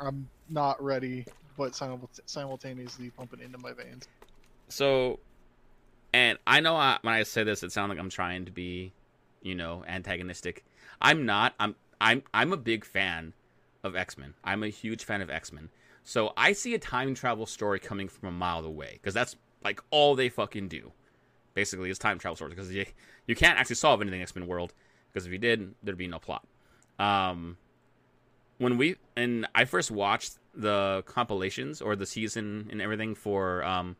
[0.00, 1.74] I'm not ready, but
[2.26, 4.08] simultaneously pumping into my veins.
[4.68, 5.20] So,
[6.12, 8.92] and I know I, when I say this, it sounds like I'm trying to be,
[9.42, 10.64] you know, antagonistic.
[11.00, 11.54] I'm not.
[11.58, 13.34] I'm I'm I'm a big fan
[13.82, 14.34] of X Men.
[14.44, 15.70] I'm a huge fan of X Men.
[16.04, 19.80] So I see a time travel story coming from a mile away because that's like
[19.90, 20.92] all they fucking do.
[21.54, 22.86] Basically, is time travel stories because you
[23.26, 24.72] you can't actually solve anything X Men world
[25.12, 26.46] because if you did, there'd be no plot.
[26.98, 27.56] Um,
[28.58, 33.96] when we and I first watched the compilations or the season and everything for um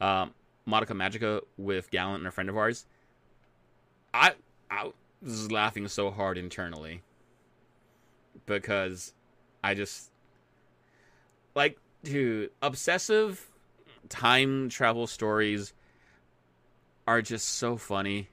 [0.00, 0.32] um,
[0.66, 2.86] Monica Magica with Gallant and a friend of ours,
[4.12, 4.34] I
[4.70, 4.90] I
[5.22, 7.02] was laughing so hard internally
[8.46, 9.12] because
[9.62, 10.10] I just
[11.54, 13.50] like dude obsessive
[14.08, 15.72] time travel stories
[17.06, 18.28] are just so funny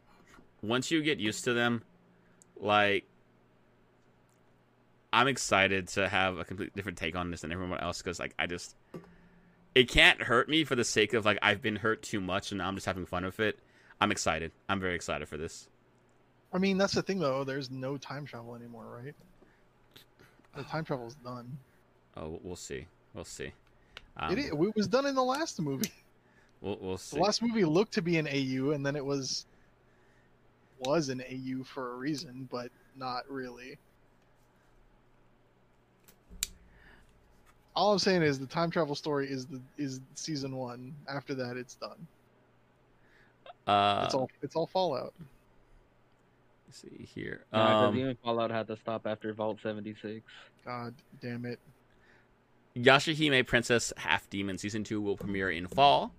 [0.62, 1.82] once you get used to them
[2.60, 3.06] like
[5.12, 8.36] i'm excited to have a completely different take on this than everyone else because like
[8.38, 8.76] i just
[9.76, 12.62] it can't hurt me for the sake of like I've been hurt too much and
[12.62, 13.60] I'm just having fun with it.
[14.00, 14.54] I'm excited.
[14.70, 15.68] I'm very excited for this.
[16.54, 17.44] I mean, that's the thing though.
[17.44, 19.14] There's no time travel anymore, right?
[20.56, 21.58] The time travel's done.
[22.16, 22.88] Oh, we'll see.
[23.14, 23.52] We'll see.
[24.18, 25.92] Um, it, it was done in the last movie.
[26.62, 29.46] We'll, we'll The last movie looked to be an AU, and then it was
[30.80, 33.78] was an AU for a reason, but not really.
[37.76, 40.96] All I'm saying is the time travel story is the is season one.
[41.10, 42.08] After that, it's done.
[43.68, 45.14] uh, It's all it's all Fallout.
[46.84, 47.46] Let's see here.
[47.54, 50.26] Nah, 'cause Um, even Fallout had to stop after Vault 76.
[50.66, 51.60] God damn it!
[52.76, 56.14] Yashahime Princess Half Demon season two will premiere in fall.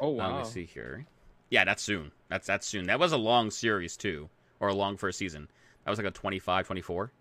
[0.00, 0.28] Oh Um, wow.
[0.28, 1.06] let me see here.
[1.50, 2.12] Yeah, that's soon.
[2.28, 2.86] That's that's soon.
[2.86, 4.28] That was a long series too,
[4.60, 5.48] or a long first season.
[5.84, 7.12] That was like a 25, 24.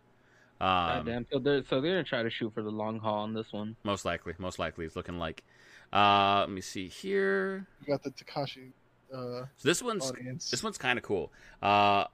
[0.86, 1.26] God Um, damn.
[1.32, 3.76] So they're so they're gonna try to shoot for the long haul on this one.
[3.84, 5.44] most likely, most likely, it's looking like.
[5.94, 7.68] Uh, let me see here.
[7.80, 8.74] You got the Takashi
[9.14, 10.50] uh, So this one's audience.
[10.52, 11.32] This one's kind of cool.
[11.62, 12.06] Uh,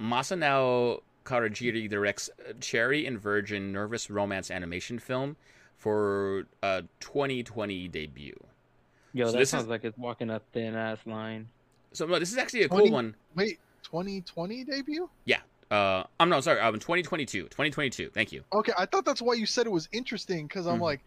[0.00, 2.30] Masanao Kawajiri directs
[2.60, 5.36] Cherry and Virgin nervous romance animation film
[5.76, 8.34] for a 2020 debut.
[9.12, 11.48] Yo, So that this is- sounds like it's walking a thin ass line.
[11.92, 12.84] So no, this is actually a 20?
[12.84, 13.14] cool one.
[13.34, 15.08] Wait, 2020 debut?
[15.24, 15.40] Yeah.
[15.70, 16.60] Uh, I'm no sorry.
[16.60, 17.44] Um, 2022.
[17.44, 18.10] 2022.
[18.10, 18.42] Thank you.
[18.52, 20.82] Okay, I thought that's why you said it was interesting because I'm Mhm.
[20.82, 21.00] like,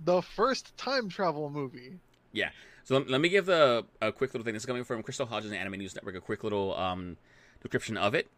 [0.00, 1.98] the first time travel movie.
[2.32, 2.50] Yeah.
[2.84, 4.54] So let, let me give the a quick little thing.
[4.54, 6.16] This is coming from Crystalyn Hodgkins and Anime News Network.
[6.16, 7.16] A quick little um
[7.64, 8.28] description of it.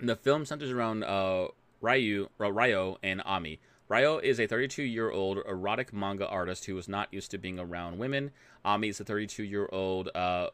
[0.00, 1.48] The film centers around uh
[1.80, 3.60] Ryu, uh, Ryo and Ami.
[3.88, 7.58] Ryo is a 32 year old erotic manga artist who is not used to being
[7.58, 8.30] around women.
[8.64, 10.48] Ami is a 32 year old uh,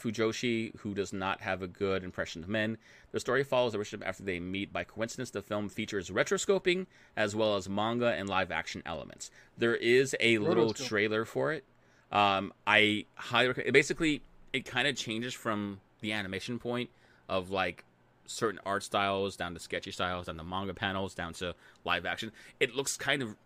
[0.00, 2.78] Fujoshi who does not have a good impression of men.
[3.12, 4.72] The story follows the relationship after they meet.
[4.72, 6.86] By coincidence, the film features rotoscoping
[7.16, 9.30] as well as manga and live action elements.
[9.56, 11.64] There is a little trailer for it.
[12.10, 13.72] Um, I highly recommend.
[13.72, 14.22] Basically,
[14.52, 16.90] it kind of changes from the animation point
[17.28, 17.84] of like
[18.26, 22.32] certain art styles down to sketchy styles, down to manga panels, down to live action.
[22.60, 23.36] It looks kind of.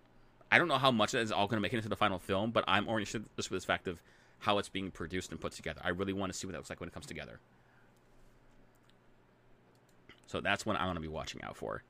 [0.51, 2.19] I don't know how much that is all going to make it into the final
[2.19, 4.01] film, but I'm more interested just with this fact of
[4.41, 5.81] how it's being produced and put together.
[5.85, 7.39] I really want to see what that looks like when it comes together.
[10.27, 11.83] So that's what I'm going to be watching out for.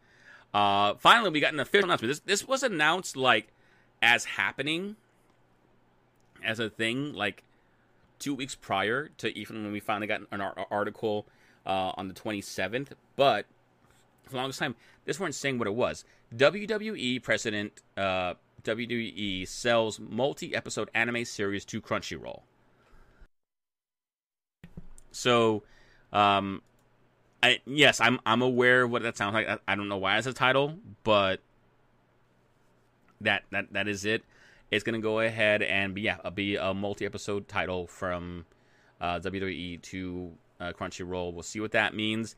[0.54, 2.10] Uh, finally, we got an official announcement.
[2.10, 3.48] This this was announced like
[4.02, 4.96] as happening
[6.42, 7.42] as a thing like
[8.18, 11.26] two weeks prior to even when we finally got an ar- article
[11.68, 12.88] uh, on the 27th.
[13.14, 13.46] But
[14.24, 14.74] for the longest time,
[15.04, 16.04] this weren't saying what it was.
[16.34, 18.34] WWE president uh,
[18.64, 22.42] WWE sells multi-episode anime series to Crunchyroll.
[25.10, 25.62] So,
[26.12, 26.62] um,
[27.42, 29.48] I yes, I'm I'm aware of what that sounds like.
[29.48, 31.40] I, I don't know why it's a title, but
[33.20, 34.22] that that that is it.
[34.70, 38.44] It's gonna go ahead and be yeah, be a multi-episode title from
[39.00, 41.32] uh, WWE to uh, Crunchyroll.
[41.32, 42.36] We'll see what that means.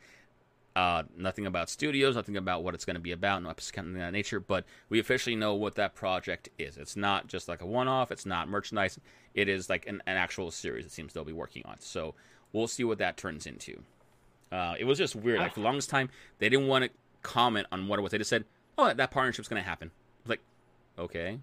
[0.77, 3.93] Uh, nothing about studios, nothing about what it's going to be about, no episode of
[3.95, 4.39] that nature.
[4.39, 6.77] But we officially know what that project is.
[6.77, 8.13] It's not just like a one-off.
[8.13, 8.99] It's not merchandise.
[9.35, 10.87] It is like an, an actual series.
[10.87, 11.81] It seems they'll be working on.
[11.81, 12.15] So
[12.53, 13.83] we'll see what that turns into.
[14.53, 15.41] Uh, it was just weird.
[15.41, 16.91] Like for the longest time, they didn't want to
[17.23, 18.13] comment on what it was.
[18.13, 18.45] They just said,
[18.79, 19.91] "Oh, that partnership's going to happen."
[20.27, 20.41] Like,
[20.99, 21.39] okay,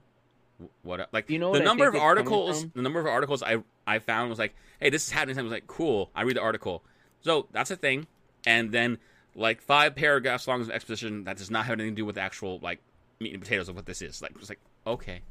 [0.83, 1.07] what?
[1.13, 3.63] Like You know the number of think it's coming articles, the number of articles I
[3.87, 6.41] I found was like, "Hey, this is happening." I was like, "Cool." I read the
[6.41, 6.83] article,
[7.21, 8.05] so that's a thing.
[8.45, 8.99] And then
[9.33, 12.21] like five paragraphs long of exposition that does not have anything to do with the
[12.21, 12.79] actual like
[13.19, 14.21] meat and potatoes of what this is.
[14.21, 15.21] Like, it's like, okay,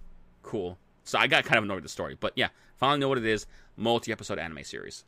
[0.43, 0.79] cool.
[1.05, 3.27] So I got kind of annoyed with the story, but yeah, finally know what it
[3.27, 3.47] is.
[3.77, 5.05] Multi-episode anime series.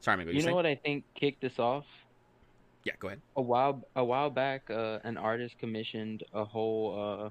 [0.00, 0.32] Sorry, Amigo.
[0.32, 1.84] You know what I think kicked this off?
[2.84, 3.20] Yeah, go ahead.
[3.36, 7.30] a while a while back uh, an artist commissioned a whole uh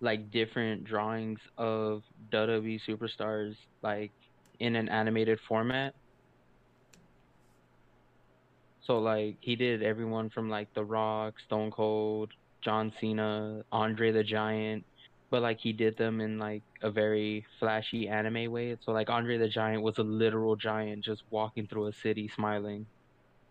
[0.00, 2.02] like different drawings of
[2.32, 4.12] WWE superstars like
[4.60, 5.94] in an animated format.
[8.80, 12.32] So like he did everyone from like The Rock, Stone Cold,
[12.62, 14.84] John Cena, Andre the Giant,
[15.30, 18.76] but like he did them in like a very flashy anime way.
[18.80, 22.86] So like Andre the Giant was a literal giant just walking through a city smiling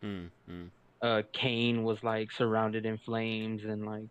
[0.04, 0.72] Mm, mm.
[1.02, 4.10] uh Kane was like surrounded in flames and like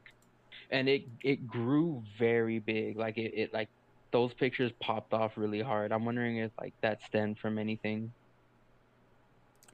[0.70, 3.68] and it it grew very big like it, it like
[4.12, 8.12] those pictures popped off really hard i'm wondering if like that stemmed from anything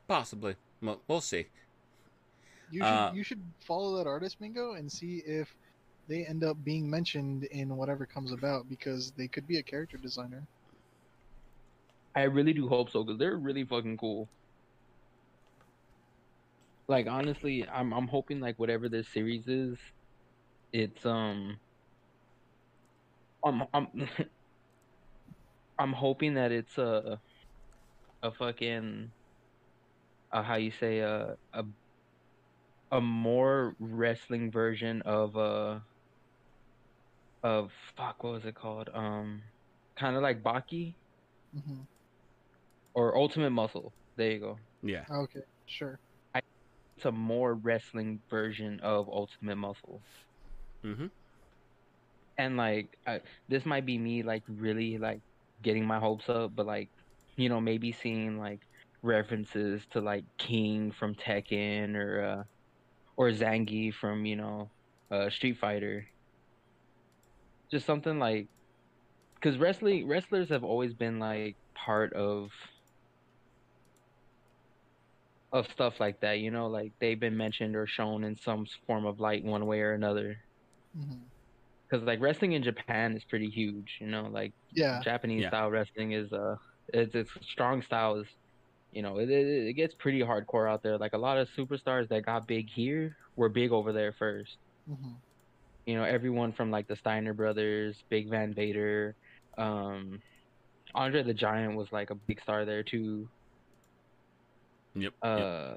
[0.08, 0.56] Possibly.
[0.80, 1.46] Well, we'll see.
[2.70, 5.54] You should Uh, you should follow that artist Mingo and see if
[6.08, 9.98] they end up being mentioned in whatever comes about because they could be a character
[9.98, 10.42] designer.
[12.16, 14.28] i really do hope so because they're really fucking cool
[16.88, 19.76] like honestly i'm i'm hoping like whatever this series is
[20.72, 21.58] it's um
[23.44, 23.86] i'm i'm
[25.78, 27.20] i'm hoping that it's a
[28.22, 29.12] a fucking
[30.32, 31.64] uh, how you say uh, a
[32.90, 35.80] a more wrestling version of uh
[37.42, 39.42] of fuck what was it called um
[39.98, 40.96] kind of like Baki
[41.52, 41.82] hmm
[42.94, 45.06] or Ultimate Muscle there you go Yeah.
[45.10, 46.00] Okay, sure.
[46.96, 50.02] it's a more wrestling version of Ultimate Muscle
[50.84, 51.06] Mm-hmm.
[52.38, 55.20] And like I, this might be me like really like
[55.62, 56.90] getting my hopes up but like
[57.36, 58.60] you know maybe seeing like
[59.02, 62.44] references to like king from tekken or uh
[63.16, 64.70] or zangi from you know
[65.12, 66.06] uh street fighter.
[67.70, 68.48] Just something like
[69.40, 72.50] because wrestling wrestlers have always been like part of
[75.52, 79.06] of stuff like that you know like they've been mentioned or shown in some form
[79.06, 80.36] of light one way or another.
[80.94, 81.37] Hmm
[81.90, 83.98] because like wrestling in Japan is pretty huge.
[84.00, 85.48] You know, like Yeah, Japanese Yeah.
[85.48, 86.56] style wrestling is uh,
[86.88, 88.28] it's it's strong style is,
[88.92, 90.98] you know, it, it it gets pretty hardcore out there.
[90.98, 94.58] Like a lot of superstars that got big here were big over there first.
[94.86, 95.20] hmm
[95.86, 99.16] You know, everyone from like the Steiner brothers, Big Van Vader,
[99.56, 100.20] um,
[100.94, 103.30] Andre the Giant was like a big star there too.
[104.94, 105.14] Yep.
[105.34, 105.48] yep.
[105.50, 105.76] Uh,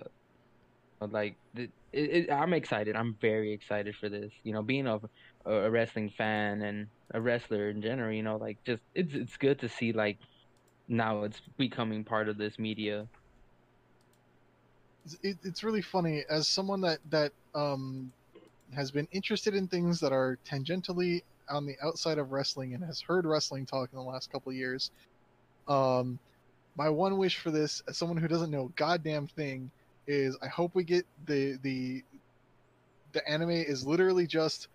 [0.99, 2.95] but like it, it, I'm excited.
[2.95, 4.31] I'm very excited for this.
[4.43, 4.99] You know, being a
[5.45, 9.59] a wrestling fan and a wrestler in general, you know, like just it's it's good
[9.59, 10.19] to see like
[10.87, 13.07] now it's becoming part of this media.
[15.05, 18.13] It's- it, it's really funny as someone that that um
[18.73, 23.01] has been interested in things that are tangentially on the outside of wrestling and has
[23.01, 24.91] heard wrestling talk in the last couple years.
[25.67, 26.19] Um,
[26.75, 29.71] my one wish for this, as someone who doesn't know goddamn thing,
[30.07, 32.03] is I hope we get the the
[33.11, 34.67] the anime is literally just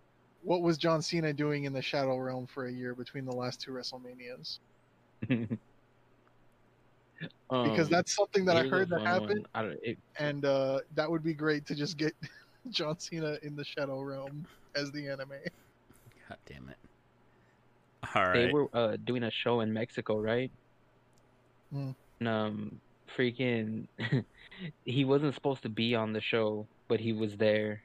[0.47, 3.61] what was John Cena doing in the Shadow Realm for a year between the last
[3.61, 4.61] two WrestleManias,
[5.29, 5.59] because
[7.51, 9.49] Um, that's something that I heard that fun happened.
[9.57, 12.15] I don't, it, and uh, that would be great to just get
[12.71, 14.47] John Cena in the Shadow Realm
[14.77, 15.31] as the anime.
[16.29, 16.77] God damn it.
[18.15, 20.53] All they were uh, doing a show in Mexico, right?
[21.73, 21.91] Hmm.
[22.21, 22.81] And, um,
[23.19, 23.89] freaking,
[24.85, 27.83] he wasn't supposed to be on the show, but he was there.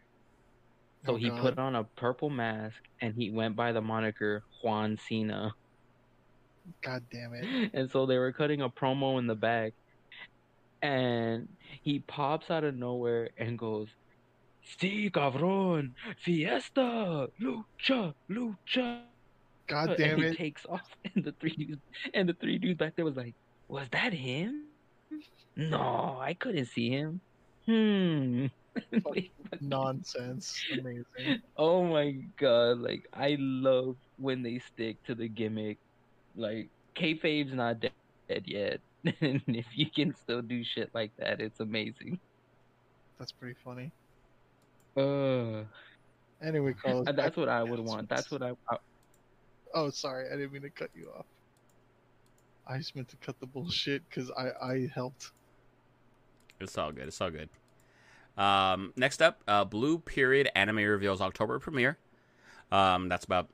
[1.05, 1.41] So Oh, he God.
[1.41, 5.53] put on a purple mask and he went by the moniker Juan Cena.
[6.81, 7.71] God damn it!
[7.73, 9.73] And so they were cutting a promo in the back,
[10.81, 13.89] and he pops out of nowhere and goes,
[14.63, 19.07] "Sí, cabrón, fiesta, lucha, lucha."
[19.67, 20.35] God and damn he it!
[20.35, 21.81] takes off, and the three dudes,
[22.13, 23.35] and the three dudes back there was like,
[23.67, 24.69] "Was that him?
[25.55, 27.21] No, I couldn't see him.
[27.65, 28.47] Hmm."
[29.05, 29.61] Wait, what?
[29.61, 30.61] Nonsense.
[30.73, 31.41] Amazing.
[31.57, 32.79] oh my god!
[32.79, 35.77] Like I love when they stick to the gimmick.
[36.35, 37.91] Like kayfabe's not dead,
[38.29, 38.79] dead yet,
[39.21, 42.19] and if you can still do shit like that, it's amazing.
[43.19, 43.91] That's pretty funny.
[44.97, 45.63] Uh,
[46.43, 47.05] Anyway, Carlos.
[47.05, 48.09] that's back what I would want.
[48.09, 48.51] That's what I.
[48.69, 48.77] I
[49.73, 51.25] Oh, sorry, I didn't mean to cut you off.
[52.67, 55.31] I just meant to cut the bullshit because I I helped.
[56.59, 57.07] It's all good.
[57.07, 57.49] It's all good.
[58.37, 61.97] Um, next up, uh, Blue Period anime reveals October premiere.
[62.71, 63.49] Um, that's about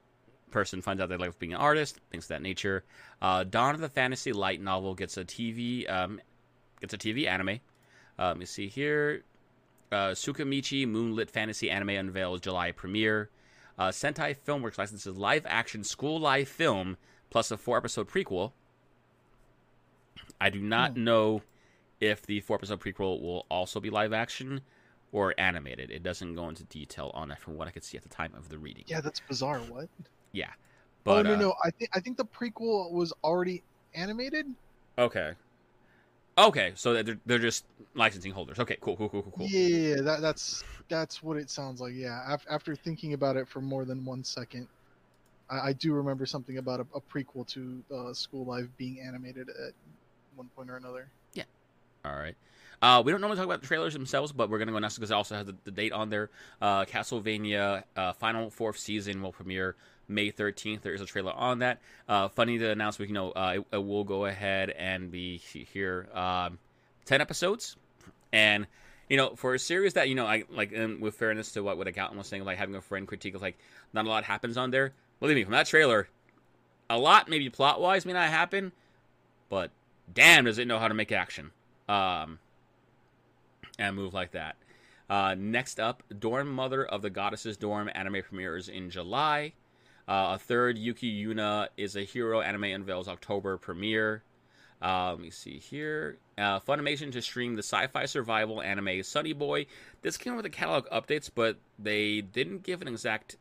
[0.52, 2.84] person finds out they like being an artist, things of that nature.
[3.22, 6.22] Uh, Dawn of the Fantasy light novel gets a TV um,
[6.80, 7.60] gets a TV anime.
[8.20, 9.24] Uh, let me see here.
[9.92, 13.30] Uh, Tsukimichi Moonlit Fantasy anime unveils July premiere.
[13.80, 16.98] Uh, Sentai Filmworks licenses live action school live film
[17.30, 18.52] plus a four episode prequel.
[20.40, 21.04] I do not Hmm.
[21.04, 21.42] know
[22.00, 24.62] if the four episode prequel will also be live action
[25.12, 25.90] or animated.
[25.90, 28.34] It doesn't go into detail on that from what I could see at the time
[28.38, 28.84] of the reading.
[28.88, 29.60] Yeah, that's bizarre.
[29.60, 29.88] What?
[30.32, 30.50] Yeah.
[30.50, 30.54] oh
[31.04, 33.64] But, no uh, no, I think I think the prequel was already
[33.94, 34.46] animated.
[34.98, 35.34] Okay.
[36.38, 37.66] Okay, so they're, they're just
[37.96, 38.60] licensing holders.
[38.60, 39.48] Okay, cool, cool, cool, cool, cool.
[39.48, 41.94] Yeah, that that's that's what it sounds like.
[41.96, 44.68] Yeah, af- after thinking about it for more than one second,
[45.50, 49.50] I, I do remember something about a, a prequel to uh, School Live being animated
[49.50, 49.74] at
[50.36, 51.10] one point or another.
[52.08, 52.36] All right.
[52.82, 54.96] Uh, we don't normally talk about the trailers themselves, but we're going to go next
[54.96, 56.30] because it also has the, the date on there.
[56.62, 59.76] Uh, Castlevania uh, Final Fourth Season will premiere
[60.08, 60.82] May 13th.
[60.82, 61.82] There is a trailer on that.
[62.08, 65.38] Uh, funny to announce, we you know uh, it, it will go ahead and be
[65.38, 66.60] here um,
[67.06, 67.76] 10 episodes.
[68.32, 68.68] And,
[69.10, 71.78] you know, for a series that, you know, I like, and with fairness to what,
[71.78, 73.58] what Accountant was saying, like having a friend critique of like,
[73.92, 74.94] not a lot happens on there.
[75.20, 76.08] Believe me, from that trailer,
[76.90, 78.72] a lot, maybe plot wise, may not happen,
[79.50, 79.72] but
[80.14, 81.52] damn, does it know how to make action.
[81.88, 82.40] Um,
[83.80, 84.56] and move like that.
[85.10, 89.54] Uh, next up, Dorm Mother of the Goddesses Dorm anime premieres in July.
[90.08, 94.24] Uh, a third, Yuki Yuna is a hero anime unveils October premiere.
[94.82, 96.18] Uh, let me see here.
[96.38, 99.66] Uh, Funimation to stream the sci-fi survival anime Sunny Boy.
[100.02, 103.38] This came with the catalog updates, but they didn't give an exact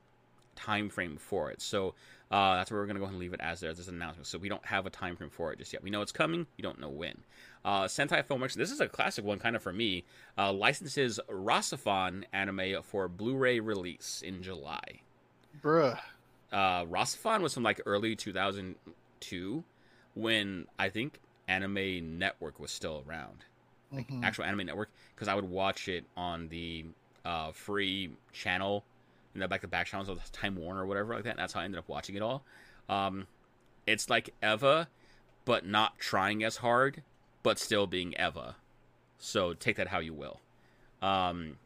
[0.55, 1.61] time frame for it.
[1.61, 1.95] So
[2.31, 3.73] uh, that's where we're gonna go ahead and leave it as there.
[3.73, 5.83] There's an announcement, so we don't have a time frame for it just yet.
[5.83, 6.47] We know it's coming.
[6.57, 7.19] We don't know when.
[7.65, 8.55] Uh, Sentai Filmworks.
[8.55, 10.05] This is a classic one, kind of for me.
[10.39, 15.01] Uh, licenses RahXephon anime for Blu-ray release in July.
[15.63, 15.99] Bruh.
[16.53, 19.65] Uh, RahXephon was from like early 2002,
[20.15, 23.45] when I think Anime Network was still around
[23.93, 24.25] like Mhm.
[24.25, 26.87] actual anime network because I would watch it on the
[27.25, 28.85] uh, free channel,
[29.37, 31.31] you know, back to back channels of Time Warner or whatever like that.
[31.31, 32.43] And that's how I ended up watching it all.
[32.89, 33.27] Um,
[33.87, 34.89] it's like Eva,
[35.45, 37.03] but not trying as hard,
[37.43, 38.57] but still being Eva.
[39.19, 40.41] So take that how you will.
[41.03, 41.59] Um,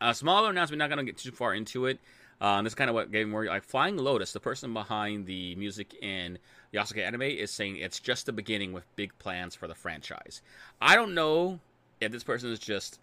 [0.00, 1.98] a smaller announcement, not gonna get too far into it.
[2.40, 5.26] Um, this is kind of what gave me more like Flying Lotus, the person behind
[5.26, 6.38] the music in
[6.72, 10.40] Yasuke Anime, is saying it's just the beginning with big plans for the franchise.
[10.80, 11.60] I don't know
[12.00, 13.00] if this person is just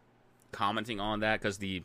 [0.52, 1.84] commenting on that because the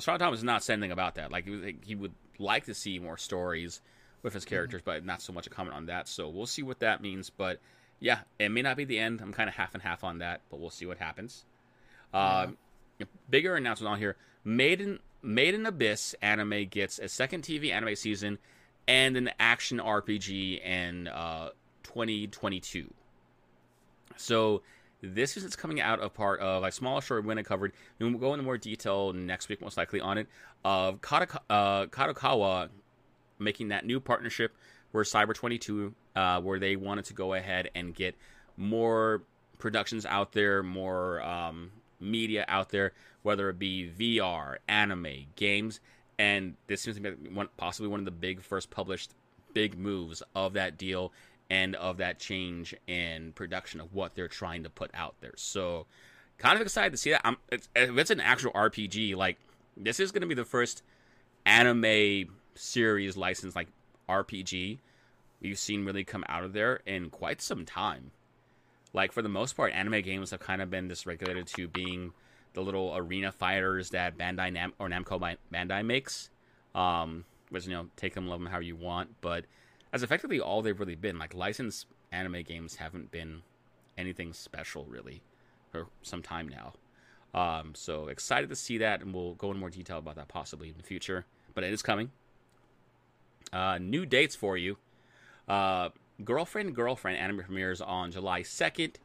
[0.00, 1.32] Sean Thomas is not saying anything about that.
[1.32, 1.48] Like
[1.84, 3.80] he, would like to see more stories
[4.22, 6.08] with his characters, but not so much a comment on that.
[6.08, 7.30] So we'll see what that means.
[7.30, 7.60] But
[8.00, 9.20] yeah, it may not be the end.
[9.20, 11.44] I'm kind of half and half on that, but we'll see what happens.
[12.12, 12.56] Um,
[13.30, 18.38] bigger announcement on here: Maiden Maiden Abyss anime gets a second TV anime season
[18.86, 21.50] and an action RPG in uh,
[21.84, 22.92] 2022.
[24.16, 24.62] So
[25.12, 28.10] this is it's coming out of part of a small short when I covered, and
[28.10, 30.26] we'll go into more detail next week, most likely on it.
[30.64, 32.68] Of Kadoka- uh, Kadokawa
[33.38, 34.54] making that new partnership
[34.92, 38.14] where Cyber 22, uh, where they wanted to go ahead and get
[38.56, 39.22] more
[39.58, 45.80] productions out there, more um, media out there, whether it be VR, anime, games,
[46.18, 49.10] and this seems to be one, possibly one of the big first published
[49.52, 51.12] big moves of that deal
[51.50, 55.34] and of that change in production of what they're trying to put out there.
[55.36, 55.86] So,
[56.38, 57.20] kind of excited to see that.
[57.24, 59.38] I'm, it's, if it's an actual RPG, like
[59.76, 60.82] this is going to be the first
[61.46, 63.68] anime series licensed like
[64.08, 64.78] RPG
[65.44, 68.10] we've seen really come out of there in quite some time.
[68.92, 72.12] Like for the most part, anime games have kind of been dysregulated to being
[72.54, 76.30] the little arena fighters that Bandai Nam- or Namco Bandai makes.
[76.74, 79.44] Um, which you know, take them, love them how you want, but
[79.94, 81.20] that's effectively all they've really been.
[81.20, 83.42] Like licensed anime games haven't been
[83.96, 85.22] anything special really
[85.70, 86.72] for some time now.
[87.32, 90.68] Um, so excited to see that, and we'll go in more detail about that possibly
[90.68, 91.26] in the future.
[91.54, 92.10] But it is coming.
[93.52, 94.78] Uh, new dates for you.
[95.46, 95.90] Uh,
[96.24, 98.96] Girlfriend Girlfriend anime premieres on July 2nd.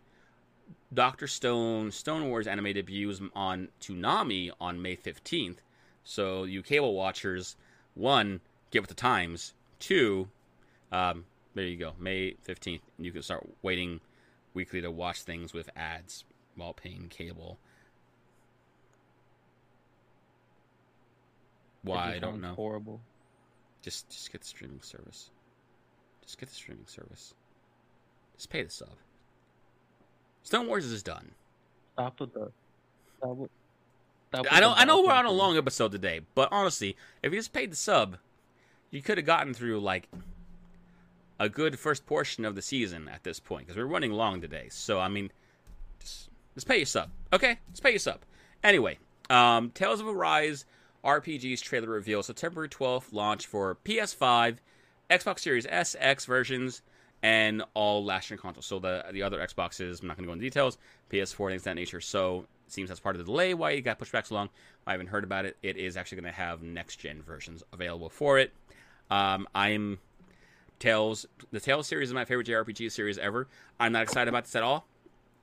[0.92, 5.58] Doctor Stone Stone Wars anime debuts on Toonami on May 15th.
[6.04, 7.58] So you cable watchers,
[7.94, 8.42] one,
[8.72, 9.54] get with the times.
[9.78, 10.30] Two,
[10.92, 11.26] um,
[11.56, 12.82] there you go, May 15th.
[12.98, 14.00] You can start waiting
[14.54, 16.26] weekly to watch things with ads
[16.56, 17.58] while paying cable.
[21.84, 22.54] Why I don't know.
[22.56, 23.00] Horrible.
[23.82, 25.30] Just just get the streaming service.
[26.22, 27.34] Just get the streaming service.
[28.36, 28.90] Just pay the sub.
[30.44, 31.32] Stone Wars is done.
[31.94, 32.52] Stop with the.
[33.18, 33.52] Stop with,
[34.30, 36.98] stop with I know the I know we're on a long episode today, but honestly,
[37.24, 38.18] if you just paid the sub,
[38.92, 40.10] you could have gotten through like
[41.40, 44.68] a good first portion of the season at this point because we're running long today.
[44.70, 45.32] So I mean,
[46.00, 47.60] just just pay your sub, okay?
[47.72, 48.20] Just pay your sub.
[48.64, 48.98] Anyway,
[49.30, 50.66] um, Tales of Arise
[51.04, 54.58] RPG's trailer reveal September 12th launch for PS5,
[55.10, 56.82] Xbox Series S, X versions,
[57.22, 58.66] and all last gen consoles.
[58.66, 60.78] So the the other Xboxes, I'm not going to go into details.
[61.12, 62.02] PS4 things of that nature.
[62.02, 64.50] So seems that's part of the delay why it got pushed back so long.
[64.86, 65.58] I haven't heard about it.
[65.64, 68.54] It is actually going to have next gen versions available for it.
[69.10, 70.00] Um, I'm
[70.80, 71.26] Tales.
[71.52, 73.48] The Tales series is my favorite JRPG series ever.
[73.80, 74.86] I'm not excited about this at all.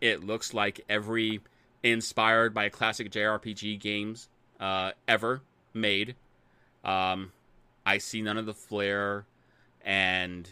[0.01, 1.41] It looks like every
[1.83, 5.43] inspired by classic JRPG games uh, ever
[5.73, 6.17] made.
[6.85, 7.33] Um,
[7.85, 9.27] I see none of the flair
[9.85, 10.49] and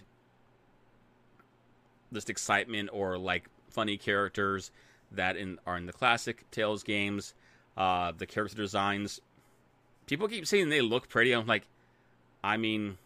[2.12, 4.70] just excitement or like funny characters
[5.10, 7.34] that in are in the classic Tales games.
[7.76, 9.20] Uh, the character designs,
[10.06, 11.32] people keep saying they look pretty.
[11.32, 11.66] I'm like,
[12.42, 12.98] I mean,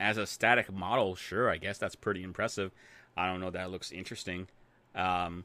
[0.00, 2.72] as a static model, sure, I guess that's pretty impressive.
[3.16, 4.48] I don't know that looks interesting.
[4.94, 5.44] Um,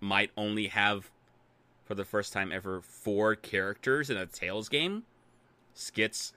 [0.00, 1.10] might only have,
[1.84, 5.04] for the first time ever, four characters in a Tales game.
[5.74, 6.32] Skits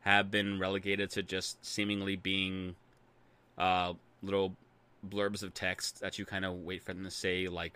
[0.00, 2.76] have been relegated to just seemingly being
[3.56, 4.54] uh, little
[5.08, 7.74] blurbs of text that you kind of wait for them to say, like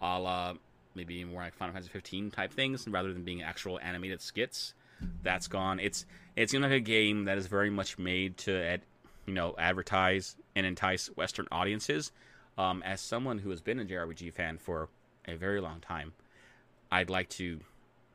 [0.00, 0.54] a la
[0.94, 4.74] maybe more like Final Fantasy 15 type things, rather than being actual animated skits.
[5.22, 5.80] That's gone.
[5.80, 6.06] It's
[6.36, 8.78] it seems like a game that is very much made to,
[9.26, 12.12] you know, advertise and entice Western audiences.
[12.58, 14.88] Um, as someone who has been a JRPG fan for
[15.26, 16.12] a very long time,
[16.90, 17.60] I'd like to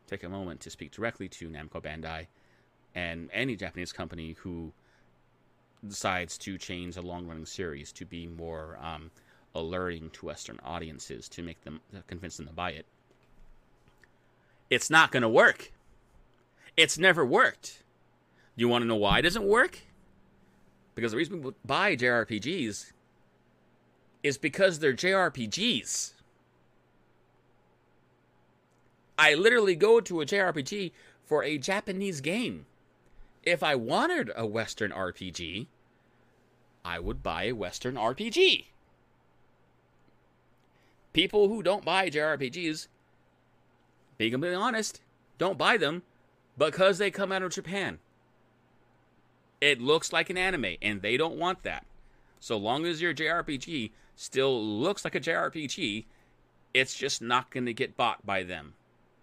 [0.07, 2.27] take a moment to speak directly to Namco Bandai
[2.95, 4.73] and any Japanese company who
[5.87, 9.11] decides to change a long running series to be more um,
[9.55, 12.85] alluring to Western audiences to make them convince them to buy it.
[14.69, 15.71] It's not going to work.
[16.81, 17.83] It's never worked.
[18.55, 19.81] You want to know why it doesn't work?
[20.95, 22.91] Because the reason people buy JRPGs
[24.23, 26.13] is because they're JRPGs.
[29.15, 30.91] I literally go to a JRPG
[31.23, 32.65] for a Japanese game.
[33.43, 35.67] If I wanted a Western RPG,
[36.83, 38.65] I would buy a Western RPG.
[41.13, 42.87] People who don't buy JRPGs,
[44.17, 45.01] being completely honest,
[45.37, 46.01] don't buy them
[46.57, 47.99] because they come out of Japan.
[49.59, 51.85] It looks like an anime, and they don't want that.
[52.39, 56.05] So long as your JRPG still looks like a JRPG,
[56.73, 58.73] it's just not going to get bought by them.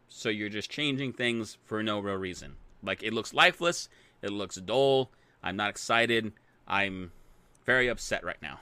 [0.08, 2.56] So you're just changing things for no real reason.
[2.82, 3.88] Like it looks lifeless,
[4.22, 5.10] it looks dull.
[5.42, 6.32] I'm not excited.
[6.66, 7.12] I'm
[7.64, 8.60] very upset right now.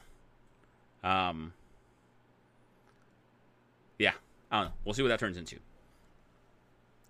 [1.02, 1.52] Um,
[3.98, 4.12] yeah,
[4.50, 4.74] I don't know.
[4.84, 5.58] We'll see what that turns into.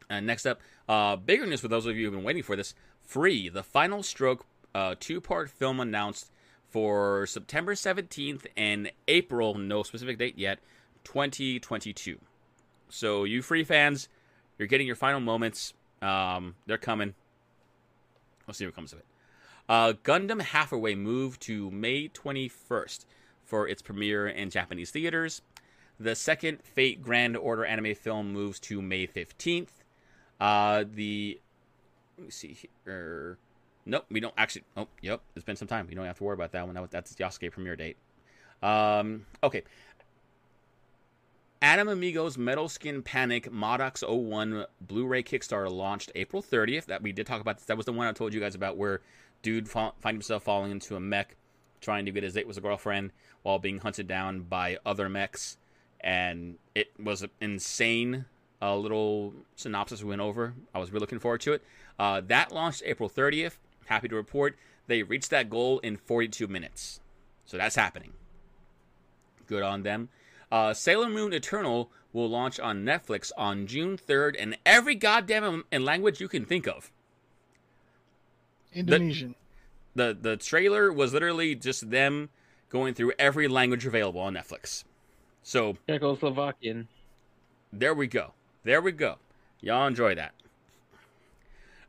[0.09, 2.75] And next up, uh, bigger news for those of you who've been waiting for this:
[3.03, 6.31] Free, the Final Stroke uh, two-part film announced
[6.69, 10.59] for September 17th and April, no specific date yet,
[11.05, 12.19] 2022.
[12.89, 14.09] So you Free fans,
[14.59, 15.73] you're getting your final moments.
[16.03, 17.15] Um, they're coming.
[18.47, 19.07] We'll see what comes of it.
[19.69, 23.05] Uh, Gundam Hathaway moved to May 21st
[23.45, 25.43] for its premiere in Japanese theaters.
[25.99, 29.76] The second Fate Grand Order anime film moves to May 15th.
[30.41, 31.41] Uh, the
[32.19, 33.39] let me see here.
[33.85, 34.65] Nope, we don't actually.
[34.77, 35.87] Oh, yep, it's been some time.
[35.89, 36.75] We don't have to worry about that one.
[36.75, 37.97] That, that's the Yasuke premiere date.
[38.63, 39.63] Um, okay.
[41.63, 46.87] Adam Amigos Metal Skin Panic MADOX 01 Blu-ray Kickstarter launched April 30th.
[46.87, 47.59] That we did talk about.
[47.59, 47.67] This.
[47.67, 49.01] That was the one I told you guys about, where
[49.43, 51.37] dude fa- find himself falling into a mech,
[51.81, 55.57] trying to get his date with a girlfriend while being hunted down by other mechs,
[56.01, 58.27] and it was an insane
[58.67, 60.55] uh, little synopsis we went over.
[60.75, 61.63] I was really looking forward to it.
[61.99, 63.57] Uh, that launched April 30th.
[63.87, 64.57] Happy to report
[64.87, 67.01] they reached that goal in 42 minutes.
[67.45, 68.13] So that's happening.
[69.47, 70.09] Good on them.
[70.51, 75.85] Uh, Sailor Moon Eternal will launch on Netflix on June 3rd in every goddamn in
[75.85, 76.91] language you can think of.
[78.73, 79.35] Indonesian.
[79.95, 82.29] The the trailer was literally just them
[82.69, 84.85] going through every language available on Netflix.
[85.43, 86.87] So Czechoslovakian.
[87.73, 88.35] there we go.
[88.67, 89.19] There we go.
[89.61, 90.35] Y'all enjoy that.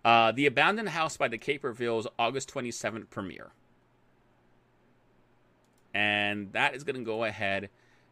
[0.06, 3.48] Uh, the Abandoned House by the Cape reveals August 27th premiere.
[5.92, 7.70] And that is going to go ahead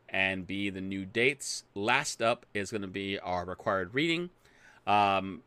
[0.09, 1.63] and be the new dates.
[1.75, 4.31] Last up is going to be our required reading.
[4.87, 5.43] Um,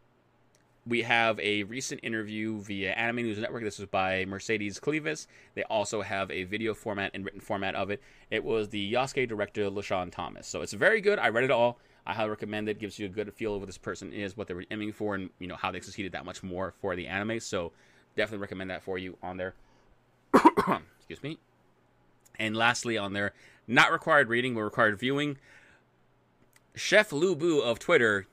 [0.87, 3.65] we have a recent interview via Anime News Network.
[3.65, 5.27] This was by Mercedes Clevis.
[5.57, 8.01] They also have a video format and written format of it.
[8.31, 10.47] It was the Yasuke director, LeSean Thomas.
[10.47, 11.19] So it's very good.
[11.19, 11.81] I read it all.
[12.09, 12.79] I highly recommend it.
[12.79, 15.15] Gives you a good feel of what this person is, what they were aiming for,
[15.15, 17.39] and you know how they succeeded that much more for the anime.
[17.39, 17.73] So
[18.17, 19.55] definitely recommend that for you on there.
[20.35, 21.39] Excuse me.
[22.39, 23.35] And lastly, on there,
[23.67, 25.37] not required reading, but required viewing.
[26.75, 28.27] Chef Lubu of Twitter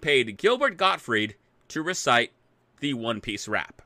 [0.00, 1.36] paid Gilbert Gottfried
[1.68, 2.32] to recite
[2.80, 3.82] the One Piece rap.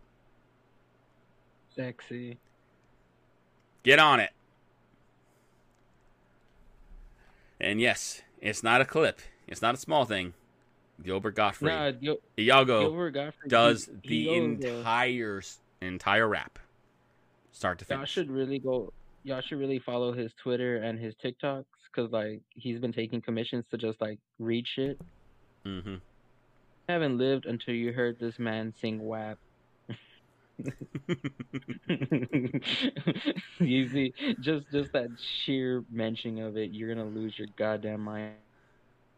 [1.77, 2.39] Sexy.
[3.83, 4.31] Get on it.
[7.61, 9.21] And yes, it's not a clip.
[9.47, 10.35] It's not a small thing.
[11.03, 14.33] Gilbert Gottfried, Nah, Gil- Iago Gilbert Gottfried does he- the uh,
[14.79, 15.43] entire
[15.83, 16.59] entire rap,
[17.53, 17.99] start to finish.
[18.01, 18.93] Y'all should really go.
[19.25, 23.65] Y'all should really follow his Twitter and his TikToks because like he's been taking commissions
[23.71, 25.01] to just like read shit.
[25.65, 25.97] hmm
[26.89, 29.39] haven't lived until you heard this man sing WAP.
[33.59, 35.09] you see, just just that
[35.45, 38.35] sheer mention of it, you're gonna lose your goddamn mind.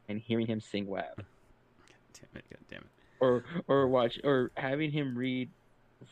[0.09, 2.45] And hearing him sing WAP, Damn it!
[2.51, 2.89] God damn it!
[3.21, 5.51] or or watch, or having him read.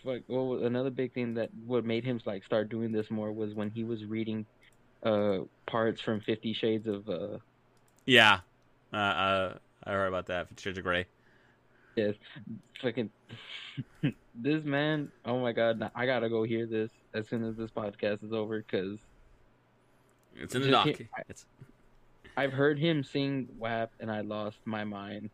[0.02, 0.22] Fuck.
[0.28, 3.70] Well, another big thing that what made him like start doing this more was when
[3.70, 4.46] he was reading
[5.04, 7.38] uh parts from Fifty Shades of uh
[8.06, 8.40] Yeah,
[8.92, 9.54] uh, uh,
[9.84, 10.48] I heard about that.
[10.48, 11.06] Fifty Shades of Grey.
[11.96, 12.14] Yes,
[12.82, 13.10] fucking
[14.34, 15.12] this man.
[15.24, 18.58] Oh my god, I gotta go hear this as soon as this podcast is over
[18.62, 18.98] because
[20.34, 20.88] It's in the doc.
[21.28, 21.46] It's
[22.36, 25.30] I've heard him sing WAP and I lost my mind.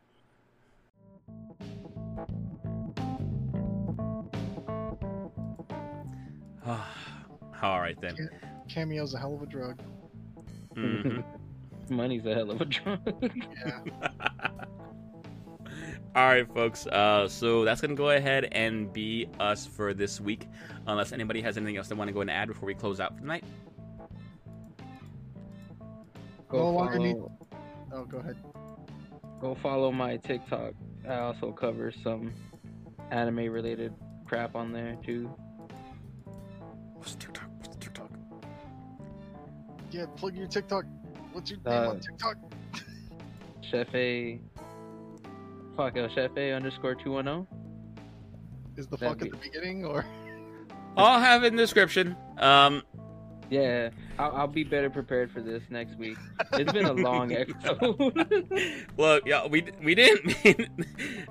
[6.67, 8.29] all right then.
[8.69, 9.81] Cameo's a hell of a drug.
[10.77, 11.25] Mhm.
[11.91, 13.01] Money's a hell of a drug.
[13.23, 13.81] Yeah.
[16.17, 16.87] All right, folks.
[16.89, 20.47] Uh, so that's gonna go ahead and be us for this week.
[20.87, 23.15] Unless anybody has anything else they want to go and add before we close out
[23.15, 23.45] for tonight.
[26.51, 27.17] Go No follow, need-
[27.93, 28.37] Oh, go ahead.
[29.41, 30.75] go follow my TikTok.
[31.09, 32.33] I also cover some
[33.11, 33.93] anime related
[34.27, 35.29] crap on there too.
[36.95, 37.49] What's TikTok?
[37.59, 38.11] What's TikTok?
[39.91, 40.85] Yeah, plug your TikTok.
[41.33, 42.37] What's your name Uh, on TikTok?
[43.63, 44.41] Chef A.
[45.77, 47.47] Fuck uh, Chef A underscore two one oh.
[48.77, 50.05] Is the that'd fuck at the beginning or?
[50.97, 52.17] I'll have it in the description.
[52.39, 52.83] Um,
[53.51, 56.17] Yeah, I'll, I'll be better prepared for this next week.
[56.53, 58.87] It's been a long episode.
[58.97, 60.87] Look, yeah, we we didn't mean.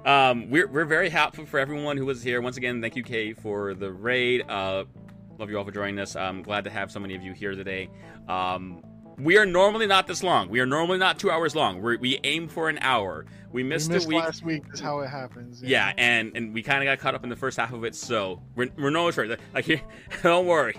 [0.06, 2.42] um, we're we're very happy for everyone who was here.
[2.42, 4.44] Once again, thank you, Kay, for the raid.
[4.50, 4.84] Uh,
[5.38, 6.16] love you all for joining us.
[6.18, 7.90] I'm glad to have so many of you here today.
[8.28, 8.84] Um,
[9.18, 10.50] we are normally not this long.
[10.50, 11.82] We are normally not two hours long.
[11.82, 13.26] we we aim for an hour.
[13.52, 14.20] We We missed, missed a week.
[14.20, 14.64] last week.
[14.74, 15.62] Is how it happens.
[15.64, 17.96] Yeah, and and we kind of got caught up in the first half of it,
[17.96, 19.38] so we're we're no sure.
[19.54, 19.82] Like, here,
[20.24, 20.76] don't worry,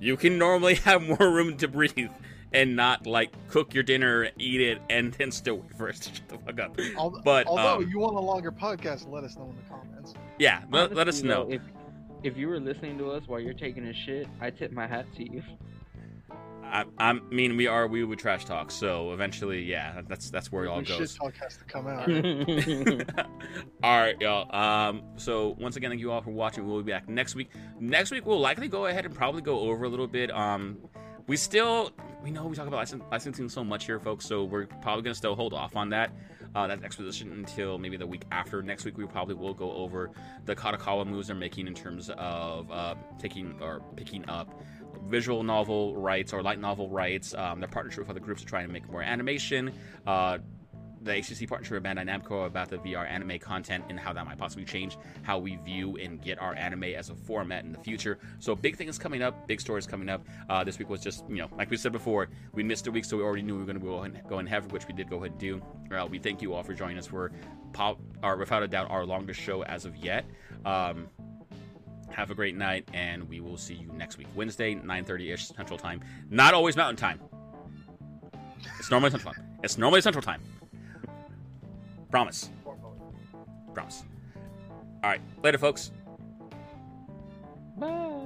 [0.00, 2.10] you can normally have more room to breathe
[2.52, 6.14] and not like cook your dinner, eat it, and then still wait for us to
[6.14, 6.78] shut the fuck up.
[6.96, 10.14] Al- But Although um, you want a longer podcast, let us know in the comments.
[10.38, 11.44] yeah, let, let us know.
[11.44, 11.62] though, if
[12.24, 15.06] if you were listening to us while you're taking a shit, I tip my hat
[15.16, 15.42] to you.
[16.70, 20.64] I, I mean, we are we would trash talk, so eventually, yeah, that's that's where
[20.64, 22.08] it all the shit talk has to come out.
[23.82, 24.54] all right, y'all.
[24.54, 26.66] Um, so once again, thank you all for watching.
[26.66, 27.50] We'll be back next week.
[27.80, 30.30] Next week, we'll likely go ahead and probably go over a little bit.
[30.30, 30.78] Um,
[31.26, 31.92] we still
[32.22, 34.26] we know we talk about licen- licensing so much here, folks.
[34.26, 36.10] So we're probably gonna still hold off on that.
[36.54, 38.62] Uh, that exposition until maybe the week after.
[38.62, 40.10] Next week, we probably will go over
[40.46, 44.58] the Kadokawa moves they're making in terms of uh, taking or picking up
[45.06, 47.34] visual novel rights or light novel rights.
[47.34, 49.72] Um, their partnership with other groups to try and make more animation.
[50.06, 50.38] Uh,
[51.02, 54.38] the HCC partnership with Bandai Namco about the VR anime content and how that might
[54.38, 58.18] possibly change how we view and get our anime as a format in the future.
[58.38, 60.26] So big things coming up, big stories coming up.
[60.48, 63.04] Uh, this week was just, you know, like we said before, we missed a week,
[63.04, 64.94] so we already knew we were going to go and go and have, which we
[64.94, 65.62] did go ahead and do.
[65.92, 67.32] Uh, we thank you all for joining us for,
[67.72, 70.24] pop, or without a doubt, our longest show as of yet.
[70.64, 71.08] Um,
[72.10, 76.00] have a great night, and we will see you next week, Wednesday, 9.30ish Central Time.
[76.30, 77.20] Not always Mountain Time.
[78.78, 79.44] It's normally Central Time.
[79.62, 80.40] It's normally Central Time.
[82.10, 82.50] Promise.
[83.74, 84.04] Promise.
[85.04, 85.20] All right.
[85.42, 85.92] Later, folks.
[87.76, 88.17] Bye.